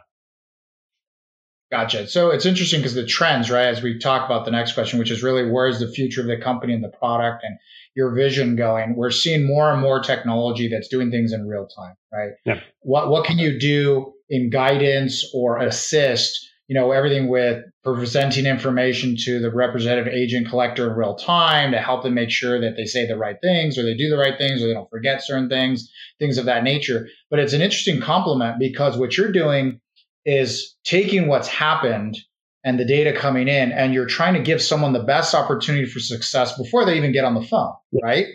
Gotcha. 1.70 2.09
So 2.09 2.31
it's 2.31 2.46
interesting 2.46 2.81
because 2.81 2.94
the 2.94 3.04
trends, 3.04 3.50
right, 3.50 3.66
as 3.66 3.83
we 3.83 3.98
talk 3.98 4.24
about 4.24 4.46
the 4.46 4.50
next 4.50 4.72
question, 4.72 4.98
which 4.98 5.11
is 5.11 5.22
really 5.22 5.50
where 5.50 5.68
is 5.68 5.81
the 5.81 5.88
future 5.88 6.22
of 6.22 6.26
the 6.26 6.38
company 6.38 6.72
and 6.72 6.83
the 6.83 6.88
product 6.88 7.44
and 7.44 7.59
your 7.94 8.14
vision 8.14 8.57
going? 8.57 8.96
We're 8.96 9.11
seeing 9.11 9.46
more 9.46 9.70
and 9.70 9.81
more 9.83 10.00
technology 10.00 10.68
that's 10.68 10.88
doing 10.88 11.11
things 11.11 11.33
in 11.33 11.46
real 11.46 11.66
time, 11.66 11.94
right? 12.11 12.31
Yeah. 12.46 12.61
What 12.81 13.11
what 13.11 13.26
can 13.26 13.38
you 13.38 13.59
do 13.59 14.14
in 14.31 14.48
guidance 14.48 15.31
or 15.35 15.58
assist 15.58 16.48
you 16.69 16.75
know, 16.75 16.92
everything 16.92 17.29
with 17.29 17.64
presenting 17.83 18.44
information 18.44 19.16
to 19.16 19.40
the 19.40 19.50
representative 19.50 20.12
agent 20.12 20.50
collector 20.50 20.90
in 20.90 20.96
real 20.98 21.14
time 21.14 21.73
to 21.73 21.81
help 21.81 22.02
them 22.02 22.12
make 22.12 22.31
sure 22.31 22.60
that 22.60 22.77
they 22.77 22.85
say 22.85 23.06
the 23.06 23.16
right 23.16 23.37
things 23.42 23.79
or 23.79 23.83
they 23.83 23.94
do 23.94 24.10
the 24.10 24.19
right 24.19 24.37
things 24.37 24.62
or 24.62 24.66
they 24.66 24.75
don't 24.75 24.90
forget 24.90 25.25
certain 25.25 25.48
things, 25.48 25.90
things 26.19 26.37
of 26.37 26.44
that 26.44 26.62
nature. 26.62 27.08
But 27.31 27.38
it's 27.38 27.54
an 27.54 27.62
interesting 27.62 28.02
complement 28.02 28.58
because 28.58 28.98
what 28.98 29.16
you're 29.16 29.33
doing 29.33 29.81
is 30.25 30.77
taking 30.85 31.29
what's 31.29 31.48
happened 31.48 32.16
and 32.64 32.79
the 32.79 32.85
data 32.85 33.12
coming 33.12 33.48
in 33.48 33.73
and 33.73 33.94
you're 33.94 34.06
trying 34.06 34.35
to 34.35 34.42
give 34.42 34.60
someone 34.60 34.92
the 34.92 35.02
best 35.02 35.35
opportunity 35.35 35.87
for 35.87 36.00
success 36.00 36.56
before 36.58 36.85
they 36.85 36.96
even 36.96 37.12
get 37.12 37.25
on 37.25 37.35
the 37.35 37.42
phone, 37.42 37.73
right? 38.02 38.27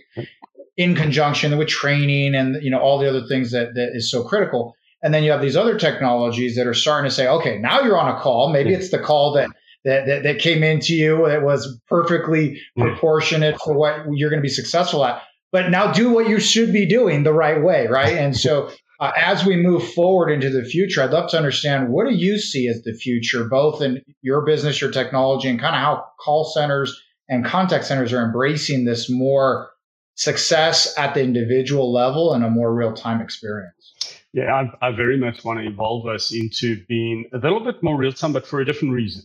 In 0.78 0.96
conjunction 0.96 1.58
with 1.58 1.68
training 1.68 2.34
and 2.34 2.62
you 2.64 2.72
know 2.72 2.80
all 2.80 2.98
the 2.98 3.08
other 3.08 3.26
things 3.28 3.52
that 3.52 3.76
that 3.76 3.92
is 3.94 4.10
so 4.10 4.24
critical. 4.24 4.76
And 5.04 5.14
then 5.14 5.24
you 5.24 5.32
have 5.32 5.42
these 5.42 5.58
other 5.58 5.78
technologies 5.78 6.56
that 6.56 6.66
are 6.66 6.74
starting 6.74 7.10
to 7.10 7.14
say, 7.14 7.28
okay, 7.28 7.60
now 7.60 7.82
you're 7.82 8.00
on 8.00 8.16
a 8.16 8.20
call. 8.20 8.50
Maybe 8.52 8.74
it's 8.74 8.90
the 8.90 9.00
call 9.00 9.34
that 9.34 9.50
that, 9.84 10.06
that, 10.08 10.24
that 10.24 10.40
came 10.40 10.64
into 10.64 10.96
you 10.96 11.28
that 11.28 11.44
was 11.44 11.80
perfectly 11.88 12.62
proportionate 12.78 13.60
for 13.60 13.74
what 13.74 14.06
you're 14.14 14.30
going 14.30 14.40
to 14.40 14.44
be 14.44 14.50
successful 14.50 15.06
at. 15.06 15.22
But 15.52 15.70
now 15.70 15.92
do 15.92 16.10
what 16.10 16.28
you 16.28 16.40
should 16.40 16.74
be 16.74 16.86
doing 16.86 17.24
the 17.24 17.34
right 17.34 17.62
way, 17.62 17.86
right? 17.88 18.18
And 18.18 18.36
so 18.36 18.72
uh, 19.04 19.12
as 19.18 19.44
we 19.46 19.58
move 19.58 19.86
forward 19.92 20.32
into 20.32 20.50
the 20.50 20.64
future, 20.64 21.04
I'd 21.04 21.12
love 21.12 21.30
to 21.32 21.38
understand 21.38 21.90
what 21.90 22.08
do 22.08 22.16
you 22.16 22.40
see 22.40 22.70
as 22.70 22.84
the 22.84 22.94
future, 22.94 23.44
both 23.44 23.82
in 23.82 24.02
your 24.22 24.46
business, 24.46 24.80
your 24.80 24.92
technology, 24.92 25.50
and 25.50 25.60
kind 25.60 25.76
of 25.76 25.82
how 25.82 26.06
call 26.22 26.46
centers 26.46 27.04
and 27.28 27.44
contact 27.44 27.84
centers 27.84 28.14
are 28.14 28.24
embracing 28.24 28.86
this 28.86 29.10
more 29.10 29.72
success 30.16 30.98
at 30.98 31.16
the 31.16 31.22
individual 31.22 31.92
level 31.92 32.34
and 32.34 32.46
a 32.46 32.50
more 32.50 32.74
real 32.74 32.94
time 32.94 33.20
experience. 33.20 33.94
Yeah, 34.32 34.54
I, 34.82 34.88
I 34.88 34.96
very 34.96 35.18
much 35.18 35.44
want 35.44 35.60
to 35.60 35.68
evolve 35.68 36.08
us 36.08 36.34
into 36.34 36.82
being 36.88 37.26
a 37.34 37.38
little 37.40 37.60
bit 37.60 37.84
more 37.84 37.98
real 37.98 38.14
time, 38.14 38.32
but 38.32 38.48
for 38.48 38.62
a 38.62 38.66
different 38.66 38.94
reason. 38.94 39.24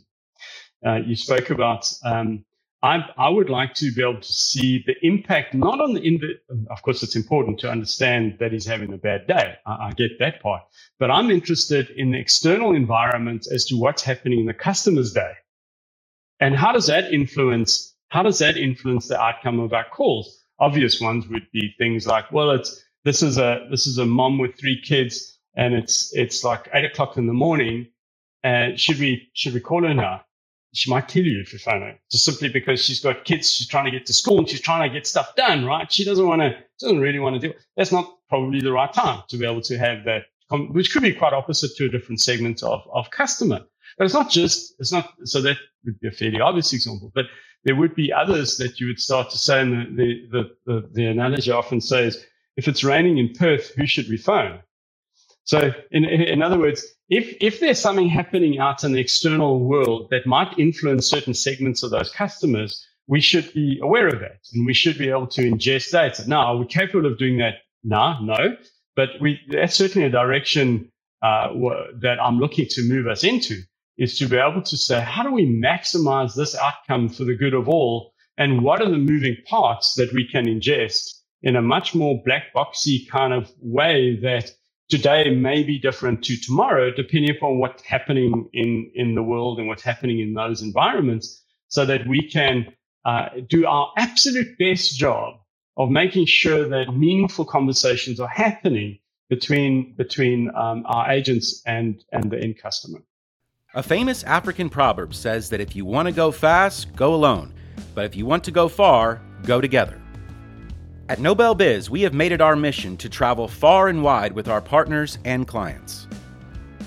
Uh, 0.85 0.97
you 0.97 1.15
spoke 1.15 1.51
about 1.51 1.89
um, 2.05 2.45
I, 2.83 3.01
I 3.17 3.29
would 3.29 3.51
like 3.51 3.75
to 3.75 3.91
be 3.93 4.03
able 4.03 4.21
to 4.21 4.33
see 4.33 4.85
the 4.87 4.95
impact, 5.05 5.53
not 5.53 5.81
on 5.81 5.95
the, 5.95 6.01
the, 6.01 6.67
of 6.71 6.81
course, 6.83 7.03
it's 7.03 7.17
important 7.17 7.59
to 7.61 7.71
understand 7.71 8.37
that 8.39 8.53
he's 8.53 8.67
having 8.67 8.93
a 8.93 8.99
bad 8.99 9.27
day. 9.27 9.57
I, 9.67 9.89
I, 9.89 9.93
get 9.93 10.21
that 10.21 10.41
part, 10.41 10.63
but 11.01 11.11
I'm 11.11 11.31
interested 11.31 11.91
in 11.91 12.13
the 12.13 12.19
external 12.19 12.77
environment 12.77 13.49
as 13.53 13.65
to 13.67 13.77
what's 13.77 14.03
happening 14.03 14.41
in 14.41 14.47
the 14.47 14.55
customer's 14.55 15.13
day. 15.13 15.33
And 16.39 16.55
how 16.55 16.71
does 16.71 16.87
that 16.87 17.13
influence, 17.13 17.97
how 18.11 18.23
does 18.23 18.39
that 18.39 18.57
influence 18.57 19.09
the 19.09 19.21
outcome 19.21 19.59
of 19.59 19.73
our 19.73 19.87
calls? 19.89 20.45
Obvious 20.61 21.01
ones 21.01 21.27
would 21.29 21.51
be 21.53 21.75
things 21.79 22.07
like, 22.07 22.31
well, 22.31 22.53
it's, 22.53 22.81
this 23.05 23.25
is 23.25 23.39
a, 23.39 23.67
this 23.71 23.89
is 23.89 23.99
a 23.99 24.07
mom 24.07 24.39
with 24.39 24.57
three 24.57 24.81
kids 24.81 25.37
and 25.57 25.75
it's, 25.75 26.15
it's 26.15 26.45
like 26.45 26.69
eight 26.73 26.85
o'clock 26.85 27.17
in 27.17 27.27
the 27.27 27.33
morning. 27.33 27.89
And 28.45 28.79
should 28.79 29.01
we, 29.01 29.31
should 29.33 29.55
we 29.55 29.61
call 29.61 29.83
her 29.83 29.95
now? 29.95 30.23
She 30.75 30.91
might 30.91 31.09
kill 31.09 31.25
you 31.25 31.41
if 31.41 31.53
you 31.53 31.59
phone 31.59 31.83
her 31.83 31.99
just 32.11 32.25
simply 32.25 32.49
because 32.49 32.83
she's 32.85 33.01
got 33.01 33.25
kids 33.25 33.53
she's 33.53 33.69
trying 33.69 33.87
to 33.87 33.91
get 33.93 34.07
to 34.07 34.13
school 34.13 34.39
and 34.39 34.49
she's 34.49 34.61
trying 34.61 34.89
to 34.89 34.95
get 34.95 35.07
stuff 35.07 35.35
done 35.37 35.65
right? 35.65 35.91
She 35.93 36.05
doesn't 36.05 36.27
want 36.27 36.43
to 36.43 36.57
doesn't 36.81 37.01
really 37.01 37.21
want 37.21 37.37
to 37.37 37.41
do 37.41 37.51
it 37.51 37.59
that's 37.77 37.93
not 37.93 38.17
probably 38.29 38.61
the 38.61 38.73
right 38.73 38.93
time 38.93 39.23
to 39.29 39.39
be 39.39 39.47
able 39.47 39.63
to 39.63 39.79
have 39.79 40.05
that 40.05 40.25
which 40.73 40.93
could 40.93 41.03
be 41.03 41.13
quite 41.13 41.33
opposite 41.33 41.77
to 41.77 41.87
a 41.87 41.89
different 41.89 42.21
segment 42.21 42.63
of, 42.63 42.83
of 42.93 43.11
customer. 43.11 43.61
But 43.99 44.05
it's 44.07 44.15
not 44.15 44.31
just 44.31 44.75
it's 44.79 44.93
not 44.93 45.13
so 45.25 45.43
that 45.43 45.57
would 45.85 46.01
be 46.01 46.09
a 46.09 46.13
fairly 46.13 46.41
obvious 46.41 46.73
example 46.73 47.13
but 47.15 47.27
there 47.65 47.77
would 47.77 47.95
be 47.95 48.13
others 48.13 48.59
that 48.59 48.81
you 48.81 48.87
would 48.89 49.01
start 49.01 49.31
to 49.31 49.39
say 49.39 49.61
and 49.63 49.99
the 49.99 50.29
the 50.31 50.51
the, 50.67 50.89
the 50.93 51.07
analogy 51.07 51.51
often 51.51 51.81
says 51.81 52.25
if 52.57 52.69
it's 52.69 52.85
raining 52.85 53.19
in 53.19 53.33
perth 53.35 53.75
who 53.77 53.87
should 53.87 54.09
we 54.09 54.17
phone 54.19 54.61
so 55.49 55.73
in, 55.91 56.05
in 56.05 56.43
other 56.43 56.59
words, 56.59 56.85
if, 57.09 57.35
if 57.41 57.59
there's 57.59 57.79
something 57.79 58.07
happening 58.07 58.59
out 58.59 58.85
in 58.85 58.93
the 58.93 59.01
external 59.01 59.65
world 59.65 60.09
that 60.11 60.27
might 60.27 60.59
influence 60.59 61.07
certain 61.07 61.33
segments 61.33 61.83
of 61.83 61.91
those 61.91 62.11
customers, 62.11 62.87
we 63.07 63.23
should 63.23 63.51
be 63.55 63.81
aware 63.83 64.09
of 64.09 64.21
that 64.21 64.41
and 64.53 64.67
we 64.67 64.75
should 64.75 64.99
be 64.99 65.09
able 65.09 65.27
to 65.29 65.41
ingest 65.41 65.91
data. 65.91 66.29
Now, 66.29 66.49
are 66.49 66.57
we 66.59 66.67
capable 66.67 67.11
of 67.11 67.17
doing 67.17 67.39
that 67.39 67.55
now? 67.83 68.21
No, 68.21 68.59
but 68.95 69.09
we, 69.23 69.41
that's 69.49 69.75
certainly 69.75 70.07
a 70.07 70.11
direction 70.11 70.93
uh, 71.23 71.49
that 72.03 72.19
I'm 72.23 72.39
looking 72.39 72.67
to 72.69 72.87
move 72.87 73.07
us 73.07 73.25
into 73.25 73.63
is 73.97 74.19
to 74.19 74.29
be 74.29 74.37
able 74.37 74.61
to 74.61 74.77
say, 74.77 75.01
how 75.01 75.23
do 75.23 75.33
we 75.33 75.47
maximize 75.47 76.35
this 76.35 76.55
outcome 76.57 77.09
for 77.09 77.25
the 77.25 77.35
good 77.35 77.55
of 77.55 77.71
all? 77.71 78.13
And 78.37 78.63
what 78.63 78.83
are 78.83 78.91
the 78.91 78.99
moving 78.99 79.39
parts 79.47 79.95
that 79.95 80.13
we 80.13 80.29
can 80.29 80.45
ingest 80.45 81.09
in 81.43 81.57
a 81.57 81.63
much 81.63 81.95
more 81.95 82.21
black 82.27 82.53
boxy 82.55 83.09
kind 83.09 83.33
of 83.33 83.51
way 83.63 84.19
that 84.21 84.51
today 84.89 85.35
may 85.35 85.63
be 85.63 85.79
different 85.79 86.25
to 86.25 86.37
tomorrow, 86.37 86.91
depending 86.91 87.31
upon 87.37 87.59
what's 87.59 87.83
happening 87.83 88.49
in, 88.53 88.91
in 88.95 89.15
the 89.15 89.23
world 89.23 89.59
and 89.59 89.69
what's 89.69 89.83
happening 89.83 90.21
in 90.21 90.35
those 90.35 90.63
environments, 90.63 91.43
so 91.69 91.85
that 91.85 92.07
we 92.07 92.29
can 92.29 92.67
uh, 93.05 93.29
do 93.49 93.67
our 93.67 93.93
absolute 93.97 94.59
best 94.59 94.97
job 94.99 95.35
of 95.77 95.91
making 95.91 96.27
sure 96.27 96.69
that 96.69 96.97
meaningful 96.97 97.45
conversations 97.45 98.19
are 98.19 98.29
happening 98.29 98.99
between 99.29 99.95
between 99.97 100.51
um, 100.57 100.83
our 100.87 101.11
agents 101.11 101.63
and 101.67 102.03
and 102.13 102.31
the 102.31 102.39
end 102.39 102.59
customer. 102.59 103.01
A 103.75 103.83
famous 103.83 104.25
African 104.25 104.71
proverb 104.71 105.15
says 105.15 105.51
that 105.51 105.61
if 105.61 105.77
you 105.77 105.85
want 105.85 106.07
to 106.07 106.13
go 106.13 106.33
fast, 106.33 106.97
go 106.97 107.15
alone, 107.15 107.53
but 107.95 108.07
if 108.07 108.17
you 108.17 108.25
want 108.25 108.43
to 108.45 108.51
go 108.51 108.69
far, 108.69 109.21
go 109.45 109.61
together. 109.61 110.01
At 111.11 111.21
Nobel 111.21 111.55
Biz, 111.55 111.89
we 111.89 112.03
have 112.03 112.13
made 112.13 112.33
it 112.33 112.43
our 112.43 112.55
mission 112.55 112.95
to 112.99 113.09
travel 113.09 113.49
far 113.49 113.89
and 113.89 114.03
wide 114.03 114.35
with 114.35 114.47
our 114.47 114.61
partners 114.61 115.17
and 115.25 115.49
clients. 115.49 116.07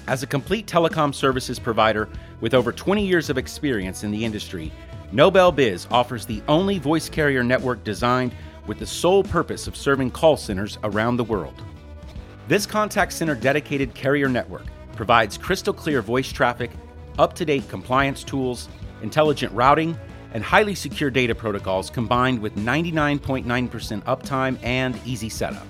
As 0.05 0.21
a 0.21 0.27
complete 0.27 0.67
telecom 0.67 1.15
services 1.15 1.57
provider 1.57 2.07
with 2.39 2.53
over 2.53 2.71
20 2.71 3.03
years 3.03 3.31
of 3.31 3.39
experience 3.39 4.03
in 4.03 4.11
the 4.11 4.23
industry, 4.23 4.71
Nobel 5.11 5.51
Biz 5.51 5.87
offers 5.89 6.27
the 6.27 6.43
only 6.47 6.77
voice 6.77 7.09
carrier 7.09 7.43
network 7.43 7.83
designed 7.83 8.35
with 8.67 8.77
the 8.77 8.85
sole 8.85 9.23
purpose 9.23 9.65
of 9.65 9.75
serving 9.75 10.11
call 10.11 10.37
centers 10.37 10.77
around 10.83 11.17
the 11.17 11.23
world. 11.23 11.59
This 12.47 12.67
contact 12.67 13.13
center 13.13 13.33
dedicated 13.33 13.95
carrier 13.95 14.29
network 14.29 14.67
provides 14.95 15.35
crystal 15.35 15.73
clear 15.73 16.03
voice 16.03 16.31
traffic, 16.31 16.69
up 17.17 17.33
to 17.33 17.43
date 17.43 17.67
compliance 17.69 18.23
tools, 18.23 18.69
intelligent 19.01 19.51
routing, 19.53 19.97
and 20.33 20.43
highly 20.43 20.75
secure 20.75 21.09
data 21.09 21.35
protocols 21.35 21.89
combined 21.89 22.39
with 22.39 22.55
99.9% 22.55 23.45
uptime 24.03 24.57
and 24.63 24.99
easy 25.05 25.29
setup. 25.29 25.67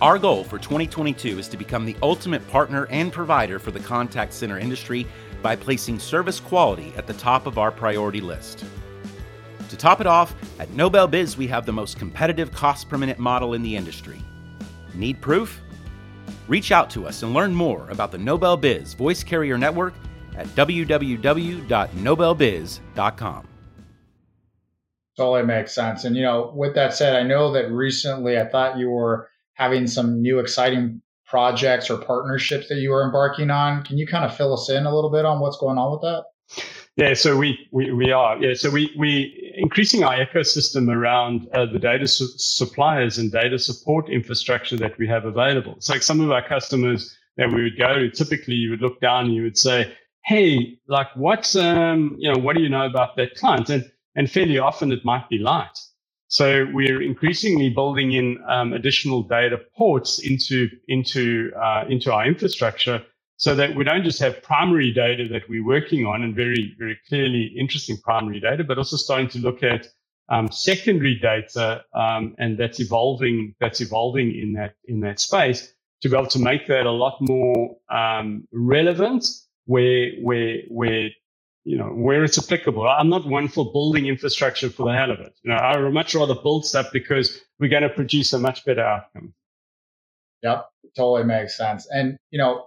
Our 0.00 0.18
goal 0.18 0.42
for 0.42 0.58
2022 0.58 1.38
is 1.38 1.48
to 1.48 1.56
become 1.56 1.84
the 1.84 1.96
ultimate 2.02 2.46
partner 2.48 2.86
and 2.90 3.12
provider 3.12 3.58
for 3.58 3.70
the 3.70 3.80
contact 3.80 4.32
center 4.32 4.58
industry 4.58 5.06
by 5.42 5.54
placing 5.54 6.00
service 6.00 6.40
quality 6.40 6.92
at 6.96 7.06
the 7.06 7.14
top 7.14 7.46
of 7.46 7.58
our 7.58 7.70
priority 7.70 8.20
list. 8.20 8.64
To 9.68 9.76
top 9.76 10.00
it 10.00 10.06
off, 10.06 10.34
at 10.58 10.70
Nobel 10.72 11.06
Biz, 11.06 11.36
we 11.36 11.46
have 11.46 11.66
the 11.66 11.72
most 11.72 11.98
competitive 11.98 12.52
cost 12.52 12.88
per 12.88 12.98
minute 12.98 13.18
model 13.18 13.54
in 13.54 13.62
the 13.62 13.76
industry. 13.76 14.20
Need 14.94 15.20
proof? 15.20 15.60
Reach 16.48 16.72
out 16.72 16.90
to 16.90 17.06
us 17.06 17.22
and 17.22 17.32
learn 17.32 17.54
more 17.54 17.88
about 17.88 18.10
the 18.10 18.18
Nobel 18.18 18.56
Biz 18.56 18.94
voice 18.94 19.22
carrier 19.22 19.56
network 19.56 19.94
at 20.36 20.46
www.nobelbiz.com. 20.48 23.48
Totally 25.16 25.44
makes 25.44 25.74
sense. 25.74 26.04
And, 26.04 26.16
you 26.16 26.22
know, 26.22 26.52
with 26.54 26.74
that 26.74 26.94
said, 26.94 27.14
I 27.14 27.22
know 27.22 27.52
that 27.52 27.70
recently 27.70 28.38
I 28.38 28.48
thought 28.48 28.78
you 28.78 28.88
were 28.88 29.28
having 29.54 29.86
some 29.86 30.22
new 30.22 30.38
exciting 30.38 31.02
projects 31.26 31.90
or 31.90 31.98
partnerships 31.98 32.68
that 32.68 32.76
you 32.76 32.90
were 32.90 33.04
embarking 33.04 33.50
on. 33.50 33.82
Can 33.84 33.98
you 33.98 34.06
kind 34.06 34.24
of 34.24 34.36
fill 34.36 34.54
us 34.54 34.70
in 34.70 34.86
a 34.86 34.94
little 34.94 35.10
bit 35.10 35.24
on 35.24 35.40
what's 35.40 35.58
going 35.58 35.78
on 35.78 35.92
with 35.92 36.00
that? 36.02 36.24
Yeah, 36.96 37.14
so 37.14 37.36
we, 37.36 37.58
we, 37.72 37.90
we 37.90 38.12
are. 38.12 38.36
Yeah, 38.38 38.54
so 38.54 38.70
we, 38.70 38.94
we 38.98 39.54
increasing 39.56 40.04
our 40.04 40.14
ecosystem 40.14 40.94
around 40.94 41.48
uh, 41.54 41.66
the 41.66 41.78
data 41.78 42.06
su- 42.06 42.28
suppliers 42.36 43.16
and 43.16 43.32
data 43.32 43.58
support 43.58 44.10
infrastructure 44.10 44.76
that 44.76 44.98
we 44.98 45.06
have 45.08 45.24
available. 45.24 45.76
So 45.78 45.94
like 45.94 46.02
some 46.02 46.20
of 46.20 46.30
our 46.30 46.46
customers 46.46 47.16
that 47.38 47.50
we 47.50 47.62
would 47.62 47.78
go 47.78 47.94
to, 47.98 48.10
typically 48.10 48.54
you 48.54 48.70
would 48.70 48.82
look 48.82 49.00
down 49.00 49.26
and 49.26 49.34
you 49.34 49.42
would 49.42 49.56
say, 49.56 49.92
Hey, 50.24 50.78
like 50.86 51.08
what's, 51.16 51.56
um, 51.56 52.14
you 52.18 52.30
know, 52.32 52.38
what 52.38 52.56
do 52.56 52.62
you 52.62 52.68
know 52.68 52.86
about 52.86 53.16
that 53.16 53.34
client? 53.36 53.70
And 53.70 53.90
and 54.14 54.30
fairly 54.30 54.58
often 54.58 54.92
it 54.92 55.04
might 55.04 55.28
be 55.28 55.38
light. 55.38 55.78
So 56.28 56.66
we're 56.72 57.02
increasingly 57.02 57.68
building 57.68 58.12
in 58.12 58.42
um, 58.48 58.72
additional 58.72 59.22
data 59.22 59.58
ports 59.76 60.18
into 60.18 60.68
into 60.88 61.52
uh, 61.54 61.84
into 61.88 62.12
our 62.12 62.26
infrastructure, 62.26 63.02
so 63.36 63.54
that 63.54 63.74
we 63.76 63.84
don't 63.84 64.04
just 64.04 64.20
have 64.20 64.42
primary 64.42 64.92
data 64.92 65.28
that 65.28 65.42
we're 65.48 65.64
working 65.64 66.06
on 66.06 66.22
and 66.22 66.34
very 66.34 66.74
very 66.78 66.98
clearly 67.08 67.54
interesting 67.58 67.98
primary 67.98 68.40
data, 68.40 68.64
but 68.64 68.78
also 68.78 68.96
starting 68.96 69.28
to 69.28 69.38
look 69.38 69.62
at 69.62 69.88
um, 70.30 70.50
secondary 70.50 71.16
data, 71.16 71.84
um, 71.94 72.34
and 72.38 72.56
that's 72.56 72.80
evolving 72.80 73.54
that's 73.60 73.82
evolving 73.82 74.34
in 74.34 74.54
that 74.54 74.74
in 74.86 75.00
that 75.00 75.20
space 75.20 75.74
to 76.00 76.08
be 76.08 76.16
able 76.16 76.26
to 76.26 76.38
make 76.38 76.66
that 76.66 76.86
a 76.86 76.90
lot 76.90 77.18
more 77.20 77.76
um, 77.90 78.46
relevant 78.52 79.26
where 79.66 80.12
where 80.22 80.58
where 80.68 81.10
you 81.64 81.76
know, 81.76 81.86
where 81.86 82.24
it's 82.24 82.38
applicable. 82.38 82.86
I'm 82.86 83.08
not 83.08 83.26
one 83.26 83.48
for 83.48 83.70
building 83.72 84.06
infrastructure 84.06 84.68
for 84.68 84.86
the 84.90 84.96
hell 84.96 85.10
of 85.10 85.20
it. 85.20 85.34
You 85.42 85.50
know, 85.50 85.56
I 85.56 85.78
would 85.78 85.92
much 85.92 86.14
rather 86.14 86.34
build 86.34 86.66
stuff 86.66 86.88
because 86.92 87.40
we're 87.58 87.70
going 87.70 87.82
to 87.82 87.88
produce 87.88 88.32
a 88.32 88.38
much 88.38 88.64
better 88.64 88.82
outcome. 88.82 89.34
Yep, 90.42 90.66
totally 90.96 91.24
makes 91.24 91.56
sense. 91.56 91.86
And, 91.88 92.18
you 92.30 92.38
know, 92.38 92.66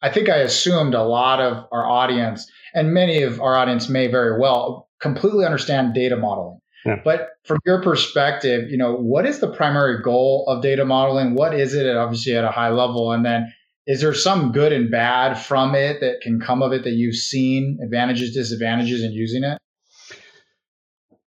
I 0.00 0.10
think 0.10 0.28
I 0.28 0.36
assumed 0.36 0.94
a 0.94 1.02
lot 1.02 1.40
of 1.40 1.66
our 1.72 1.84
audience 1.84 2.50
and 2.74 2.92
many 2.92 3.22
of 3.22 3.40
our 3.40 3.56
audience 3.56 3.88
may 3.88 4.06
very 4.06 4.38
well 4.38 4.88
completely 5.00 5.44
understand 5.44 5.94
data 5.94 6.16
modeling. 6.16 6.60
Yeah. 6.84 7.00
But 7.02 7.30
from 7.44 7.58
your 7.64 7.82
perspective, 7.82 8.70
you 8.70 8.76
know, 8.76 8.94
what 8.94 9.26
is 9.26 9.40
the 9.40 9.50
primary 9.50 10.02
goal 10.02 10.44
of 10.46 10.62
data 10.62 10.84
modeling? 10.84 11.34
What 11.34 11.54
is 11.54 11.74
it 11.74 11.96
obviously 11.96 12.36
at 12.36 12.44
a 12.44 12.50
high 12.50 12.68
level? 12.68 13.10
And 13.12 13.24
then 13.24 13.52
is 13.86 14.00
there 14.00 14.14
some 14.14 14.52
good 14.52 14.72
and 14.72 14.90
bad 14.90 15.34
from 15.34 15.74
it 15.74 16.00
that 16.00 16.20
can 16.22 16.40
come 16.40 16.62
of 16.62 16.72
it 16.72 16.84
that 16.84 16.92
you've 16.92 17.16
seen 17.16 17.78
advantages 17.82 18.34
disadvantages 18.34 19.02
in 19.02 19.12
using 19.12 19.44
it 19.44 19.58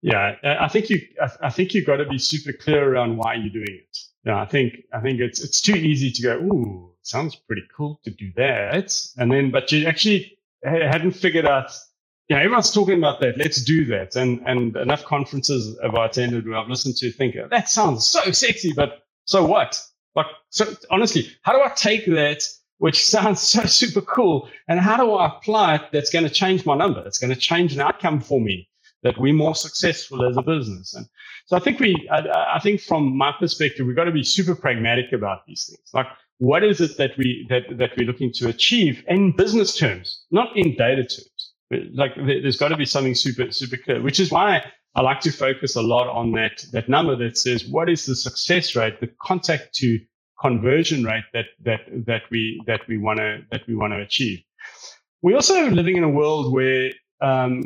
yeah 0.02 0.34
i 0.60 0.68
think 0.68 0.90
you 0.90 1.00
i 1.42 1.50
think 1.50 1.74
you've 1.74 1.86
got 1.86 1.96
to 1.96 2.06
be 2.06 2.18
super 2.18 2.52
clear 2.52 2.92
around 2.92 3.16
why 3.16 3.34
you're 3.34 3.52
doing 3.52 3.78
it 3.80 3.98
yeah 4.24 4.40
i 4.40 4.46
think 4.46 4.74
i 4.92 5.00
think 5.00 5.20
it's 5.20 5.42
it's 5.42 5.60
too 5.60 5.76
easy 5.76 6.10
to 6.10 6.22
go 6.22 6.36
ooh 6.38 6.92
sounds 7.02 7.34
pretty 7.34 7.62
cool 7.76 8.00
to 8.04 8.10
do 8.10 8.30
that 8.36 8.94
and 9.16 9.32
then 9.32 9.50
but 9.50 9.70
you 9.72 9.86
actually 9.86 10.38
hadn't 10.64 11.12
figured 11.12 11.46
out 11.46 11.70
yeah, 12.28 12.38
everyone's 12.38 12.70
talking 12.70 12.98
about 12.98 13.20
that. 13.20 13.38
Let's 13.38 13.62
do 13.62 13.86
that. 13.86 14.14
And 14.14 14.42
and 14.46 14.76
enough 14.76 15.04
conferences 15.04 15.78
have 15.82 15.94
I 15.94 16.06
attended 16.06 16.46
where 16.46 16.58
I've 16.58 16.68
listened 16.68 16.96
to 16.98 17.10
think 17.10 17.36
that 17.50 17.68
sounds 17.68 18.06
so 18.06 18.30
sexy, 18.32 18.72
but 18.74 19.02
so 19.24 19.46
what? 19.46 19.80
Like, 20.18 20.26
so 20.50 20.74
honestly, 20.90 21.28
how 21.42 21.52
do 21.52 21.60
I 21.60 21.72
take 21.76 22.04
that, 22.06 22.42
which 22.78 23.06
sounds 23.06 23.40
so 23.40 23.62
super 23.82 24.00
cool, 24.00 24.48
and 24.66 24.80
how 24.80 24.96
do 24.96 25.12
I 25.12 25.28
apply 25.28 25.76
it 25.76 25.82
that's 25.92 26.10
going 26.10 26.24
to 26.24 26.30
change 26.30 26.66
my 26.66 26.76
number? 26.76 27.04
It's 27.06 27.18
going 27.18 27.32
to 27.32 27.40
change 27.40 27.72
an 27.72 27.80
outcome 27.80 28.20
for 28.20 28.40
me 28.40 28.68
that 29.04 29.16
we're 29.16 29.32
more 29.32 29.54
successful 29.54 30.28
as 30.28 30.36
a 30.36 30.42
business. 30.42 30.92
And 30.92 31.06
so 31.46 31.56
I 31.56 31.60
think 31.60 31.78
we, 31.78 32.08
I, 32.10 32.56
I 32.56 32.58
think 32.58 32.80
from 32.80 33.16
my 33.16 33.32
perspective, 33.38 33.86
we've 33.86 33.94
got 33.94 34.04
to 34.04 34.10
be 34.10 34.24
super 34.24 34.56
pragmatic 34.56 35.12
about 35.12 35.46
these 35.46 35.66
things. 35.68 35.88
Like, 35.94 36.08
what 36.38 36.64
is 36.64 36.80
it 36.80 36.96
that 36.98 37.16
we 37.16 37.46
that 37.48 37.78
that 37.78 37.90
we're 37.96 38.06
looking 38.06 38.32
to 38.34 38.48
achieve 38.48 39.04
in 39.06 39.36
business 39.36 39.76
terms, 39.76 40.24
not 40.32 40.56
in 40.56 40.74
data 40.74 41.04
terms. 41.04 41.52
Like 41.94 42.12
there's 42.16 42.56
got 42.56 42.68
to 42.68 42.76
be 42.76 42.86
something 42.86 43.14
super 43.14 43.52
super 43.52 43.76
clear, 43.76 44.02
which 44.02 44.18
is 44.18 44.30
why 44.32 44.64
I 44.94 45.02
like 45.02 45.20
to 45.20 45.32
focus 45.32 45.76
a 45.76 45.82
lot 45.82 46.08
on 46.08 46.32
that 46.32 46.64
that 46.72 46.88
number 46.88 47.16
that 47.16 47.36
says 47.38 47.66
what 47.66 47.88
is 47.88 48.06
the 48.06 48.16
success 48.16 48.74
rate, 48.74 49.00
the 49.00 49.10
contact 49.22 49.74
to 49.76 49.98
conversion 50.40 51.04
rate 51.04 51.24
that 51.32 51.46
that 51.64 51.80
that 52.06 52.22
we 52.30 52.60
that 52.66 52.80
we 52.88 52.98
want 52.98 53.18
to 53.18 53.40
that 53.50 53.62
we 53.68 53.76
want 53.76 53.92
to 53.92 54.00
achieve. 54.00 54.40
We're 55.22 55.36
also 55.36 55.68
living 55.70 55.96
in 55.96 56.04
a 56.04 56.08
world 56.08 56.52
where, 56.52 56.92
um, 57.20 57.62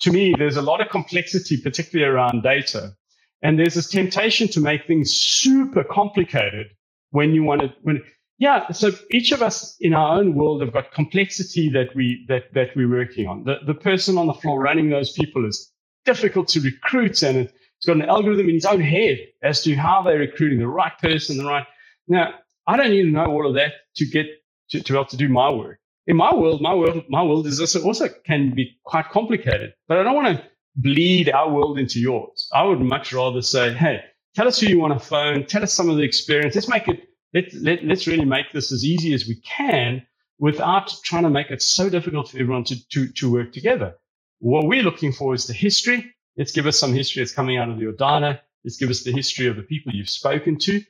to 0.00 0.12
me, 0.12 0.34
there's 0.38 0.56
a 0.56 0.62
lot 0.62 0.80
of 0.80 0.90
complexity, 0.90 1.60
particularly 1.60 2.10
around 2.10 2.42
data, 2.42 2.94
and 3.42 3.58
there's 3.58 3.74
this 3.74 3.88
temptation 3.88 4.48
to 4.48 4.60
make 4.60 4.86
things 4.86 5.12
super 5.12 5.82
complicated 5.84 6.68
when 7.10 7.34
you 7.34 7.42
want 7.42 7.62
to. 7.62 7.72
When 7.82 8.02
yeah, 8.38 8.70
so 8.70 8.92
each 9.10 9.32
of 9.32 9.42
us 9.42 9.76
in 9.80 9.94
our 9.94 10.18
own 10.18 10.34
world 10.34 10.60
have 10.62 10.72
got 10.72 10.92
complexity 10.92 11.68
that 11.70 11.94
we 11.96 12.24
that 12.28 12.52
that 12.54 12.76
we're 12.76 12.88
working 12.90 13.26
on. 13.26 13.44
The 13.44 13.58
the 13.66 13.74
person 13.74 14.18
on 14.18 14.26
the 14.26 14.34
floor 14.34 14.60
running 14.60 14.90
those 14.90 15.12
people 15.12 15.46
is 15.46 15.72
difficult 16.06 16.48
to 16.48 16.60
recruit, 16.60 17.22
and 17.22 17.36
it's 17.36 17.86
got 17.86 17.96
an 17.96 18.02
algorithm 18.02 18.48
in 18.48 18.56
its 18.56 18.64
own 18.64 18.80
head 18.80 19.18
as 19.42 19.62
to 19.64 19.74
how 19.74 20.02
they're 20.02 20.18
recruiting 20.18 20.58
the 20.58 20.68
right 20.68 20.96
person, 20.98 21.36
the 21.36 21.44
right. 21.44 21.66
Now, 22.08 22.34
I 22.66 22.76
don't 22.76 22.90
need 22.90 23.02
to 23.02 23.10
know 23.10 23.26
all 23.26 23.46
of 23.46 23.54
that 23.54 23.72
to 23.96 24.06
get 24.06 24.26
to, 24.70 24.82
to 24.82 24.92
be 24.92 24.98
able 24.98 25.06
to 25.06 25.16
do 25.16 25.28
my 25.28 25.50
work. 25.50 25.78
In 26.06 26.16
my 26.16 26.34
world, 26.34 26.62
my 26.62 26.74
world, 26.74 27.04
my 27.08 27.22
world 27.22 27.46
is 27.46 27.60
also, 27.60 27.82
also 27.82 28.08
can 28.24 28.54
be 28.54 28.78
quite 28.84 29.10
complicated, 29.10 29.74
but 29.88 29.98
I 29.98 30.02
don't 30.04 30.14
want 30.14 30.38
to 30.38 30.44
bleed 30.76 31.30
our 31.30 31.50
world 31.50 31.78
into 31.78 32.00
yours. 32.00 32.48
I 32.52 32.62
would 32.62 32.80
much 32.80 33.12
rather 33.12 33.42
say, 33.42 33.72
hey, 33.72 34.00
tell 34.34 34.46
us 34.46 34.60
who 34.60 34.68
you 34.68 34.78
want 34.78 34.98
to 34.98 35.04
phone, 35.04 35.46
tell 35.46 35.62
us 35.62 35.72
some 35.72 35.88
of 35.88 35.96
the 35.96 36.02
experience. 36.02 36.54
Let's 36.54 36.68
make 36.68 36.86
it, 36.88 37.08
let, 37.34 37.52
let, 37.54 37.84
let's 37.84 38.06
really 38.06 38.24
make 38.24 38.52
this 38.52 38.72
as 38.72 38.84
easy 38.84 39.14
as 39.14 39.26
we 39.26 39.36
can 39.36 40.06
without 40.38 40.94
trying 41.02 41.24
to 41.24 41.30
make 41.30 41.50
it 41.50 41.62
so 41.62 41.88
difficult 41.88 42.30
for 42.30 42.38
everyone 42.38 42.64
to, 42.64 42.88
to, 42.90 43.08
to 43.08 43.32
work 43.32 43.52
together. 43.52 43.94
What 44.40 44.66
we're 44.66 44.82
looking 44.82 45.12
for 45.12 45.34
is 45.34 45.46
the 45.46 45.54
history. 45.54 46.14
Let's 46.36 46.52
give 46.52 46.66
us 46.66 46.78
some 46.78 46.94
history 46.94 47.22
that's 47.22 47.32
coming 47.32 47.58
out 47.58 47.70
of 47.70 47.80
your 47.80 47.92
data. 47.92 48.40
Let's 48.64 48.76
give 48.76 48.90
us 48.90 49.02
the 49.04 49.12
history 49.12 49.46
of 49.46 49.56
the 49.56 49.62
people 49.62 49.92
you've 49.94 50.10
spoken 50.10 50.58
to. 50.60 50.82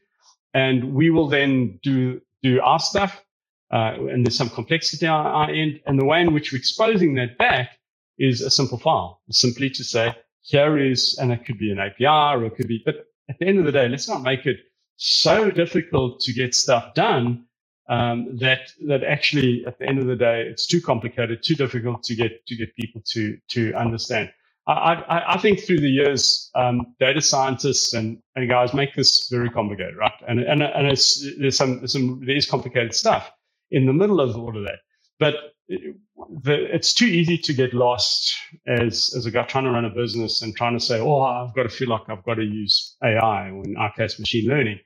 And 0.54 0.94
we 0.94 1.10
will 1.10 1.28
then 1.28 1.78
do, 1.82 2.20
do 2.42 2.60
our 2.62 2.80
stuff. 2.80 3.22
Uh, 3.72 3.94
and 4.10 4.26
there's 4.26 4.36
some 4.36 4.50
complexity 4.50 5.06
on 5.06 5.26
our 5.26 5.50
end. 5.50 5.80
And 5.86 5.98
the 5.98 6.04
way 6.04 6.20
in 6.22 6.32
which 6.34 6.52
we're 6.52 6.58
exposing 6.58 7.14
that 7.16 7.38
back 7.38 7.78
is 8.18 8.40
a 8.40 8.50
simple 8.50 8.78
file. 8.78 9.20
Simply 9.30 9.70
to 9.70 9.84
say, 9.84 10.14
here 10.42 10.78
is, 10.78 11.18
and 11.20 11.32
it 11.32 11.44
could 11.44 11.58
be 11.58 11.70
an 11.72 11.78
API 11.78 12.06
or 12.36 12.44
it 12.46 12.56
could 12.56 12.68
be, 12.68 12.82
but 12.84 13.06
at 13.28 13.38
the 13.38 13.46
end 13.46 13.58
of 13.58 13.64
the 13.66 13.72
day, 13.72 13.88
let's 13.88 14.08
not 14.08 14.22
make 14.22 14.46
it 14.46 14.58
so 14.96 15.50
difficult 15.50 16.20
to 16.20 16.32
get 16.32 16.54
stuff 16.54 16.94
done 16.94 17.46
um, 17.88 18.36
that 18.38 18.72
that 18.86 19.04
actually 19.04 19.64
at 19.66 19.78
the 19.78 19.86
end 19.88 19.98
of 19.98 20.06
the 20.06 20.16
day 20.16 20.42
it's 20.42 20.66
too 20.66 20.80
complicated, 20.80 21.42
too 21.42 21.54
difficult 21.54 22.02
to 22.04 22.14
get 22.14 22.46
to 22.46 22.56
get 22.56 22.74
people 22.76 23.02
to 23.12 23.38
to 23.50 23.74
understand. 23.74 24.30
I, 24.68 24.72
I, 24.72 25.34
I 25.34 25.38
think 25.38 25.60
through 25.60 25.80
the 25.80 25.88
years, 25.90 26.50
um, 26.56 26.94
data 26.98 27.20
scientists 27.22 27.94
and, 27.94 28.18
and 28.34 28.48
guys 28.48 28.74
make 28.74 28.94
this 28.96 29.28
very 29.30 29.50
complicated, 29.50 29.96
right? 29.96 30.12
And 30.26 30.40
and 30.40 30.62
and 30.62 30.88
it's 30.88 31.24
there's 31.38 31.56
some 31.56 31.78
there's 31.78 31.92
some 31.92 32.22
there 32.26 32.36
is 32.36 32.46
complicated 32.46 32.94
stuff 32.94 33.30
in 33.70 33.86
the 33.86 33.92
middle 33.92 34.20
of 34.20 34.36
all 34.36 34.56
of 34.56 34.64
that, 34.64 34.80
but 35.20 35.34
the, 35.68 36.74
it's 36.74 36.94
too 36.94 37.06
easy 37.06 37.38
to 37.38 37.52
get 37.52 37.74
lost 37.74 38.36
as 38.66 39.14
as 39.16 39.26
a 39.26 39.30
guy 39.30 39.44
trying 39.44 39.64
to 39.64 39.70
run 39.70 39.84
a 39.84 39.90
business 39.90 40.42
and 40.42 40.56
trying 40.56 40.78
to 40.78 40.84
say, 40.84 41.00
oh, 41.00 41.20
I've 41.20 41.54
got 41.54 41.64
to 41.64 41.68
feel 41.68 41.88
like 41.88 42.02
I've 42.08 42.24
got 42.24 42.34
to 42.34 42.44
use 42.44 42.96
AI 43.04 43.50
or 43.50 43.64
in 43.64 43.76
our 43.76 43.92
case 43.92 44.18
machine 44.18 44.48
learning 44.48 44.80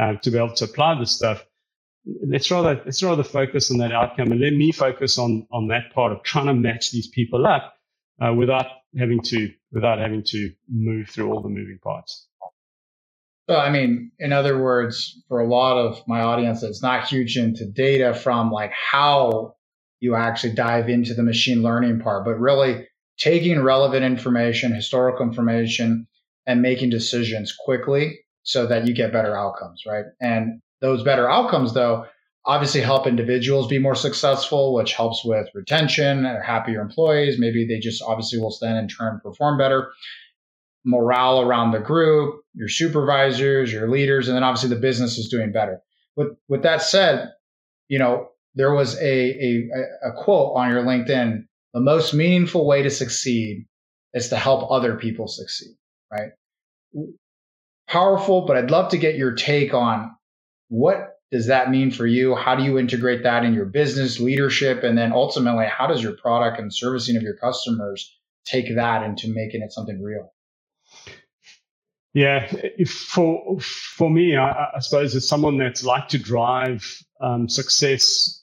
uh, 0.00 0.14
to 0.14 0.30
be 0.30 0.38
able 0.38 0.54
to 0.54 0.64
apply 0.64 0.98
this 0.98 1.16
stuff 1.16 1.44
let's 2.28 2.50
rather 2.50 2.80
let's 2.84 3.02
rather 3.02 3.24
focus 3.24 3.70
on 3.70 3.78
that 3.78 3.92
outcome 3.92 4.30
and 4.32 4.40
let 4.40 4.52
me 4.52 4.72
focus 4.72 5.18
on 5.18 5.46
on 5.50 5.68
that 5.68 5.92
part 5.94 6.12
of 6.12 6.22
trying 6.22 6.46
to 6.46 6.54
match 6.54 6.90
these 6.90 7.08
people 7.08 7.46
up 7.46 7.74
uh, 8.20 8.32
without 8.32 8.66
having 8.98 9.20
to 9.20 9.50
without 9.72 9.98
having 9.98 10.22
to 10.24 10.50
move 10.70 11.08
through 11.08 11.30
all 11.32 11.42
the 11.42 11.48
moving 11.48 11.78
parts. 11.82 12.26
So, 13.48 13.56
I 13.56 13.70
mean, 13.70 14.10
in 14.18 14.32
other 14.32 14.60
words, 14.60 15.22
for 15.28 15.40
a 15.40 15.48
lot 15.48 15.78
of 15.78 16.02
my 16.08 16.20
audience 16.20 16.62
that's 16.62 16.82
not 16.82 17.06
huge 17.06 17.36
into 17.36 17.64
data 17.64 18.12
from 18.12 18.50
like 18.50 18.72
how 18.72 19.54
you 20.00 20.16
actually 20.16 20.54
dive 20.54 20.88
into 20.88 21.14
the 21.14 21.22
machine 21.22 21.62
learning 21.62 22.00
part, 22.00 22.24
but 22.24 22.40
really 22.40 22.88
taking 23.18 23.62
relevant 23.62 24.04
information, 24.04 24.74
historical 24.74 25.24
information, 25.24 26.08
and 26.46 26.60
making 26.60 26.90
decisions 26.90 27.54
quickly 27.56 28.18
so 28.42 28.66
that 28.66 28.86
you 28.86 28.94
get 28.94 29.12
better 29.12 29.36
outcomes, 29.36 29.82
right? 29.86 30.04
And 30.20 30.60
those 30.80 31.02
better 31.02 31.30
outcomes, 31.30 31.74
though, 31.74 32.06
obviously 32.44 32.80
help 32.80 33.06
individuals 33.06 33.66
be 33.66 33.78
more 33.78 33.94
successful, 33.94 34.74
which 34.74 34.92
helps 34.94 35.24
with 35.24 35.48
retention 35.54 36.24
or 36.24 36.40
happier 36.40 36.80
employees. 36.80 37.38
Maybe 37.38 37.66
they 37.66 37.78
just 37.78 38.02
obviously 38.02 38.38
will 38.38 38.56
then 38.60 38.76
in 38.76 38.88
turn 38.88 39.20
perform 39.22 39.58
better. 39.58 39.90
Morale 40.84 41.40
around 41.40 41.72
the 41.72 41.80
group, 41.80 42.42
your 42.54 42.68
supervisors, 42.68 43.72
your 43.72 43.90
leaders, 43.90 44.28
and 44.28 44.36
then 44.36 44.44
obviously 44.44 44.68
the 44.68 44.80
business 44.80 45.18
is 45.18 45.28
doing 45.28 45.50
better. 45.50 45.80
With 46.14 46.36
with 46.48 46.62
that 46.62 46.80
said, 46.82 47.32
you 47.88 47.98
know, 47.98 48.28
there 48.54 48.72
was 48.72 48.96
a, 49.00 49.04
a, 49.04 49.68
a 50.04 50.12
quote 50.16 50.56
on 50.56 50.70
your 50.70 50.82
LinkedIn, 50.82 51.44
the 51.74 51.80
most 51.80 52.14
meaningful 52.14 52.66
way 52.66 52.82
to 52.82 52.90
succeed 52.90 53.66
is 54.14 54.28
to 54.28 54.36
help 54.36 54.70
other 54.70 54.96
people 54.96 55.26
succeed, 55.28 55.74
right? 56.10 56.30
Powerful, 57.88 58.46
but 58.46 58.56
I'd 58.56 58.70
love 58.70 58.90
to 58.92 58.98
get 58.98 59.16
your 59.16 59.32
take 59.32 59.74
on 59.74 60.16
what 60.68 61.16
does 61.32 61.46
that 61.46 61.70
mean 61.70 61.90
for 61.90 62.06
you? 62.06 62.34
How 62.34 62.54
do 62.54 62.62
you 62.62 62.78
integrate 62.78 63.24
that 63.24 63.44
in 63.44 63.54
your 63.54 63.66
business 63.66 64.20
leadership? 64.20 64.82
And 64.82 64.96
then 64.96 65.12
ultimately, 65.12 65.66
how 65.66 65.86
does 65.86 66.02
your 66.02 66.16
product 66.16 66.60
and 66.60 66.72
servicing 66.72 67.16
of 67.16 67.22
your 67.22 67.36
customers 67.36 68.16
take 68.44 68.74
that 68.76 69.02
into 69.02 69.32
making 69.32 69.62
it 69.62 69.72
something 69.72 70.00
real? 70.02 70.32
Yeah, 72.14 72.50
for 72.86 73.60
for 73.60 74.08
me, 74.08 74.36
I, 74.36 74.68
I, 74.76 74.80
suppose 74.80 75.14
as 75.14 75.28
someone 75.28 75.58
that's 75.58 75.84
like 75.84 76.08
to 76.08 76.18
drive 76.18 76.82
um, 77.20 77.46
success, 77.46 78.42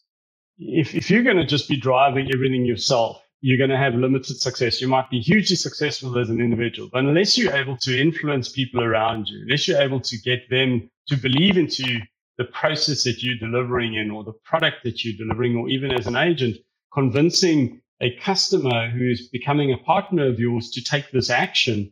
if 0.60 0.94
if 0.94 1.10
you're 1.10 1.24
going 1.24 1.38
to 1.38 1.46
just 1.46 1.68
be 1.68 1.78
driving 1.78 2.30
everything 2.32 2.66
yourself, 2.66 3.20
you're 3.42 3.58
going 3.58 3.72
to 3.72 3.78
have 3.78 3.96
limited 3.96 4.38
success. 4.38 4.80
You 4.80 4.88
might 4.88 5.10
be 5.10 5.22
hugely 5.22 5.56
successful 5.56 6.20
as 6.20 6.30
an 6.30 6.40
individual, 6.40 6.88
but 6.94 7.00
unless 7.00 7.36
you're 7.36 7.56
able 7.56 7.78
to 7.78 8.00
influence 8.00 8.48
people 8.48 8.84
around 8.84 9.28
you, 9.28 9.42
unless 9.42 9.68
you're 9.68 9.82
able 9.82 10.02
to 10.02 10.18
get 10.20 10.48
them 10.52 10.92
to 11.08 11.18
believe 11.18 11.58
into 11.58 12.00
the 12.38 12.46
process 12.46 13.04
that 13.04 13.22
you're 13.22 13.38
delivering 13.38 13.96
in 13.96 14.10
or 14.12 14.24
the 14.24 14.34
product 14.44 14.84
that 14.84 15.04
you're 15.04 15.18
delivering, 15.18 15.56
or 15.56 15.70
even 15.70 15.92
as 15.92 16.08
an 16.08 16.16
agent, 16.16 16.58
convincing 16.94 17.82
a 18.02 18.16
customer 18.18 18.90
who 18.90 19.10
is 19.10 19.30
becoming 19.30 19.72
a 19.72 19.78
partner 19.78 20.28
of 20.28 20.40
yours 20.40 20.72
to 20.72 20.84
take 20.84 21.12
this 21.12 21.30
action, 21.30 21.92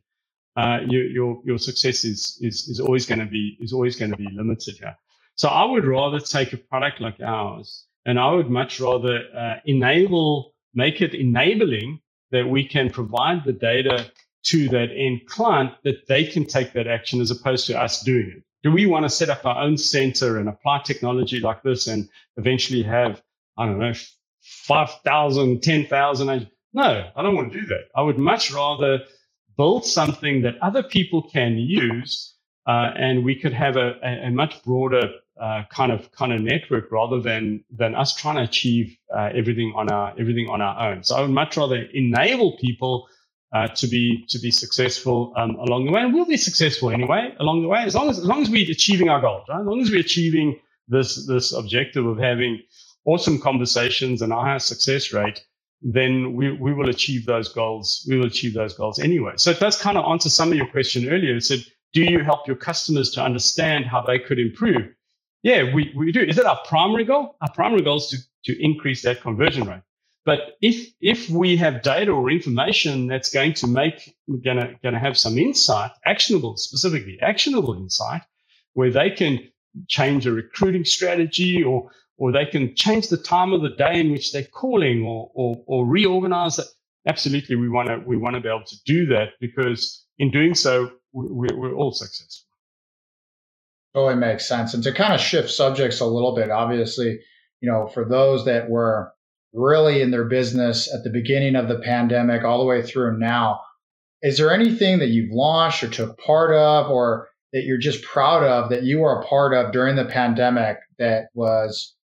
uh, 0.57 0.79
your, 0.87 1.05
your, 1.05 1.41
your 1.45 1.57
success 1.57 2.03
is, 2.03 2.37
is, 2.41 2.67
is 2.67 2.79
always 2.79 3.05
going 3.05 3.19
to 3.19 3.25
be, 3.25 3.57
is 3.61 3.71
always 3.71 3.95
going 3.95 4.11
to 4.11 4.17
be 4.17 4.27
limited 4.33 4.75
here. 4.77 4.95
So 5.35 5.47
I 5.47 5.63
would 5.63 5.85
rather 5.85 6.19
take 6.19 6.53
a 6.53 6.57
product 6.57 6.99
like 6.99 7.19
ours 7.21 7.85
and 8.05 8.19
I 8.19 8.31
would 8.33 8.49
much 8.49 8.79
rather 8.79 9.21
uh, 9.35 9.55
enable, 9.65 10.53
make 10.73 11.01
it 11.01 11.13
enabling 11.13 12.01
that 12.31 12.47
we 12.47 12.67
can 12.67 12.89
provide 12.89 13.45
the 13.45 13.53
data 13.53 14.11
to 14.43 14.69
that 14.69 14.89
end 14.91 15.21
client 15.27 15.71
that 15.83 16.07
they 16.07 16.25
can 16.25 16.45
take 16.45 16.73
that 16.73 16.87
action 16.87 17.21
as 17.21 17.31
opposed 17.31 17.67
to 17.67 17.79
us 17.79 18.01
doing 18.01 18.33
it 18.37 18.43
do 18.63 18.71
we 18.71 18.85
want 18.85 19.03
to 19.03 19.09
set 19.09 19.29
up 19.29 19.45
our 19.45 19.63
own 19.63 19.77
center 19.77 20.37
and 20.37 20.47
apply 20.49 20.81
technology 20.83 21.39
like 21.39 21.63
this 21.63 21.87
and 21.87 22.09
eventually 22.37 22.83
have, 22.83 23.21
I 23.57 23.65
don't 23.65 23.79
know, 23.79 23.93
5,000, 24.41 25.61
10,000? 25.61 26.49
No, 26.73 27.11
I 27.15 27.21
don't 27.21 27.35
want 27.35 27.51
to 27.53 27.61
do 27.61 27.67
that. 27.67 27.85
I 27.95 28.01
would 28.01 28.17
much 28.17 28.51
rather 28.51 28.99
build 29.57 29.85
something 29.85 30.43
that 30.43 30.55
other 30.61 30.83
people 30.83 31.23
can 31.23 31.57
use, 31.57 32.35
uh, 32.67 32.91
and 32.95 33.25
we 33.25 33.35
could 33.35 33.53
have 33.53 33.75
a, 33.77 33.95
a, 34.03 34.27
a 34.27 34.31
much 34.31 34.63
broader 34.63 35.09
uh, 35.41 35.63
kind 35.71 35.91
of 35.91 36.11
kind 36.11 36.31
of 36.31 36.41
network 36.41 36.91
rather 36.91 37.19
than 37.19 37.63
than 37.71 37.95
us 37.95 38.13
trying 38.15 38.35
to 38.35 38.43
achieve 38.43 38.95
uh, 39.15 39.29
everything 39.35 39.73
on 39.75 39.91
our 39.91 40.13
everything 40.19 40.47
on 40.49 40.61
our 40.61 40.91
own. 40.91 41.03
So 41.03 41.15
I 41.15 41.21
would 41.21 41.31
much 41.31 41.57
rather 41.57 41.77
enable 41.93 42.57
people 42.57 43.07
uh, 43.53 43.67
to 43.67 43.87
be 43.87 44.25
to 44.29 44.39
be 44.39 44.51
successful 44.51 45.33
um, 45.35 45.55
along 45.55 45.85
the 45.85 45.91
way, 45.91 46.01
and 46.01 46.13
we'll 46.13 46.25
be 46.25 46.37
successful 46.37 46.89
anyway 46.89 47.33
along 47.39 47.61
the 47.61 47.67
way 47.67 47.83
as 47.83 47.95
long 47.95 48.09
as 48.09 48.17
as 48.17 48.25
long 48.25 48.41
as 48.41 48.49
we're 48.49 48.69
achieving 48.71 49.09
our 49.09 49.21
goals, 49.21 49.45
right? 49.49 49.59
As 49.59 49.65
long 49.65 49.81
as 49.81 49.91
we're 49.91 49.99
achieving 49.99 50.59
this 50.87 51.25
this 51.27 51.53
objective 51.53 52.05
of 52.05 52.17
having 52.17 52.61
awesome 53.05 53.39
conversations 53.39 54.21
and 54.21 54.31
a 54.31 54.35
higher 54.35 54.59
success 54.59 55.11
rate, 55.13 55.43
then 55.81 56.35
we, 56.35 56.51
we 56.51 56.73
will 56.73 56.89
achieve 56.89 57.25
those 57.25 57.49
goals. 57.49 58.05
We 58.07 58.17
will 58.17 58.27
achieve 58.27 58.53
those 58.53 58.73
goals 58.73 58.99
anyway. 58.99 59.33
So 59.37 59.51
it 59.51 59.59
does 59.59 59.81
kind 59.81 59.97
of 59.97 60.05
answer 60.05 60.29
some 60.29 60.51
of 60.51 60.57
your 60.57 60.67
question 60.67 61.09
earlier. 61.09 61.35
It 61.35 61.43
said, 61.43 61.65
do 61.93 62.01
you 62.01 62.23
help 62.23 62.47
your 62.47 62.55
customers 62.55 63.11
to 63.11 63.23
understand 63.23 63.85
how 63.85 64.01
they 64.01 64.19
could 64.19 64.39
improve? 64.39 64.93
Yeah, 65.43 65.73
we, 65.73 65.91
we 65.95 66.11
do. 66.11 66.21
Is 66.21 66.37
it 66.37 66.45
our 66.45 66.59
primary 66.65 67.03
goal? 67.03 67.35
Our 67.41 67.51
primary 67.51 67.81
goal 67.81 67.97
is 67.97 68.07
to, 68.09 68.53
to 68.53 68.63
increase 68.63 69.01
that 69.01 69.21
conversion 69.21 69.67
rate. 69.67 69.81
But 70.23 70.57
if 70.61 70.93
if 71.01 71.29
we 71.29 71.57
have 71.57 71.81
data 71.81 72.11
or 72.11 72.29
information 72.29 73.07
that's 73.07 73.33
going 73.33 73.53
to 73.55 73.67
make 73.67 74.15
gonna 74.43 74.75
gonna 74.83 74.99
have 74.99 75.17
some 75.17 75.37
insight, 75.37 75.91
actionable 76.05 76.57
specifically 76.57 77.19
actionable 77.21 77.73
insight, 77.73 78.21
where 78.73 78.91
they 78.91 79.09
can 79.09 79.39
change 79.87 80.27
a 80.27 80.31
recruiting 80.31 80.85
strategy 80.85 81.63
or 81.63 81.91
or 82.17 82.31
they 82.31 82.45
can 82.45 82.75
change 82.75 83.07
the 83.07 83.17
time 83.17 83.51
of 83.51 83.63
the 83.63 83.71
day 83.71 83.99
in 83.99 84.11
which 84.11 84.31
they're 84.31 84.43
calling 84.43 85.03
or 85.03 85.31
or, 85.33 85.63
or 85.65 85.87
reorganize 85.87 86.59
it. 86.59 86.67
Absolutely, 87.07 87.55
we 87.55 87.67
want 87.67 87.89
to 87.89 87.97
we 88.05 88.15
want 88.15 88.35
to 88.35 88.41
be 88.41 88.47
able 88.47 88.63
to 88.65 88.83
do 88.85 89.07
that 89.07 89.29
because 89.39 90.05
in 90.19 90.29
doing 90.29 90.53
so, 90.53 90.91
we, 91.13 91.47
we're 91.55 91.73
all 91.73 91.91
successful. 91.91 92.47
Totally 93.95 94.15
makes 94.15 94.47
sense. 94.47 94.75
And 94.75 94.83
to 94.83 94.93
kind 94.93 95.13
of 95.13 95.19
shift 95.19 95.49
subjects 95.49 95.99
a 95.99 96.05
little 96.05 96.35
bit, 96.35 96.51
obviously, 96.51 97.19
you 97.59 97.69
know, 97.71 97.87
for 97.87 98.05
those 98.05 98.45
that 98.45 98.69
were 98.69 99.11
really 99.53 100.01
in 100.01 100.11
their 100.11 100.25
business 100.25 100.93
at 100.93 101.03
the 101.03 101.09
beginning 101.09 101.55
of 101.55 101.67
the 101.67 101.79
pandemic 101.79 102.43
all 102.43 102.59
the 102.59 102.65
way 102.65 102.81
through 102.81 103.17
now, 103.17 103.61
is 104.21 104.37
there 104.37 104.53
anything 104.53 104.99
that 104.99 105.09
you've 105.09 105.31
launched 105.31 105.83
or 105.83 105.87
took 105.87 106.17
part 106.19 106.53
of 106.55 106.89
or 106.89 107.27
that 107.53 107.63
you're 107.63 107.77
just 107.77 108.03
proud 108.03 108.43
of 108.43 108.69
that 108.69 108.83
you 108.83 108.99
were 108.99 109.19
a 109.19 109.25
part 109.25 109.53
of 109.53 109.71
during 109.71 109.95
the 109.95 110.05
pandemic 110.05 110.77
that 110.99 111.25
was 111.33 111.95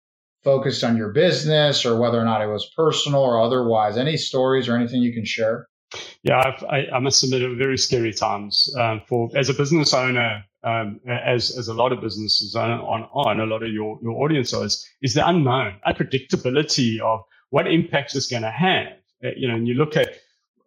focused 0.44 0.84
on 0.84 0.96
your 0.96 1.12
business 1.12 1.84
or 1.84 1.98
whether 1.98 2.20
or 2.20 2.24
not 2.24 2.42
it 2.42 2.46
was 2.46 2.70
personal 2.76 3.20
or 3.20 3.40
otherwise? 3.40 3.96
Any 3.96 4.16
stories 4.16 4.68
or 4.68 4.76
anything 4.76 5.02
you 5.02 5.12
can 5.12 5.24
share? 5.24 5.66
Yeah, 6.22 6.38
I've, 6.38 6.64
I, 6.64 6.96
I 6.96 6.98
must 6.98 7.22
admit, 7.22 7.42
it 7.42 7.56
very 7.56 7.78
scary 7.78 8.12
times 8.12 8.74
um, 8.78 9.00
for 9.08 9.30
as 9.34 9.48
a 9.48 9.54
business 9.54 9.94
owner, 9.94 10.44
um, 10.62 11.00
as 11.08 11.56
as 11.56 11.68
a 11.68 11.74
lot 11.74 11.92
of 11.92 12.00
businesses 12.02 12.54
on, 12.54 12.70
on 12.70 13.08
on 13.14 13.40
a 13.40 13.46
lot 13.46 13.62
of 13.62 13.70
your 13.70 13.98
your 14.02 14.22
audience 14.22 14.52
is 14.52 14.86
is 15.00 15.14
the 15.14 15.26
unknown, 15.26 15.76
unpredictability 15.86 17.00
of 17.00 17.20
what 17.50 17.66
impact 17.66 18.14
it's 18.14 18.28
going 18.28 18.42
to 18.42 18.50
have. 18.50 18.88
Uh, 19.24 19.30
you 19.36 19.48
know, 19.48 19.54
and 19.54 19.66
you 19.66 19.74
look 19.74 19.96
at 19.96 20.08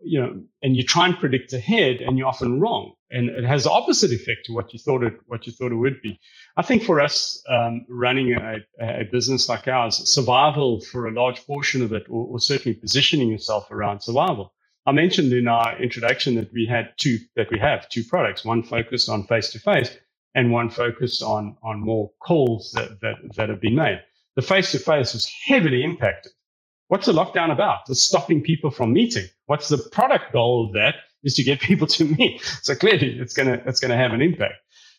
you 0.04 0.20
know, 0.20 0.42
and 0.62 0.76
you 0.76 0.84
try 0.84 1.06
and 1.06 1.18
predict 1.18 1.54
ahead, 1.54 2.02
and 2.02 2.18
you're 2.18 2.28
often 2.28 2.60
wrong, 2.60 2.94
and 3.10 3.30
it 3.30 3.44
has 3.44 3.66
the 3.66 3.72
opposite 3.72 4.12
effect 4.12 4.46
to 4.46 4.54
what 4.54 4.74
you 4.74 4.80
thought 4.80 5.04
it 5.04 5.14
what 5.28 5.46
you 5.46 5.54
thought 5.54 5.72
it 5.72 5.76
would 5.76 6.02
be. 6.02 6.20
I 6.58 6.64
think 6.64 6.84
for 6.84 7.00
us, 7.00 7.42
um, 7.48 7.86
running 7.88 8.34
a, 8.34 8.58
a, 8.80 9.04
business 9.12 9.48
like 9.48 9.68
ours, 9.68 9.98
survival 10.10 10.82
for 10.82 11.08
a 11.08 11.12
large 11.12 11.46
portion 11.46 11.82
of 11.82 11.94
it, 11.94 12.08
or, 12.10 12.26
or, 12.28 12.40
certainly 12.40 12.78
positioning 12.78 13.30
yourself 13.30 13.70
around 13.72 14.02
survival. 14.02 14.54
I 14.86 14.92
mentioned 14.92 15.32
in 15.34 15.48
our 15.48 15.80
introduction 15.82 16.36
that 16.36 16.52
we 16.52 16.66
had 16.66 16.94
two 16.98 17.20
that 17.36 17.52
we 17.52 17.60
have 17.60 17.88
two 17.90 18.04
products, 18.04 18.44
one 18.44 18.64
focused 18.64 19.10
on 19.10 19.28
face 19.28 19.52
to 19.52 19.60
face, 19.60 19.96
and 20.34 20.52
one 20.52 20.70
focused 20.70 21.22
on 21.22 21.58
on 21.62 21.80
more 21.80 22.12
calls 22.20 22.72
that 22.72 23.00
that, 23.02 23.16
that 23.36 23.50
have 23.50 23.62
been 23.62 23.76
made. 23.76 24.02
The 24.36 24.42
face 24.42 24.72
to 24.72 24.80
face 24.80 25.14
was 25.14 25.28
heavily 25.46 25.84
impacted 25.84 26.32
What's 26.92 27.06
the 27.06 27.14
lockdown 27.14 27.54
about? 27.54 27.84
It's 27.88 28.02
stopping 28.02 28.42
people 28.42 28.70
from 28.70 28.92
meeting. 28.92 29.24
What's 29.46 29.70
the 29.70 29.78
product 29.78 30.34
goal 30.34 30.66
of 30.66 30.74
that? 30.74 30.96
Is 31.24 31.36
to 31.36 31.44
get 31.44 31.62
people 31.70 31.88
to 31.88 32.04
meet. 32.04 32.42
So 32.64 32.76
clearly, 32.76 33.18
it's 33.18 33.34
gonna 33.34 33.64
it's 33.66 33.80
gonna 33.80 33.96
have 33.96 34.12
an 34.12 34.22
impact. 34.22 34.56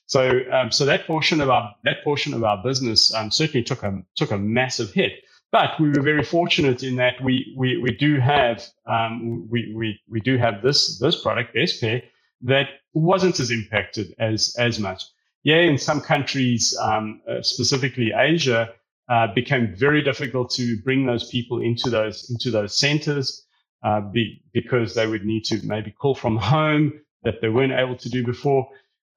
So 0.07 0.41
um, 0.51 0.73
so 0.73 0.87
that 0.87 1.07
portion 1.07 1.43
of 1.43 1.51
our 1.51 1.75
that 1.85 2.03
portion 2.03 2.33
of 2.33 2.45
our 2.45 2.63
business 2.63 3.15
um, 3.15 3.31
certainly 3.31 3.63
took 3.63 3.83
a 3.83 4.03
took 4.17 4.31
a 4.31 4.39
massive 4.39 4.91
hit. 4.95 5.13
But 5.51 5.79
we 5.79 5.91
were 5.91 6.01
very 6.01 6.25
fortunate 6.25 6.83
in 6.83 6.97
that 6.97 7.23
we 7.23 7.55
we, 7.59 7.77
we 7.77 7.95
do 7.95 8.19
have 8.21 8.67
um, 8.87 9.47
we, 9.51 9.75
we 9.77 10.01
we 10.09 10.21
do 10.21 10.39
have 10.39 10.63
this 10.63 10.99
this 10.99 11.21
product 11.21 11.55
Bestpair 11.55 12.05
that 12.41 12.69
wasn't 12.95 13.39
as 13.39 13.51
impacted 13.51 14.15
as 14.19 14.57
as 14.59 14.79
much. 14.79 15.03
Yeah, 15.43 15.59
in 15.59 15.77
some 15.77 16.01
countries, 16.01 16.75
um, 16.81 17.21
uh, 17.29 17.43
specifically 17.43 18.13
Asia, 18.17 18.71
uh, 19.09 19.29
became 19.35 19.75
very 19.77 20.03
difficult 20.03 20.51
to 20.51 20.77
bring 20.83 21.07
those 21.07 21.29
people 21.29 21.61
into 21.61 21.91
those 21.91 22.31
into 22.31 22.51
those 22.51 22.75
centers 22.75 23.45
uh, 23.83 24.01
be, 24.01 24.43
because 24.53 24.95
they 24.95 25.07
would 25.07 25.25
need 25.25 25.45
to 25.45 25.61
maybe 25.67 25.91
call 25.91 26.15
from 26.15 26.37
home 26.37 26.93
that 27.25 27.41
they 27.41 27.49
weren't 27.49 27.73
able 27.73 27.97
to 27.97 28.09
do 28.09 28.25
before. 28.25 28.69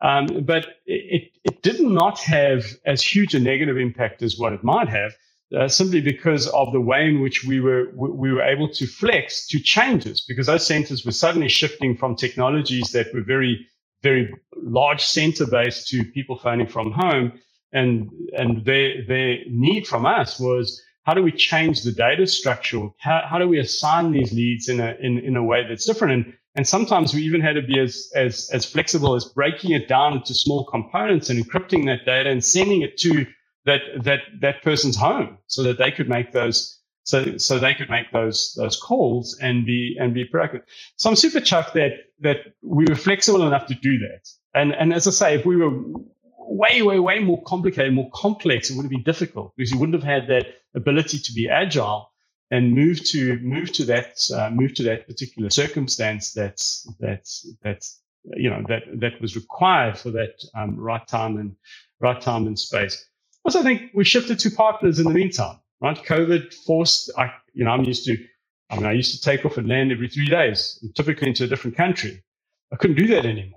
Um, 0.01 0.43
but 0.43 0.67
it, 0.85 1.31
it 1.43 1.61
did 1.63 1.79
not 1.79 2.19
have 2.19 2.65
as 2.85 3.01
huge 3.01 3.33
a 3.33 3.39
negative 3.39 3.77
impact 3.77 4.21
as 4.21 4.37
what 4.37 4.53
it 4.53 4.63
might 4.63 4.89
have, 4.89 5.13
uh, 5.57 5.67
simply 5.67 6.01
because 6.01 6.47
of 6.49 6.73
the 6.73 6.81
way 6.81 7.07
in 7.07 7.21
which 7.21 7.45
we 7.45 7.59
were 7.59 7.91
we 7.95 8.31
were 8.33 8.43
able 8.43 8.69
to 8.69 8.87
flex 8.87 9.47
to 9.47 9.59
changes. 9.59 10.21
Because 10.21 10.47
those 10.47 10.65
centers 10.65 11.05
were 11.05 11.11
suddenly 11.11 11.49
shifting 11.49 11.95
from 11.95 12.15
technologies 12.15 12.91
that 12.91 13.13
were 13.13 13.23
very 13.23 13.67
very 14.03 14.33
large 14.55 15.03
center 15.03 15.45
based 15.47 15.87
to 15.87 16.03
people 16.03 16.37
phoning 16.37 16.67
from 16.67 16.91
home 16.91 17.31
and 17.75 18.09
and 18.37 18.65
their 18.65 19.05
their 19.05 19.37
need 19.47 19.85
from 19.85 20.05
us 20.05 20.39
was 20.39 20.81
how 21.03 21.13
do 21.13 21.21
we 21.21 21.31
change 21.31 21.83
the 21.83 21.91
data 21.91 22.25
structure? 22.25 22.87
How, 22.97 23.21
how 23.29 23.37
do 23.37 23.47
we 23.47 23.59
assign 23.59 24.11
these 24.11 24.33
leads 24.33 24.69
in 24.69 24.79
a 24.79 24.95
in, 24.99 25.19
in 25.19 25.35
a 25.35 25.43
way 25.43 25.63
that's 25.67 25.85
different? 25.85 26.13
And 26.13 26.33
and 26.55 26.67
sometimes 26.67 27.13
we 27.13 27.21
even 27.23 27.41
had 27.41 27.53
to 27.53 27.61
be 27.61 27.79
as 27.79 28.09
as 28.15 28.49
as 28.51 28.65
flexible 28.65 29.15
as 29.15 29.25
breaking 29.25 29.71
it 29.71 29.87
down 29.87 30.13
into 30.13 30.33
small 30.33 30.65
components 30.65 31.29
and 31.29 31.43
encrypting 31.43 31.85
that 31.85 32.05
data 32.05 32.29
and 32.29 32.43
sending 32.43 32.81
it 32.81 32.97
to 32.99 33.25
that 33.65 33.81
that 34.03 34.21
that 34.41 34.63
person's 34.63 34.95
home 34.95 35.37
so 35.47 35.63
that 35.63 35.77
they 35.77 35.91
could 35.91 36.09
make 36.09 36.31
those 36.31 36.79
so 37.03 37.37
so 37.37 37.59
they 37.59 37.73
could 37.73 37.89
make 37.89 38.11
those 38.11 38.55
those 38.57 38.77
calls 38.77 39.37
and 39.39 39.65
be 39.65 39.97
and 39.99 40.13
be 40.13 40.25
proactive. 40.27 40.61
So 40.95 41.09
I'm 41.09 41.15
super 41.15 41.39
chuffed 41.39 41.73
that 41.73 41.91
that 42.21 42.37
we 42.63 42.85
were 42.87 42.95
flexible 42.95 43.45
enough 43.45 43.67
to 43.67 43.75
do 43.75 43.99
that. 43.99 44.27
And 44.53 44.73
and 44.73 44.93
as 44.93 45.07
I 45.07 45.11
say, 45.11 45.35
if 45.35 45.45
we 45.45 45.57
were 45.57 45.71
way, 46.47 46.81
way, 46.83 46.99
way 46.99 47.19
more 47.19 47.43
complicated, 47.43 47.93
more 47.93 48.11
complex, 48.13 48.69
it 48.71 48.77
would 48.77 48.83
have 48.83 48.91
been 48.91 49.03
difficult 49.03 49.53
because 49.57 49.71
you 49.71 49.79
wouldn't 49.79 49.95
have 50.01 50.03
had 50.09 50.29
that 50.29 50.47
ability 50.75 51.19
to 51.19 51.33
be 51.33 51.49
agile 51.49 52.11
and 52.51 52.73
move 52.73 53.03
to 53.05 53.39
move 53.39 53.71
to 53.73 53.85
that 53.85 54.19
uh, 54.35 54.49
move 54.51 54.73
to 54.75 54.83
that 54.83 55.07
particular 55.07 55.49
circumstance 55.49 56.33
that's 56.33 56.87
that's 56.99 57.47
that's 57.63 58.01
you 58.35 58.49
know 58.49 58.63
that 58.69 58.83
that 59.01 59.21
was 59.21 59.35
required 59.35 59.97
for 59.97 60.11
that 60.11 60.35
um, 60.55 60.77
right 60.77 61.07
time 61.07 61.37
and 61.37 61.55
right 62.01 62.21
time 62.21 62.47
and 62.47 62.59
space. 62.59 63.05
Also, 63.45 63.59
I 63.59 63.63
think 63.63 63.91
we 63.93 64.05
shifted 64.05 64.39
to 64.39 64.51
partners 64.51 64.99
in 64.99 65.05
the 65.05 65.11
meantime. 65.13 65.59
Right, 65.81 65.97
COVID 65.97 66.53
forced. 66.65 67.11
I 67.17 67.31
you 67.53 67.65
know 67.65 67.71
I'm 67.71 67.83
used 67.85 68.05
to. 68.05 68.17
I 68.71 68.77
mean, 68.77 68.85
I 68.87 68.93
used 68.93 69.13
to 69.15 69.21
take 69.21 69.45
off 69.45 69.57
and 69.57 69.67
land 69.69 69.91
every 69.91 70.09
three 70.09 70.27
days, 70.29 70.79
and 70.83 70.95
typically 70.95 71.29
into 71.29 71.45
a 71.45 71.47
different 71.47 71.77
country. 71.77 72.23
I 72.73 72.77
couldn't 72.77 72.97
do 72.97 73.07
that 73.09 73.25
anymore. 73.25 73.54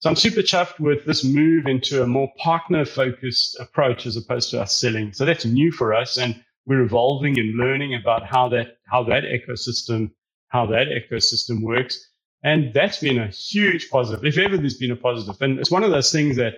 So 0.00 0.10
I'm 0.10 0.16
super 0.16 0.42
chuffed 0.42 0.78
with 0.78 1.04
this 1.06 1.24
move 1.24 1.66
into 1.66 2.02
a 2.02 2.06
more 2.06 2.30
partner 2.38 2.84
focused 2.84 3.58
approach 3.60 4.06
as 4.06 4.16
opposed 4.16 4.50
to 4.50 4.60
us 4.60 4.76
selling. 4.76 5.12
So 5.12 5.24
that's 5.24 5.44
new 5.44 5.72
for 5.72 5.94
us. 5.94 6.18
And 6.18 6.42
we're 6.66 6.82
evolving 6.82 7.38
and 7.38 7.56
learning 7.56 7.94
about 7.94 8.26
how 8.26 8.48
that, 8.50 8.78
how 8.90 9.04
that 9.04 9.24
ecosystem, 9.24 10.10
how 10.48 10.66
that 10.66 10.88
ecosystem 10.88 11.62
works. 11.62 12.10
And 12.44 12.74
that's 12.74 12.98
been 13.00 13.18
a 13.18 13.28
huge 13.28 13.88
positive. 13.88 14.24
If 14.24 14.38
ever 14.38 14.56
there's 14.58 14.76
been 14.76 14.90
a 14.90 14.96
positive. 14.96 15.40
And 15.40 15.58
it's 15.58 15.70
one 15.70 15.82
of 15.82 15.90
those 15.90 16.12
things 16.12 16.36
that 16.36 16.54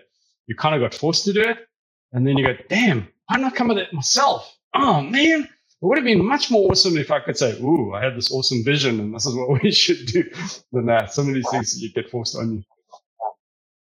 you 0.46 0.56
kind 0.56 0.74
of 0.74 0.80
got 0.80 0.98
forced 0.98 1.24
to 1.26 1.32
do 1.32 1.42
it. 1.42 1.58
And 2.12 2.26
then 2.26 2.36
you 2.38 2.46
go, 2.46 2.54
damn, 2.68 3.08
why 3.28 3.38
not 3.38 3.54
come 3.54 3.68
with 3.68 3.78
it 3.78 3.92
myself? 3.92 4.58
Oh 4.74 5.00
man, 5.00 5.42
it 5.42 5.48
would 5.86 5.98
have 5.98 6.04
been 6.04 6.24
much 6.24 6.50
more 6.50 6.70
awesome 6.70 6.96
if 6.96 7.10
I 7.10 7.20
could 7.20 7.38
say, 7.38 7.58
ooh, 7.60 7.92
I 7.94 8.02
have 8.02 8.16
this 8.16 8.32
awesome 8.32 8.64
vision 8.64 8.98
and 8.98 9.14
this 9.14 9.26
is 9.26 9.34
what 9.34 9.62
we 9.62 9.70
should 9.70 10.06
do 10.06 10.24
than 10.72 10.86
that. 10.86 11.12
Some 11.12 11.28
of 11.28 11.34
these 11.34 11.48
things 11.50 11.80
you 11.80 11.92
get 11.92 12.10
forced 12.10 12.36
on 12.36 12.54
you. 12.54 12.62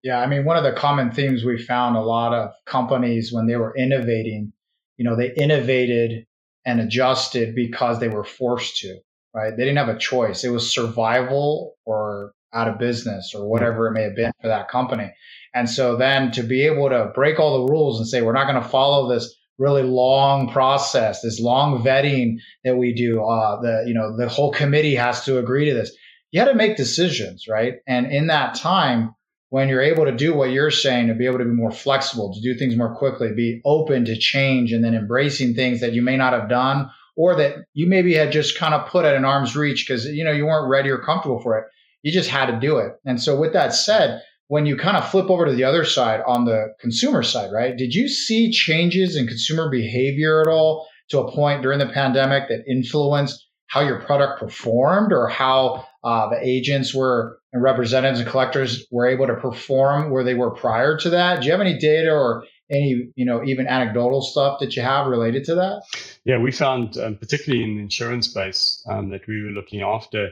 Yeah, 0.02 0.20
I 0.20 0.26
mean, 0.26 0.44
one 0.44 0.56
of 0.56 0.64
the 0.64 0.72
common 0.72 1.10
themes 1.10 1.44
we 1.44 1.58
found 1.58 1.96
a 1.96 2.00
lot 2.00 2.32
of 2.32 2.52
companies 2.66 3.32
when 3.32 3.46
they 3.46 3.56
were 3.56 3.74
innovating, 3.76 4.52
you 4.96 5.04
know, 5.04 5.16
they 5.16 5.32
innovated 5.34 6.26
and 6.64 6.80
adjusted 6.80 7.54
because 7.54 7.98
they 7.98 8.08
were 8.08 8.24
forced 8.24 8.78
to, 8.78 8.98
right? 9.34 9.50
They 9.56 9.64
didn't 9.64 9.78
have 9.78 9.94
a 9.94 9.98
choice. 9.98 10.44
It 10.44 10.50
was 10.50 10.72
survival 10.72 11.74
or 11.84 12.32
out 12.54 12.68
of 12.68 12.78
business 12.78 13.32
or 13.34 13.48
whatever 13.48 13.88
it 13.88 13.92
may 13.92 14.02
have 14.04 14.16
been 14.16 14.32
for 14.40 14.48
that 14.48 14.68
company. 14.68 15.12
And 15.54 15.68
so 15.68 15.96
then 15.96 16.30
to 16.32 16.42
be 16.42 16.64
able 16.66 16.88
to 16.90 17.10
break 17.14 17.40
all 17.40 17.66
the 17.66 17.72
rules 17.72 17.98
and 17.98 18.08
say, 18.08 18.22
we're 18.22 18.32
not 18.32 18.48
going 18.48 18.62
to 18.62 18.68
follow 18.68 19.08
this 19.08 19.34
really 19.58 19.82
long 19.82 20.50
process, 20.50 21.20
this 21.22 21.40
long 21.40 21.82
vetting 21.82 22.36
that 22.64 22.76
we 22.76 22.94
do, 22.94 23.24
uh, 23.24 23.60
the, 23.60 23.84
you 23.86 23.94
know, 23.94 24.16
the 24.16 24.28
whole 24.28 24.52
committee 24.52 24.94
has 24.94 25.24
to 25.24 25.38
agree 25.38 25.66
to 25.66 25.74
this. 25.74 25.90
You 26.30 26.40
had 26.40 26.48
to 26.48 26.54
make 26.54 26.76
decisions, 26.76 27.46
right? 27.48 27.74
And 27.86 28.12
in 28.12 28.28
that 28.28 28.54
time, 28.54 29.14
when 29.50 29.68
you're 29.68 29.82
able 29.82 30.04
to 30.04 30.12
do 30.12 30.34
what 30.34 30.50
you're 30.50 30.70
saying, 30.70 31.08
to 31.08 31.14
be 31.14 31.26
able 31.26 31.38
to 31.38 31.44
be 31.44 31.50
more 31.50 31.70
flexible, 31.70 32.34
to 32.34 32.40
do 32.40 32.58
things 32.58 32.76
more 32.76 32.94
quickly, 32.94 33.32
be 33.34 33.60
open 33.64 34.04
to 34.04 34.18
change 34.18 34.72
and 34.72 34.84
then 34.84 34.94
embracing 34.94 35.54
things 35.54 35.80
that 35.80 35.94
you 35.94 36.02
may 36.02 36.16
not 36.16 36.34
have 36.34 36.48
done 36.48 36.90
or 37.16 37.34
that 37.34 37.56
you 37.74 37.88
maybe 37.88 38.14
had 38.14 38.30
just 38.30 38.58
kind 38.58 38.74
of 38.74 38.88
put 38.88 39.04
at 39.04 39.16
an 39.16 39.24
arm's 39.24 39.56
reach 39.56 39.86
because 39.86 40.06
you 40.06 40.24
know 40.24 40.32
you 40.32 40.46
weren't 40.46 40.70
ready 40.70 40.90
or 40.90 40.98
comfortable 40.98 41.40
for 41.40 41.58
it. 41.58 41.64
You 42.02 42.12
just 42.12 42.30
had 42.30 42.46
to 42.46 42.60
do 42.60 42.78
it. 42.78 42.92
And 43.04 43.20
so 43.20 43.38
with 43.38 43.52
that 43.54 43.74
said, 43.74 44.22
when 44.46 44.66
you 44.66 44.76
kind 44.76 44.96
of 44.96 45.10
flip 45.10 45.28
over 45.28 45.44
to 45.44 45.52
the 45.52 45.64
other 45.64 45.84
side 45.84 46.20
on 46.26 46.44
the 46.44 46.74
consumer 46.80 47.22
side, 47.22 47.50
right? 47.52 47.76
Did 47.76 47.92
you 47.92 48.08
see 48.08 48.52
changes 48.52 49.16
in 49.16 49.26
consumer 49.26 49.68
behavior 49.70 50.40
at 50.40 50.46
all 50.46 50.86
to 51.10 51.20
a 51.20 51.32
point 51.32 51.62
during 51.62 51.80
the 51.80 51.88
pandemic 51.88 52.48
that 52.48 52.64
influenced 52.70 53.47
how 53.68 53.80
your 53.80 54.00
product 54.00 54.40
performed 54.40 55.12
or 55.12 55.28
how 55.28 55.86
uh, 56.02 56.28
the 56.30 56.38
agents 56.42 56.94
were 56.94 57.38
and 57.52 57.62
representatives 57.62 58.20
and 58.20 58.28
collectors 58.28 58.86
were 58.90 59.06
able 59.06 59.26
to 59.26 59.34
perform 59.34 60.10
where 60.10 60.24
they 60.24 60.34
were 60.34 60.50
prior 60.50 60.98
to 60.98 61.10
that. 61.10 61.40
Do 61.40 61.46
you 61.46 61.52
have 61.52 61.60
any 61.60 61.78
data 61.78 62.10
or 62.10 62.44
any, 62.70 63.10
you 63.14 63.24
know, 63.24 63.42
even 63.44 63.66
anecdotal 63.66 64.20
stuff 64.20 64.60
that 64.60 64.76
you 64.76 64.82
have 64.82 65.06
related 65.06 65.44
to 65.44 65.54
that? 65.54 65.82
Yeah, 66.24 66.38
we 66.38 66.52
found, 66.52 66.98
um, 66.98 67.16
particularly 67.16 67.64
in 67.64 67.76
the 67.76 67.82
insurance 67.82 68.28
space 68.28 68.84
um, 68.90 69.10
that 69.10 69.26
we 69.26 69.42
were 69.42 69.50
looking 69.50 69.80
after, 69.80 70.30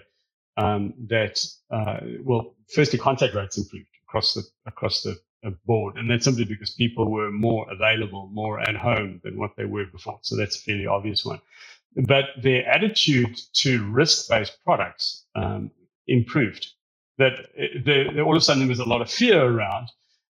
um, 0.59 0.95
that 1.09 1.43
uh, 1.71 2.01
well, 2.23 2.55
firstly, 2.75 2.99
contact 2.99 3.35
rates 3.35 3.57
improved 3.57 3.87
across 4.09 4.35
the 4.35 4.43
across 4.67 5.03
the 5.03 5.17
board. 5.67 5.97
And 5.97 6.11
that's 6.11 6.25
simply 6.25 6.45
because 6.45 6.71
people 6.71 7.11
were 7.11 7.31
more 7.31 7.67
available, 7.71 8.29
more 8.33 8.61
at 8.61 8.77
home 8.77 9.21
than 9.23 9.39
what 9.39 9.53
they 9.57 9.65
were 9.65 9.87
before. 9.87 10.19
So 10.23 10.37
that's 10.37 10.57
a 10.57 10.61
fairly 10.61 10.87
obvious 10.87 11.25
one. 11.25 11.41
But 11.97 12.25
their 12.43 12.67
attitude 12.69 13.39
to 13.55 13.91
risk 13.91 14.29
based 14.29 14.59
products 14.65 15.25
um, 15.35 15.71
improved. 16.07 16.67
That 17.19 17.47
the, 17.57 18.21
all 18.21 18.37
of 18.37 18.43
a 18.43 18.45
sudden 18.45 18.61
there 18.61 18.69
was 18.69 18.79
a 18.79 18.85
lot 18.89 19.01
of 19.01 19.11
fear 19.11 19.43
around, 19.43 19.89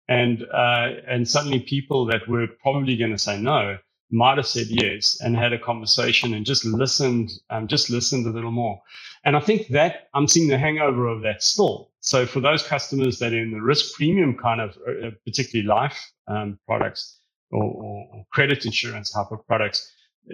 and 0.09 0.43
uh, 0.53 0.89
and 1.07 1.27
suddenly 1.27 1.59
people 1.59 2.05
that 2.07 2.27
were 2.27 2.47
probably 2.61 2.97
going 2.97 3.11
to 3.11 3.17
say 3.17 3.39
no 3.39 3.77
might 4.13 4.37
have 4.37 4.47
said 4.47 4.67
yes 4.69 5.19
and 5.21 5.35
had 5.35 5.53
a 5.53 5.59
conversation 5.59 6.33
and 6.33 6.45
just 6.45 6.63
listened, 6.65 7.31
um, 7.49 7.67
just 7.67 7.89
listened 7.89 8.27
a 8.27 8.29
little 8.29 8.51
more. 8.51 8.79
And 9.25 9.35
I 9.35 9.39
think 9.39 9.69
that 9.69 10.09
I'm 10.13 10.27
seeing 10.27 10.47
the 10.47 10.57
hangover 10.57 11.07
of 11.07 11.23
that 11.23 11.41
still. 11.41 11.91
So 12.01 12.25
for 12.25 12.39
those 12.39 12.61
customers 12.63 13.17
that 13.19 13.33
are 13.33 13.39
in 13.39 13.51
the 13.51 13.61
risk 13.61 13.95
premium 13.95 14.37
kind 14.37 14.61
of, 14.61 14.77
uh, 14.87 15.11
particularly 15.25 15.67
life 15.67 16.11
um, 16.27 16.59
products 16.67 17.19
or, 17.51 17.63
or, 17.63 18.25
credit 18.31 18.65
insurance 18.65 19.11
type 19.11 19.31
of 19.31 19.45
products, 19.47 19.91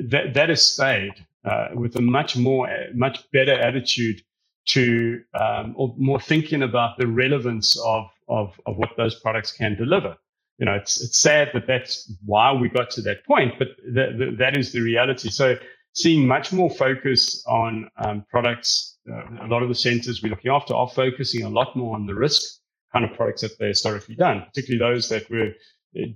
that 0.09 0.33
that 0.35 0.49
has 0.49 0.63
stayed 0.63 1.13
uh, 1.45 1.69
with 1.75 1.95
a 1.97 2.01
much 2.01 2.37
more, 2.37 2.69
much 2.95 3.29
better 3.31 3.53
attitude 3.53 4.21
to 4.67 5.21
um, 5.39 5.73
or 5.77 5.95
more 5.97 6.19
thinking 6.19 6.63
about 6.63 6.97
the 6.97 7.07
relevance 7.07 7.79
of, 7.85 8.07
of 8.29 8.59
of 8.65 8.77
what 8.77 8.91
those 8.97 9.15
products 9.15 9.51
can 9.51 9.75
deliver 9.75 10.15
you 10.59 10.65
know, 10.65 10.73
it's, 10.75 11.03
it's 11.03 11.19
sad 11.19 11.49
that 11.53 11.67
that's 11.67 12.11
why 12.25 12.53
we 12.53 12.69
got 12.69 12.91
to 12.91 13.01
that 13.03 13.25
point, 13.25 13.55
but 13.59 13.69
th- 13.93 14.17
th- 14.17 14.39
that 14.39 14.57
is 14.57 14.71
the 14.71 14.81
reality. 14.81 15.29
So 15.29 15.57
seeing 15.93 16.27
much 16.27 16.53
more 16.53 16.69
focus 16.69 17.43
on 17.47 17.89
um, 17.97 18.25
products, 18.31 18.97
uh, 19.11 19.45
a 19.45 19.47
lot 19.47 19.63
of 19.63 19.69
the 19.69 19.75
centers 19.75 20.23
we're 20.23 20.29
looking 20.29 20.51
after 20.51 20.75
are 20.75 20.89
focusing 20.89 21.43
a 21.45 21.49
lot 21.49 21.75
more 21.75 21.95
on 21.95 22.07
the 22.07 22.15
risk 22.15 22.59
kind 22.93 23.05
of 23.05 23.15
products 23.17 23.41
that 23.41 23.59
they 23.59 23.67
historically 23.69 24.15
done, 24.15 24.43
particularly 24.47 24.93
those 24.93 25.09
that 25.09 25.29
were, 25.29 25.51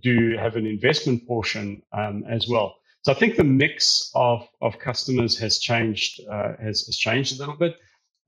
do 0.02 0.38
have 0.40 0.56
an 0.56 0.66
investment 0.68 1.28
portion 1.28 1.82
um, 1.94 2.24
as 2.30 2.48
well. 2.50 2.76
So 3.04 3.12
I 3.12 3.16
think 3.16 3.36
the 3.36 3.44
mix 3.44 4.12
of, 4.16 4.48
of 4.62 4.80
customers 4.80 5.38
has 5.40 5.60
changed, 5.60 6.22
uh, 6.30 6.54
has, 6.62 6.86
has 6.86 6.98
changed 6.98 7.36
a 7.36 7.40
little 7.40 7.58
bit. 7.58 7.76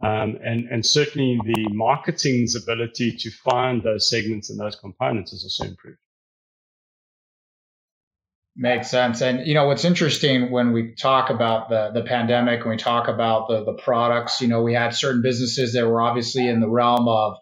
Um, 0.04 0.38
and, 0.44 0.68
and 0.70 0.86
certainly 0.86 1.40
the 1.46 1.70
marketing's 1.70 2.56
ability 2.56 3.16
to 3.18 3.32
find 3.32 3.82
those 3.82 4.10
segments 4.10 4.50
and 4.50 4.60
those 4.60 4.76
components 4.76 5.32
has 5.32 5.44
also 5.44 5.72
improved. 5.72 6.00
Makes 8.58 8.90
sense. 8.90 9.22
And 9.22 9.46
you 9.46 9.54
know 9.54 9.66
what's 9.66 9.84
interesting 9.84 10.50
when 10.50 10.72
we 10.72 10.96
talk 10.96 11.30
about 11.30 11.68
the 11.68 11.92
the 11.94 12.04
pandemic 12.04 12.62
and 12.62 12.70
we 12.70 12.78
talk 12.78 13.10
about 13.10 13.50
the 13.50 13.66
the 13.66 13.74
products, 13.74 14.40
you 14.40 14.48
know, 14.48 14.62
we 14.62 14.74
had 14.74 14.96
certain 14.96 15.22
businesses 15.22 15.74
that 15.74 15.86
were 15.86 16.02
obviously 16.02 16.48
in 16.48 16.62
the 16.62 16.70
realm 16.70 17.10
of 17.10 17.36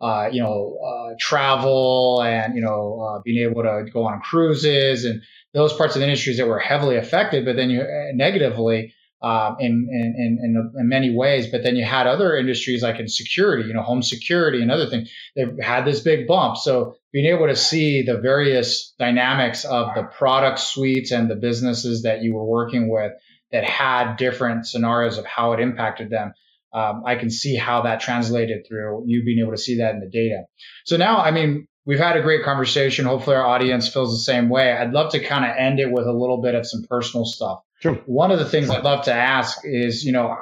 uh, 0.00 0.28
you 0.30 0.42
know, 0.42 0.78
uh, 0.78 1.14
travel 1.18 2.22
and, 2.22 2.54
you 2.54 2.60
know, 2.60 3.00
uh, 3.00 3.20
being 3.24 3.42
able 3.48 3.62
to 3.62 3.84
go 3.92 4.06
on 4.06 4.20
cruises 4.20 5.04
and 5.04 5.22
those 5.54 5.72
parts 5.72 5.96
of 5.96 6.00
the 6.00 6.06
industries 6.06 6.36
that 6.38 6.46
were 6.46 6.58
heavily 6.58 6.96
affected, 6.96 7.44
but 7.44 7.56
then 7.56 7.70
you 7.70 7.80
uh, 7.80 8.12
negatively, 8.14 8.94
um, 9.20 9.56
in, 9.58 9.88
in, 9.90 10.38
in, 10.40 10.72
in, 10.78 10.88
many 10.88 11.12
ways. 11.12 11.48
But 11.48 11.64
then 11.64 11.74
you 11.74 11.84
had 11.84 12.06
other 12.06 12.36
industries 12.36 12.82
like 12.82 13.00
in 13.00 13.08
security, 13.08 13.66
you 13.66 13.74
know, 13.74 13.82
home 13.82 14.02
security 14.02 14.62
and 14.62 14.70
other 14.70 14.86
things 14.86 15.10
that 15.34 15.56
had 15.60 15.84
this 15.84 16.00
big 16.00 16.28
bump. 16.28 16.56
So 16.56 16.96
being 17.12 17.26
able 17.34 17.48
to 17.48 17.56
see 17.56 18.02
the 18.02 18.18
various 18.18 18.94
dynamics 18.98 19.64
of 19.64 19.88
the 19.96 20.04
product 20.04 20.60
suites 20.60 21.10
and 21.10 21.28
the 21.28 21.34
businesses 21.36 22.02
that 22.02 22.22
you 22.22 22.34
were 22.34 22.44
working 22.44 22.88
with 22.88 23.12
that 23.50 23.64
had 23.64 24.16
different 24.16 24.66
scenarios 24.66 25.18
of 25.18 25.24
how 25.24 25.52
it 25.52 25.60
impacted 25.60 26.10
them. 26.10 26.34
Um, 26.72 27.02
I 27.06 27.16
can 27.16 27.30
see 27.30 27.56
how 27.56 27.82
that 27.82 28.00
translated 28.00 28.66
through 28.68 29.04
you 29.06 29.24
being 29.24 29.38
able 29.40 29.52
to 29.52 29.58
see 29.58 29.78
that 29.78 29.94
in 29.94 30.00
the 30.00 30.08
data. 30.08 30.42
So 30.84 30.96
now, 30.96 31.18
I 31.18 31.30
mean, 31.30 31.66
we've 31.86 31.98
had 31.98 32.16
a 32.16 32.22
great 32.22 32.44
conversation. 32.44 33.06
Hopefully 33.06 33.36
our 33.36 33.46
audience 33.46 33.88
feels 33.88 34.12
the 34.12 34.22
same 34.22 34.48
way. 34.48 34.72
I'd 34.72 34.92
love 34.92 35.12
to 35.12 35.20
kind 35.20 35.44
of 35.44 35.56
end 35.56 35.80
it 35.80 35.90
with 35.90 36.06
a 36.06 36.12
little 36.12 36.42
bit 36.42 36.54
of 36.54 36.66
some 36.66 36.84
personal 36.88 37.24
stuff. 37.24 37.60
Sure. 37.80 37.94
One 38.06 38.30
of 38.30 38.38
the 38.38 38.44
things 38.44 38.68
I'd 38.70 38.84
love 38.84 39.04
to 39.04 39.14
ask 39.14 39.60
is, 39.64 40.04
you 40.04 40.12
know, 40.12 40.36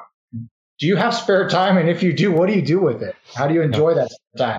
do 0.79 0.87
you 0.87 0.97
have 0.97 1.14
spare 1.14 1.49
time? 1.49 1.79
And 1.79 1.89
if 1.89 2.03
you 2.03 2.12
do, 2.12 2.33
what 2.33 2.49
do 2.49 2.55
you 2.55 2.62
do 2.62 2.81
with 2.81 3.03
it? 3.03 3.14
How 3.35 3.47
do 3.47 3.55
you 3.55 3.62
enjoy 3.62 3.95
that 3.95 4.11
time? 4.37 4.59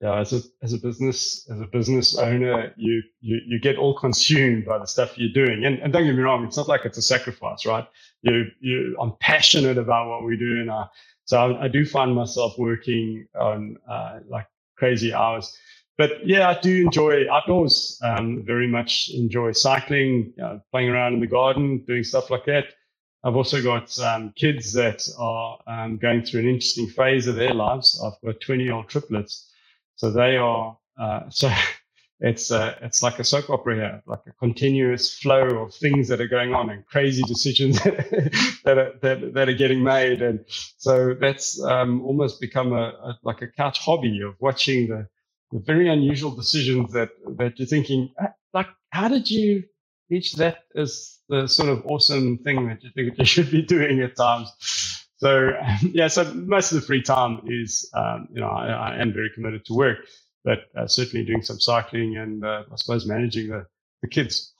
Yeah, 0.00 0.20
as 0.20 0.34
a 0.34 0.42
as 0.62 0.74
a 0.74 0.78
business 0.78 1.48
as 1.50 1.58
a 1.58 1.66
business 1.66 2.18
owner, 2.18 2.74
you 2.76 3.02
you 3.20 3.40
you 3.46 3.58
get 3.58 3.78
all 3.78 3.94
consumed 3.98 4.66
by 4.66 4.78
the 4.78 4.86
stuff 4.86 5.16
you're 5.16 5.32
doing. 5.32 5.64
And, 5.64 5.78
and 5.78 5.90
don't 5.90 6.04
get 6.04 6.14
me 6.14 6.20
wrong, 6.20 6.44
it's 6.44 6.58
not 6.58 6.68
like 6.68 6.84
it's 6.84 6.98
a 6.98 7.02
sacrifice, 7.02 7.64
right? 7.64 7.86
You 8.26 8.46
you 8.60 8.96
I'm 9.00 9.14
passionate 9.20 9.78
about 9.78 10.08
what 10.08 10.24
we 10.24 10.36
do, 10.36 10.60
and 10.60 10.70
I, 10.70 10.86
so 11.24 11.38
I, 11.38 11.64
I 11.64 11.68
do 11.68 11.84
find 11.86 12.14
myself 12.14 12.54
working 12.58 13.26
on 13.38 13.78
uh, 13.88 14.20
like 14.28 14.46
crazy 14.76 15.14
hours 15.14 15.56
but 15.98 16.26
yeah, 16.26 16.50
I 16.50 16.60
do 16.60 16.82
enjoy 16.82 17.30
outdoors. 17.30 17.98
Um, 18.02 18.42
very 18.44 18.68
much 18.68 19.10
enjoy 19.14 19.52
cycling, 19.52 20.34
you 20.36 20.42
know, 20.42 20.60
playing 20.70 20.90
around 20.90 21.14
in 21.14 21.20
the 21.20 21.26
garden, 21.26 21.84
doing 21.86 22.04
stuff 22.04 22.30
like 22.30 22.44
that. 22.46 22.66
I've 23.24 23.36
also 23.36 23.62
got 23.62 23.98
um, 24.00 24.32
kids 24.36 24.72
that 24.74 25.08
are 25.18 25.58
um, 25.66 25.96
going 25.96 26.22
through 26.22 26.40
an 26.40 26.48
interesting 26.48 26.88
phase 26.88 27.26
of 27.26 27.36
their 27.36 27.54
lives. 27.54 28.00
I've 28.04 28.20
got 28.24 28.40
20 28.42 28.64
year 28.64 28.74
old 28.74 28.88
triplets. 28.88 29.50
So 29.96 30.10
they 30.10 30.36
are, 30.36 30.76
uh, 31.00 31.22
so 31.30 31.50
it's, 32.20 32.50
it's 32.50 33.02
like 33.02 33.18
a 33.18 33.24
soap 33.24 33.50
opera 33.50 33.74
here, 33.74 34.02
like 34.06 34.22
a 34.26 34.32
continuous 34.32 35.18
flow 35.18 35.64
of 35.64 35.74
things 35.74 36.08
that 36.08 36.20
are 36.20 36.28
going 36.28 36.54
on 36.54 36.70
and 36.70 36.86
crazy 36.86 37.22
decisions 37.24 37.82
that, 37.84 38.78
are, 38.78 38.92
that, 39.02 39.34
that, 39.34 39.48
are 39.48 39.54
getting 39.54 39.82
made. 39.82 40.22
And 40.22 40.44
so 40.78 41.14
that's, 41.14 41.62
um, 41.62 42.02
almost 42.02 42.40
become 42.40 42.72
a, 42.72 42.88
a, 42.88 43.18
like 43.22 43.42
a 43.42 43.48
couch 43.48 43.78
hobby 43.78 44.22
of 44.22 44.34
watching 44.40 44.88
the, 44.88 45.08
the 45.52 45.60
very 45.60 45.88
unusual 45.88 46.30
decisions 46.30 46.92
that 46.92 47.10
that 47.36 47.58
you're 47.58 47.66
thinking 47.66 48.12
uh, 48.20 48.26
like 48.52 48.66
how 48.90 49.08
did 49.08 49.30
you 49.30 49.62
reach 50.10 50.34
that 50.34 50.58
as 50.74 51.18
the 51.28 51.46
sort 51.46 51.68
of 51.68 51.84
awesome 51.86 52.38
thing 52.38 52.68
that 52.68 52.82
you 52.82 52.90
think 52.94 53.18
you 53.18 53.24
should 53.24 53.50
be 53.50 53.62
doing 53.62 54.00
at 54.00 54.16
times 54.16 54.52
so 55.16 55.52
yeah 55.82 56.08
so 56.08 56.24
most 56.34 56.72
of 56.72 56.80
the 56.80 56.86
free 56.86 57.02
time 57.02 57.40
is 57.46 57.90
um, 57.94 58.28
you 58.32 58.40
know 58.40 58.48
I, 58.48 58.66
I, 58.66 58.96
am 58.96 59.12
very 59.12 59.30
committed 59.34 59.64
to 59.66 59.74
work 59.74 59.98
but 60.46 60.60
uh, 60.78 60.86
certainly 60.86 61.26
doing 61.26 61.42
some 61.42 61.60
cycling 61.60 62.16
and 62.16 62.44
uh, 62.44 62.62
i 62.72 62.76
suppose 62.76 63.06
managing 63.06 63.48
the, 63.48 63.66
the 64.00 64.08
kids 64.08 64.54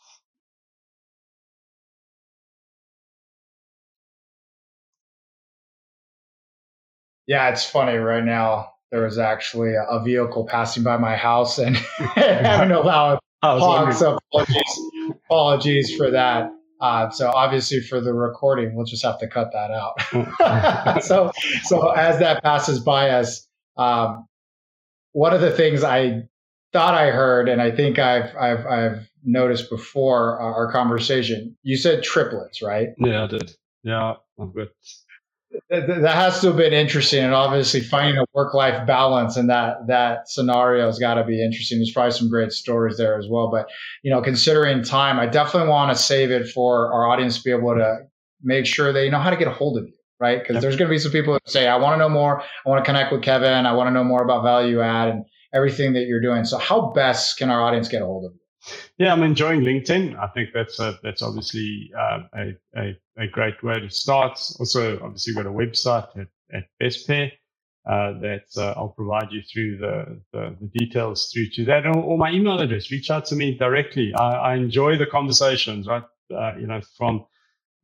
yeah 7.27 7.49
it's 7.49 7.65
funny 7.65 7.97
right 7.97 8.25
now 8.25 8.69
there 8.93 9.03
was 9.03 9.19
actually 9.19 9.75
a, 9.75 10.01
vehicle 10.05 10.47
passing 10.47 10.83
by 10.83 10.97
my 10.97 11.17
house 11.17 11.59
and 11.59 11.77
having 12.15 12.69
to 12.69 12.81
allow 12.81 13.19
honks. 13.43 13.99
So 13.99 14.19
apologies, 14.33 14.81
apologies 15.25 15.97
for 15.97 16.11
that. 16.11 16.51
Uh, 16.81 17.11
so 17.11 17.31
obviously 17.31 17.81
for 17.81 18.01
the 18.01 18.13
recording, 18.13 18.75
we'll 18.75 18.85
just 18.85 19.05
have 19.05 19.19
to 19.19 19.29
cut 19.29 19.51
that 19.53 19.71
out. 19.71 21.03
so, 21.03 21.33
so 21.65 21.91
as 21.91 22.19
that 22.19 22.43
passes 22.43 22.81
by 22.81 23.11
us, 23.11 23.49
um, 23.77 24.27
one 25.17 25.33
of 25.33 25.41
the 25.41 25.51
things 25.51 25.83
I 25.83 26.23
thought 26.73 26.95
I 26.95 27.11
heard, 27.11 27.49
and 27.49 27.63
I 27.63 27.71
think 27.71 27.99
I've, 27.99 28.35
I've, 28.37 28.67
I've 28.67 29.11
noticed 29.25 29.71
before 29.71 30.39
our 30.39 30.71
conversation, 30.71 31.57
you 31.63 31.77
said 31.77 32.03
triplets, 32.03 32.63
right? 32.63 32.89
Yeah, 32.99 33.25
I 33.25 33.27
did. 33.27 33.53
Yeah, 33.83 34.15
I'm 34.39 34.53
good 34.53 34.69
that 35.71 36.15
has 36.15 36.41
to 36.41 36.49
have 36.49 36.57
been 36.57 36.73
interesting 36.73 37.23
and 37.23 37.35
obviously 37.35 37.81
finding 37.81 38.19
a 38.19 38.25
work-life 38.35 38.87
balance 38.87 39.37
in 39.37 39.47
that 39.47 39.87
that 39.87 40.29
scenario 40.29 40.87
has 40.87 40.99
got 40.99 41.15
to 41.15 41.25
be 41.25 41.43
interesting 41.43 41.79
there's 41.79 41.93
probably 41.93 42.13
some 42.13 42.29
great 42.29 42.53
stories 42.53 42.97
there 42.97 43.19
as 43.19 43.27
well 43.29 43.49
but 43.51 43.69
you 44.03 44.11
know 44.11 44.21
considering 44.21 44.83
time 44.83 45.19
i 45.19 45.27
definitely 45.27 45.69
want 45.69 45.97
to 45.97 46.03
save 46.03 46.31
it 46.31 46.49
for 46.49 46.93
our 46.93 47.07
audience 47.07 47.39
to 47.39 47.45
be 47.45 47.51
able 47.51 47.75
to 47.75 47.99
make 48.43 48.67
sure 48.67 48.93
they 48.93 49.09
know 49.09 49.19
how 49.19 49.31
to 49.31 49.37
get 49.37 49.49
a 49.49 49.53
hold 49.53 49.79
of 49.79 49.87
you 49.87 49.95
right 50.21 50.41
because 50.41 50.55
yep. 50.55 50.63
there's 50.63 50.77
going 50.77 50.89
to 50.89 50.95
be 50.95 50.99
some 50.99 51.13
people 51.13 51.35
that 51.35 51.49
say 51.49 51.67
i 51.67 51.77
want 51.77 51.95
to 51.95 51.99
know 51.99 52.09
more 52.09 52.41
i 52.41 52.69
want 52.69 52.83
to 52.83 52.89
connect 52.89 53.13
with 53.13 53.23
kevin 53.23 53.67
i 53.67 53.73
want 53.73 53.87
to 53.87 53.93
know 53.93 54.05
more 54.05 54.23
about 54.23 54.43
value 54.43 54.81
add 54.81 55.09
and 55.09 55.25
everything 55.55 55.93
that 55.93 56.07
you're 56.07 56.21
doing 56.21 56.45
so 56.45 56.59
how 56.59 56.91
best 56.91 57.39
can 57.39 57.51
our 57.51 57.63
audience 57.63 57.89
get 57.89 58.03
a 58.03 58.05
hold 58.05 58.25
of 58.25 58.33
you 58.33 58.41
yeah, 58.99 59.13
I'm 59.13 59.23
enjoying 59.23 59.61
LinkedIn. 59.61 60.19
I 60.19 60.27
think 60.29 60.51
that's 60.53 60.81
a, 60.81 60.99
that's 61.03 61.23
obviously 61.23 61.91
uh, 61.97 62.21
a, 62.35 62.57
a, 62.77 62.99
a 63.17 63.27
great 63.29 63.63
way 63.63 63.79
to 63.79 63.91
start. 63.91 64.41
Also, 64.59 64.99
obviously, 65.01 65.35
we've 65.35 65.45
got 65.45 65.51
a 65.51 65.55
website 65.55 66.09
at, 66.19 66.27
at 66.53 66.65
BestPair 66.83 67.31
uh, 67.87 68.19
that 68.21 68.47
uh, 68.57 68.75
I'll 68.77 68.89
provide 68.97 69.31
you 69.31 69.43
through 69.43 69.79
the, 69.79 70.21
the, 70.33 70.57
the, 70.61 70.67
details 70.79 71.31
through 71.33 71.51
to 71.55 71.65
that 71.67 71.87
or, 71.87 71.97
or, 71.97 72.19
my 72.19 72.33
email 72.33 72.59
address. 72.59 72.91
Reach 72.91 73.11
out 73.11 73.27
to 73.27 73.37
me 73.37 73.57
directly. 73.57 74.13
I, 74.15 74.33
I 74.33 74.55
enjoy 74.57 74.99
the 74.99 75.07
conversations, 75.07 75.87
right? 75.87 76.03
Uh, 76.35 76.57
you 76.59 76.67
know, 76.67 76.81
from 76.97 77.25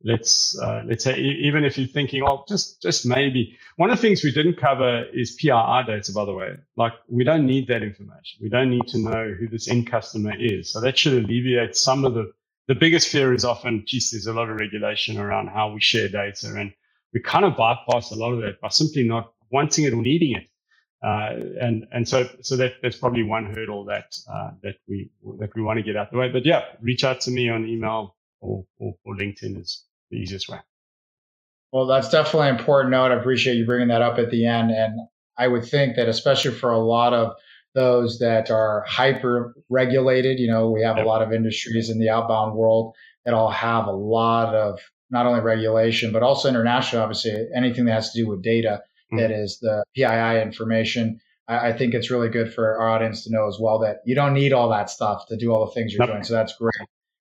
let's 0.03 0.57
uh, 0.59 0.83
let's 0.87 1.03
say 1.03 1.17
even 1.19 1.65
if 1.65 1.77
you're 1.77 1.87
thinking, 1.87 2.23
oh, 2.23 2.45
just 2.47 2.81
just 2.81 3.05
maybe. 3.05 3.57
One 3.77 3.89
of 3.91 3.97
the 3.97 4.01
things 4.01 4.23
we 4.23 4.31
didn't 4.31 4.57
cover 4.57 5.05
is 5.13 5.33
PII 5.33 5.83
data, 5.87 6.11
by 6.13 6.25
the 6.25 6.33
way. 6.33 6.57
Like 6.77 6.93
we 7.09 7.23
don't 7.23 7.45
need 7.45 7.67
that 7.69 7.83
information. 7.83 8.39
We 8.41 8.49
don't 8.49 8.69
need 8.69 8.87
to 8.89 8.99
know 8.99 9.33
who 9.39 9.47
this 9.49 9.69
end 9.69 9.89
customer 9.89 10.33
is. 10.37 10.71
So 10.71 10.81
that 10.81 10.97
should 10.97 11.13
alleviate 11.25 11.75
some 11.77 12.05
of 12.05 12.13
the 12.13 12.31
the 12.67 12.75
biggest 12.75 13.09
fear 13.09 13.33
is 13.33 13.45
often, 13.45 13.83
geez, 13.87 14.11
there's 14.11 14.27
a 14.27 14.33
lot 14.33 14.49
of 14.49 14.57
regulation 14.59 15.17
around 15.17 15.47
how 15.49 15.73
we 15.73 15.81
share 15.81 16.09
data, 16.09 16.53
and 16.55 16.73
we 17.13 17.19
kind 17.21 17.45
of 17.45 17.57
bypass 17.57 18.11
a 18.11 18.15
lot 18.15 18.33
of 18.33 18.41
that 18.41 18.61
by 18.61 18.69
simply 18.69 19.03
not 19.03 19.33
wanting 19.51 19.85
it 19.85 19.93
or 19.93 20.01
needing 20.01 20.35
it. 20.37 20.47
Uh, 21.05 21.35
and 21.61 21.85
and 21.91 22.07
so 22.07 22.29
so 22.41 22.57
that 22.57 22.73
that's 22.81 22.97
probably 22.97 23.23
one 23.23 23.45
hurdle 23.55 23.85
that 23.85 24.15
uh, 24.31 24.51
that 24.63 24.75
we 24.87 25.11
that 25.39 25.55
we 25.55 25.61
want 25.61 25.77
to 25.77 25.83
get 25.83 25.97
out 25.97 26.11
the 26.11 26.17
way. 26.17 26.29
But 26.29 26.45
yeah, 26.45 26.63
reach 26.81 27.03
out 27.03 27.21
to 27.21 27.31
me 27.31 27.49
on 27.49 27.67
email 27.67 28.15
or, 28.41 28.65
or, 28.79 28.95
or 29.05 29.15
LinkedIn 29.15 29.61
is 29.61 29.85
the 30.13 30.21
easiest 30.21 30.49
way. 30.49 30.59
Well, 31.71 31.87
that's 31.87 32.09
definitely 32.09 32.49
an 32.49 32.59
important 32.59 32.91
note. 32.91 33.11
I 33.11 33.15
appreciate 33.15 33.55
you 33.55 33.65
bringing 33.65 33.87
that 33.87 34.01
up 34.01 34.19
at 34.19 34.29
the 34.29 34.45
end. 34.45 34.71
And 34.71 34.99
I 35.37 35.47
would 35.47 35.65
think 35.65 35.95
that 35.95 36.07
especially 36.07 36.51
for 36.51 36.71
a 36.71 36.77
lot 36.77 37.13
of 37.13 37.33
those 37.73 38.19
that 38.19 38.51
are 38.51 38.85
hyper 38.87 39.55
regulated, 39.69 40.39
you 40.39 40.47
know, 40.47 40.69
we 40.69 40.83
have 40.83 40.97
a 40.97 41.03
lot 41.03 41.23
of 41.23 41.33
industries 41.33 41.89
in 41.89 41.99
the 41.99 42.09
outbound 42.09 42.55
world 42.55 42.93
that 43.25 43.33
all 43.33 43.49
have 43.49 43.87
a 43.87 43.91
lot 43.91 44.53
of 44.53 44.79
not 45.09 45.25
only 45.25 45.41
regulation, 45.41 46.11
but 46.11 46.21
also 46.21 46.47
international, 46.47 47.01
obviously, 47.01 47.47
anything 47.55 47.85
that 47.85 47.93
has 47.93 48.11
to 48.11 48.21
do 48.21 48.29
with 48.29 48.43
data 48.43 48.83
mm-hmm. 49.11 49.17
that 49.17 49.31
is 49.31 49.59
the 49.59 49.83
PII 49.95 50.41
information. 50.41 51.19
I, 51.47 51.69
I, 51.69 51.73
think 51.77 51.93
it's 51.93 52.11
really 52.11 52.29
good 52.29 52.53
for 52.53 52.79
our 52.79 52.89
audience 52.89 53.23
to 53.23 53.31
know 53.31 53.47
as 53.47 53.57
well 53.59 53.79
that 53.79 53.97
you 54.05 54.15
don't 54.15 54.33
need 54.33 54.53
all 54.53 54.69
that 54.69 54.89
stuff 54.89 55.25
to 55.27 55.37
do 55.37 55.51
all 55.51 55.65
the 55.65 55.71
things 55.71 55.93
you're 55.93 56.03
yep. 56.03 56.09
doing. 56.09 56.23
So 56.23 56.33
that's 56.33 56.55
great. 56.57 56.73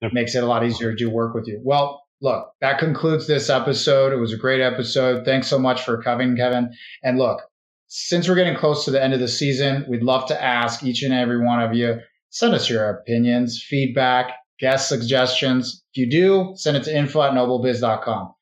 Yep. 0.03 0.13
Makes 0.13 0.35
it 0.35 0.43
a 0.43 0.47
lot 0.47 0.65
easier 0.65 0.91
to 0.91 0.97
do 0.97 1.11
work 1.11 1.35
with 1.35 1.47
you. 1.47 1.61
Well, 1.63 2.03
look, 2.23 2.53
that 2.61 2.79
concludes 2.79 3.27
this 3.27 3.51
episode. 3.51 4.13
It 4.13 4.17
was 4.17 4.33
a 4.33 4.39
great 4.39 4.63
episode. 4.63 5.25
Thanks 5.25 5.49
so 5.49 5.59
much 5.59 5.83
for 5.83 6.01
coming, 6.01 6.37
Kevin. 6.37 6.73
And 7.03 7.19
look, 7.19 7.43
since 7.89 8.29
we're 8.29 8.37
getting 8.37 8.57
close 8.57 8.87
to 8.87 8.91
the 8.91 9.03
end 9.03 9.13
of 9.13 9.21
the 9.21 9.29
season, 9.29 9.85
we'd 9.89 10.03
love 10.03 10.27
to 10.29 10.43
ask 10.43 10.83
each 10.83 11.03
and 11.03 11.13
every 11.13 11.45
one 11.45 11.61
of 11.61 11.75
you 11.75 11.99
send 12.31 12.55
us 12.55 12.71
your 12.71 12.89
opinions, 12.89 13.63
feedback, 13.63 14.33
guest 14.59 14.89
suggestions. 14.89 15.85
If 15.93 16.01
you 16.01 16.11
do, 16.11 16.53
send 16.55 16.79
it 16.79 16.85
to 16.85 16.97
info 16.97 17.23
at 17.23 17.33
nobelbiz.com. 17.33 18.33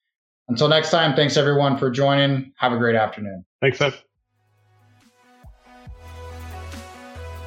Until 0.48 0.68
next 0.68 0.90
time, 0.90 1.16
thanks 1.16 1.36
everyone 1.36 1.76
for 1.76 1.90
joining. 1.90 2.52
Have 2.56 2.72
a 2.72 2.76
great 2.76 2.96
afternoon. 2.96 3.44
Thanks, 3.60 3.78
Seth. 3.78 4.02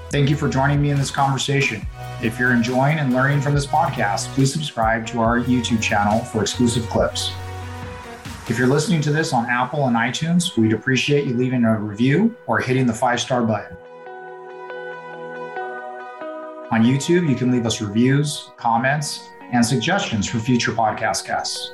Thank 0.10 0.30
you 0.30 0.36
for 0.36 0.50
joining 0.50 0.82
me 0.82 0.90
in 0.90 0.98
this 0.98 1.12
conversation. 1.12 1.86
If 2.24 2.39
you're 2.39 2.53
enjoying 2.53 2.99
and 2.99 3.13
learning 3.13 3.41
from 3.41 3.53
this 3.53 3.65
podcast, 3.65 4.28
please 4.34 4.53
subscribe 4.53 5.05
to 5.07 5.19
our 5.19 5.41
YouTube 5.41 5.82
channel 5.82 6.19
for 6.19 6.41
exclusive 6.41 6.88
clips. 6.88 7.34
If 8.47 8.57
you're 8.57 8.69
listening 8.69 9.01
to 9.01 9.11
this 9.11 9.34
on 9.34 9.45
Apple 9.49 9.88
and 9.88 9.97
iTunes, 9.97 10.55
we'd 10.55 10.71
appreciate 10.71 11.26
you 11.26 11.34
leaving 11.34 11.65
a 11.65 11.78
review 11.78 12.34
or 12.47 12.61
hitting 12.61 12.88
the 12.88 12.93
five 12.93 13.19
star 13.19 13.43
button. 13.43 13.76
On 16.71 16.82
YouTube, 16.82 17.30
you 17.30 17.36
can 17.36 17.51
leave 17.51 17.65
us 17.65 17.82
reviews, 17.82 18.51
comments, 18.55 19.28
and 19.51 19.65
suggestions 19.65 20.26
for 20.26 20.39
future 20.39 20.71
podcast 20.71 21.28
guests. 21.28 21.74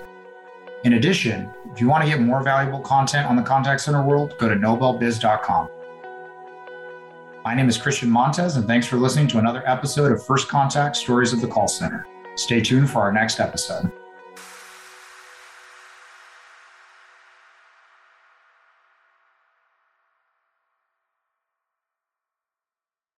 In 0.83 0.93
addition, 0.93 1.47
if 1.71 1.79
you 1.79 1.87
want 1.87 2.03
to 2.03 2.09
get 2.09 2.21
more 2.21 2.41
valuable 2.41 2.79
content 2.79 3.27
on 3.29 3.35
the 3.35 3.43
contact 3.43 3.81
center 3.81 4.01
world, 4.01 4.33
go 4.39 4.49
to 4.49 4.55
nobelbiz.com. 4.55 5.69
My 7.45 7.55
name 7.55 7.69
is 7.69 7.77
Christian 7.77 8.09
Montes, 8.09 8.57
and 8.57 8.67
thanks 8.67 8.85
for 8.85 8.97
listening 8.97 9.27
to 9.29 9.39
another 9.39 9.63
episode 9.65 10.11
of 10.11 10.25
First 10.25 10.49
Contact 10.49 10.97
Stories 10.97 11.31
of 11.31 11.39
the 11.39 11.47
Call 11.47 11.69
Center. 11.69 12.05
Stay 12.35 12.59
tuned 12.59 12.89
for 12.89 12.99
our 12.99 13.13
next 13.13 13.39
episode. 13.39 13.93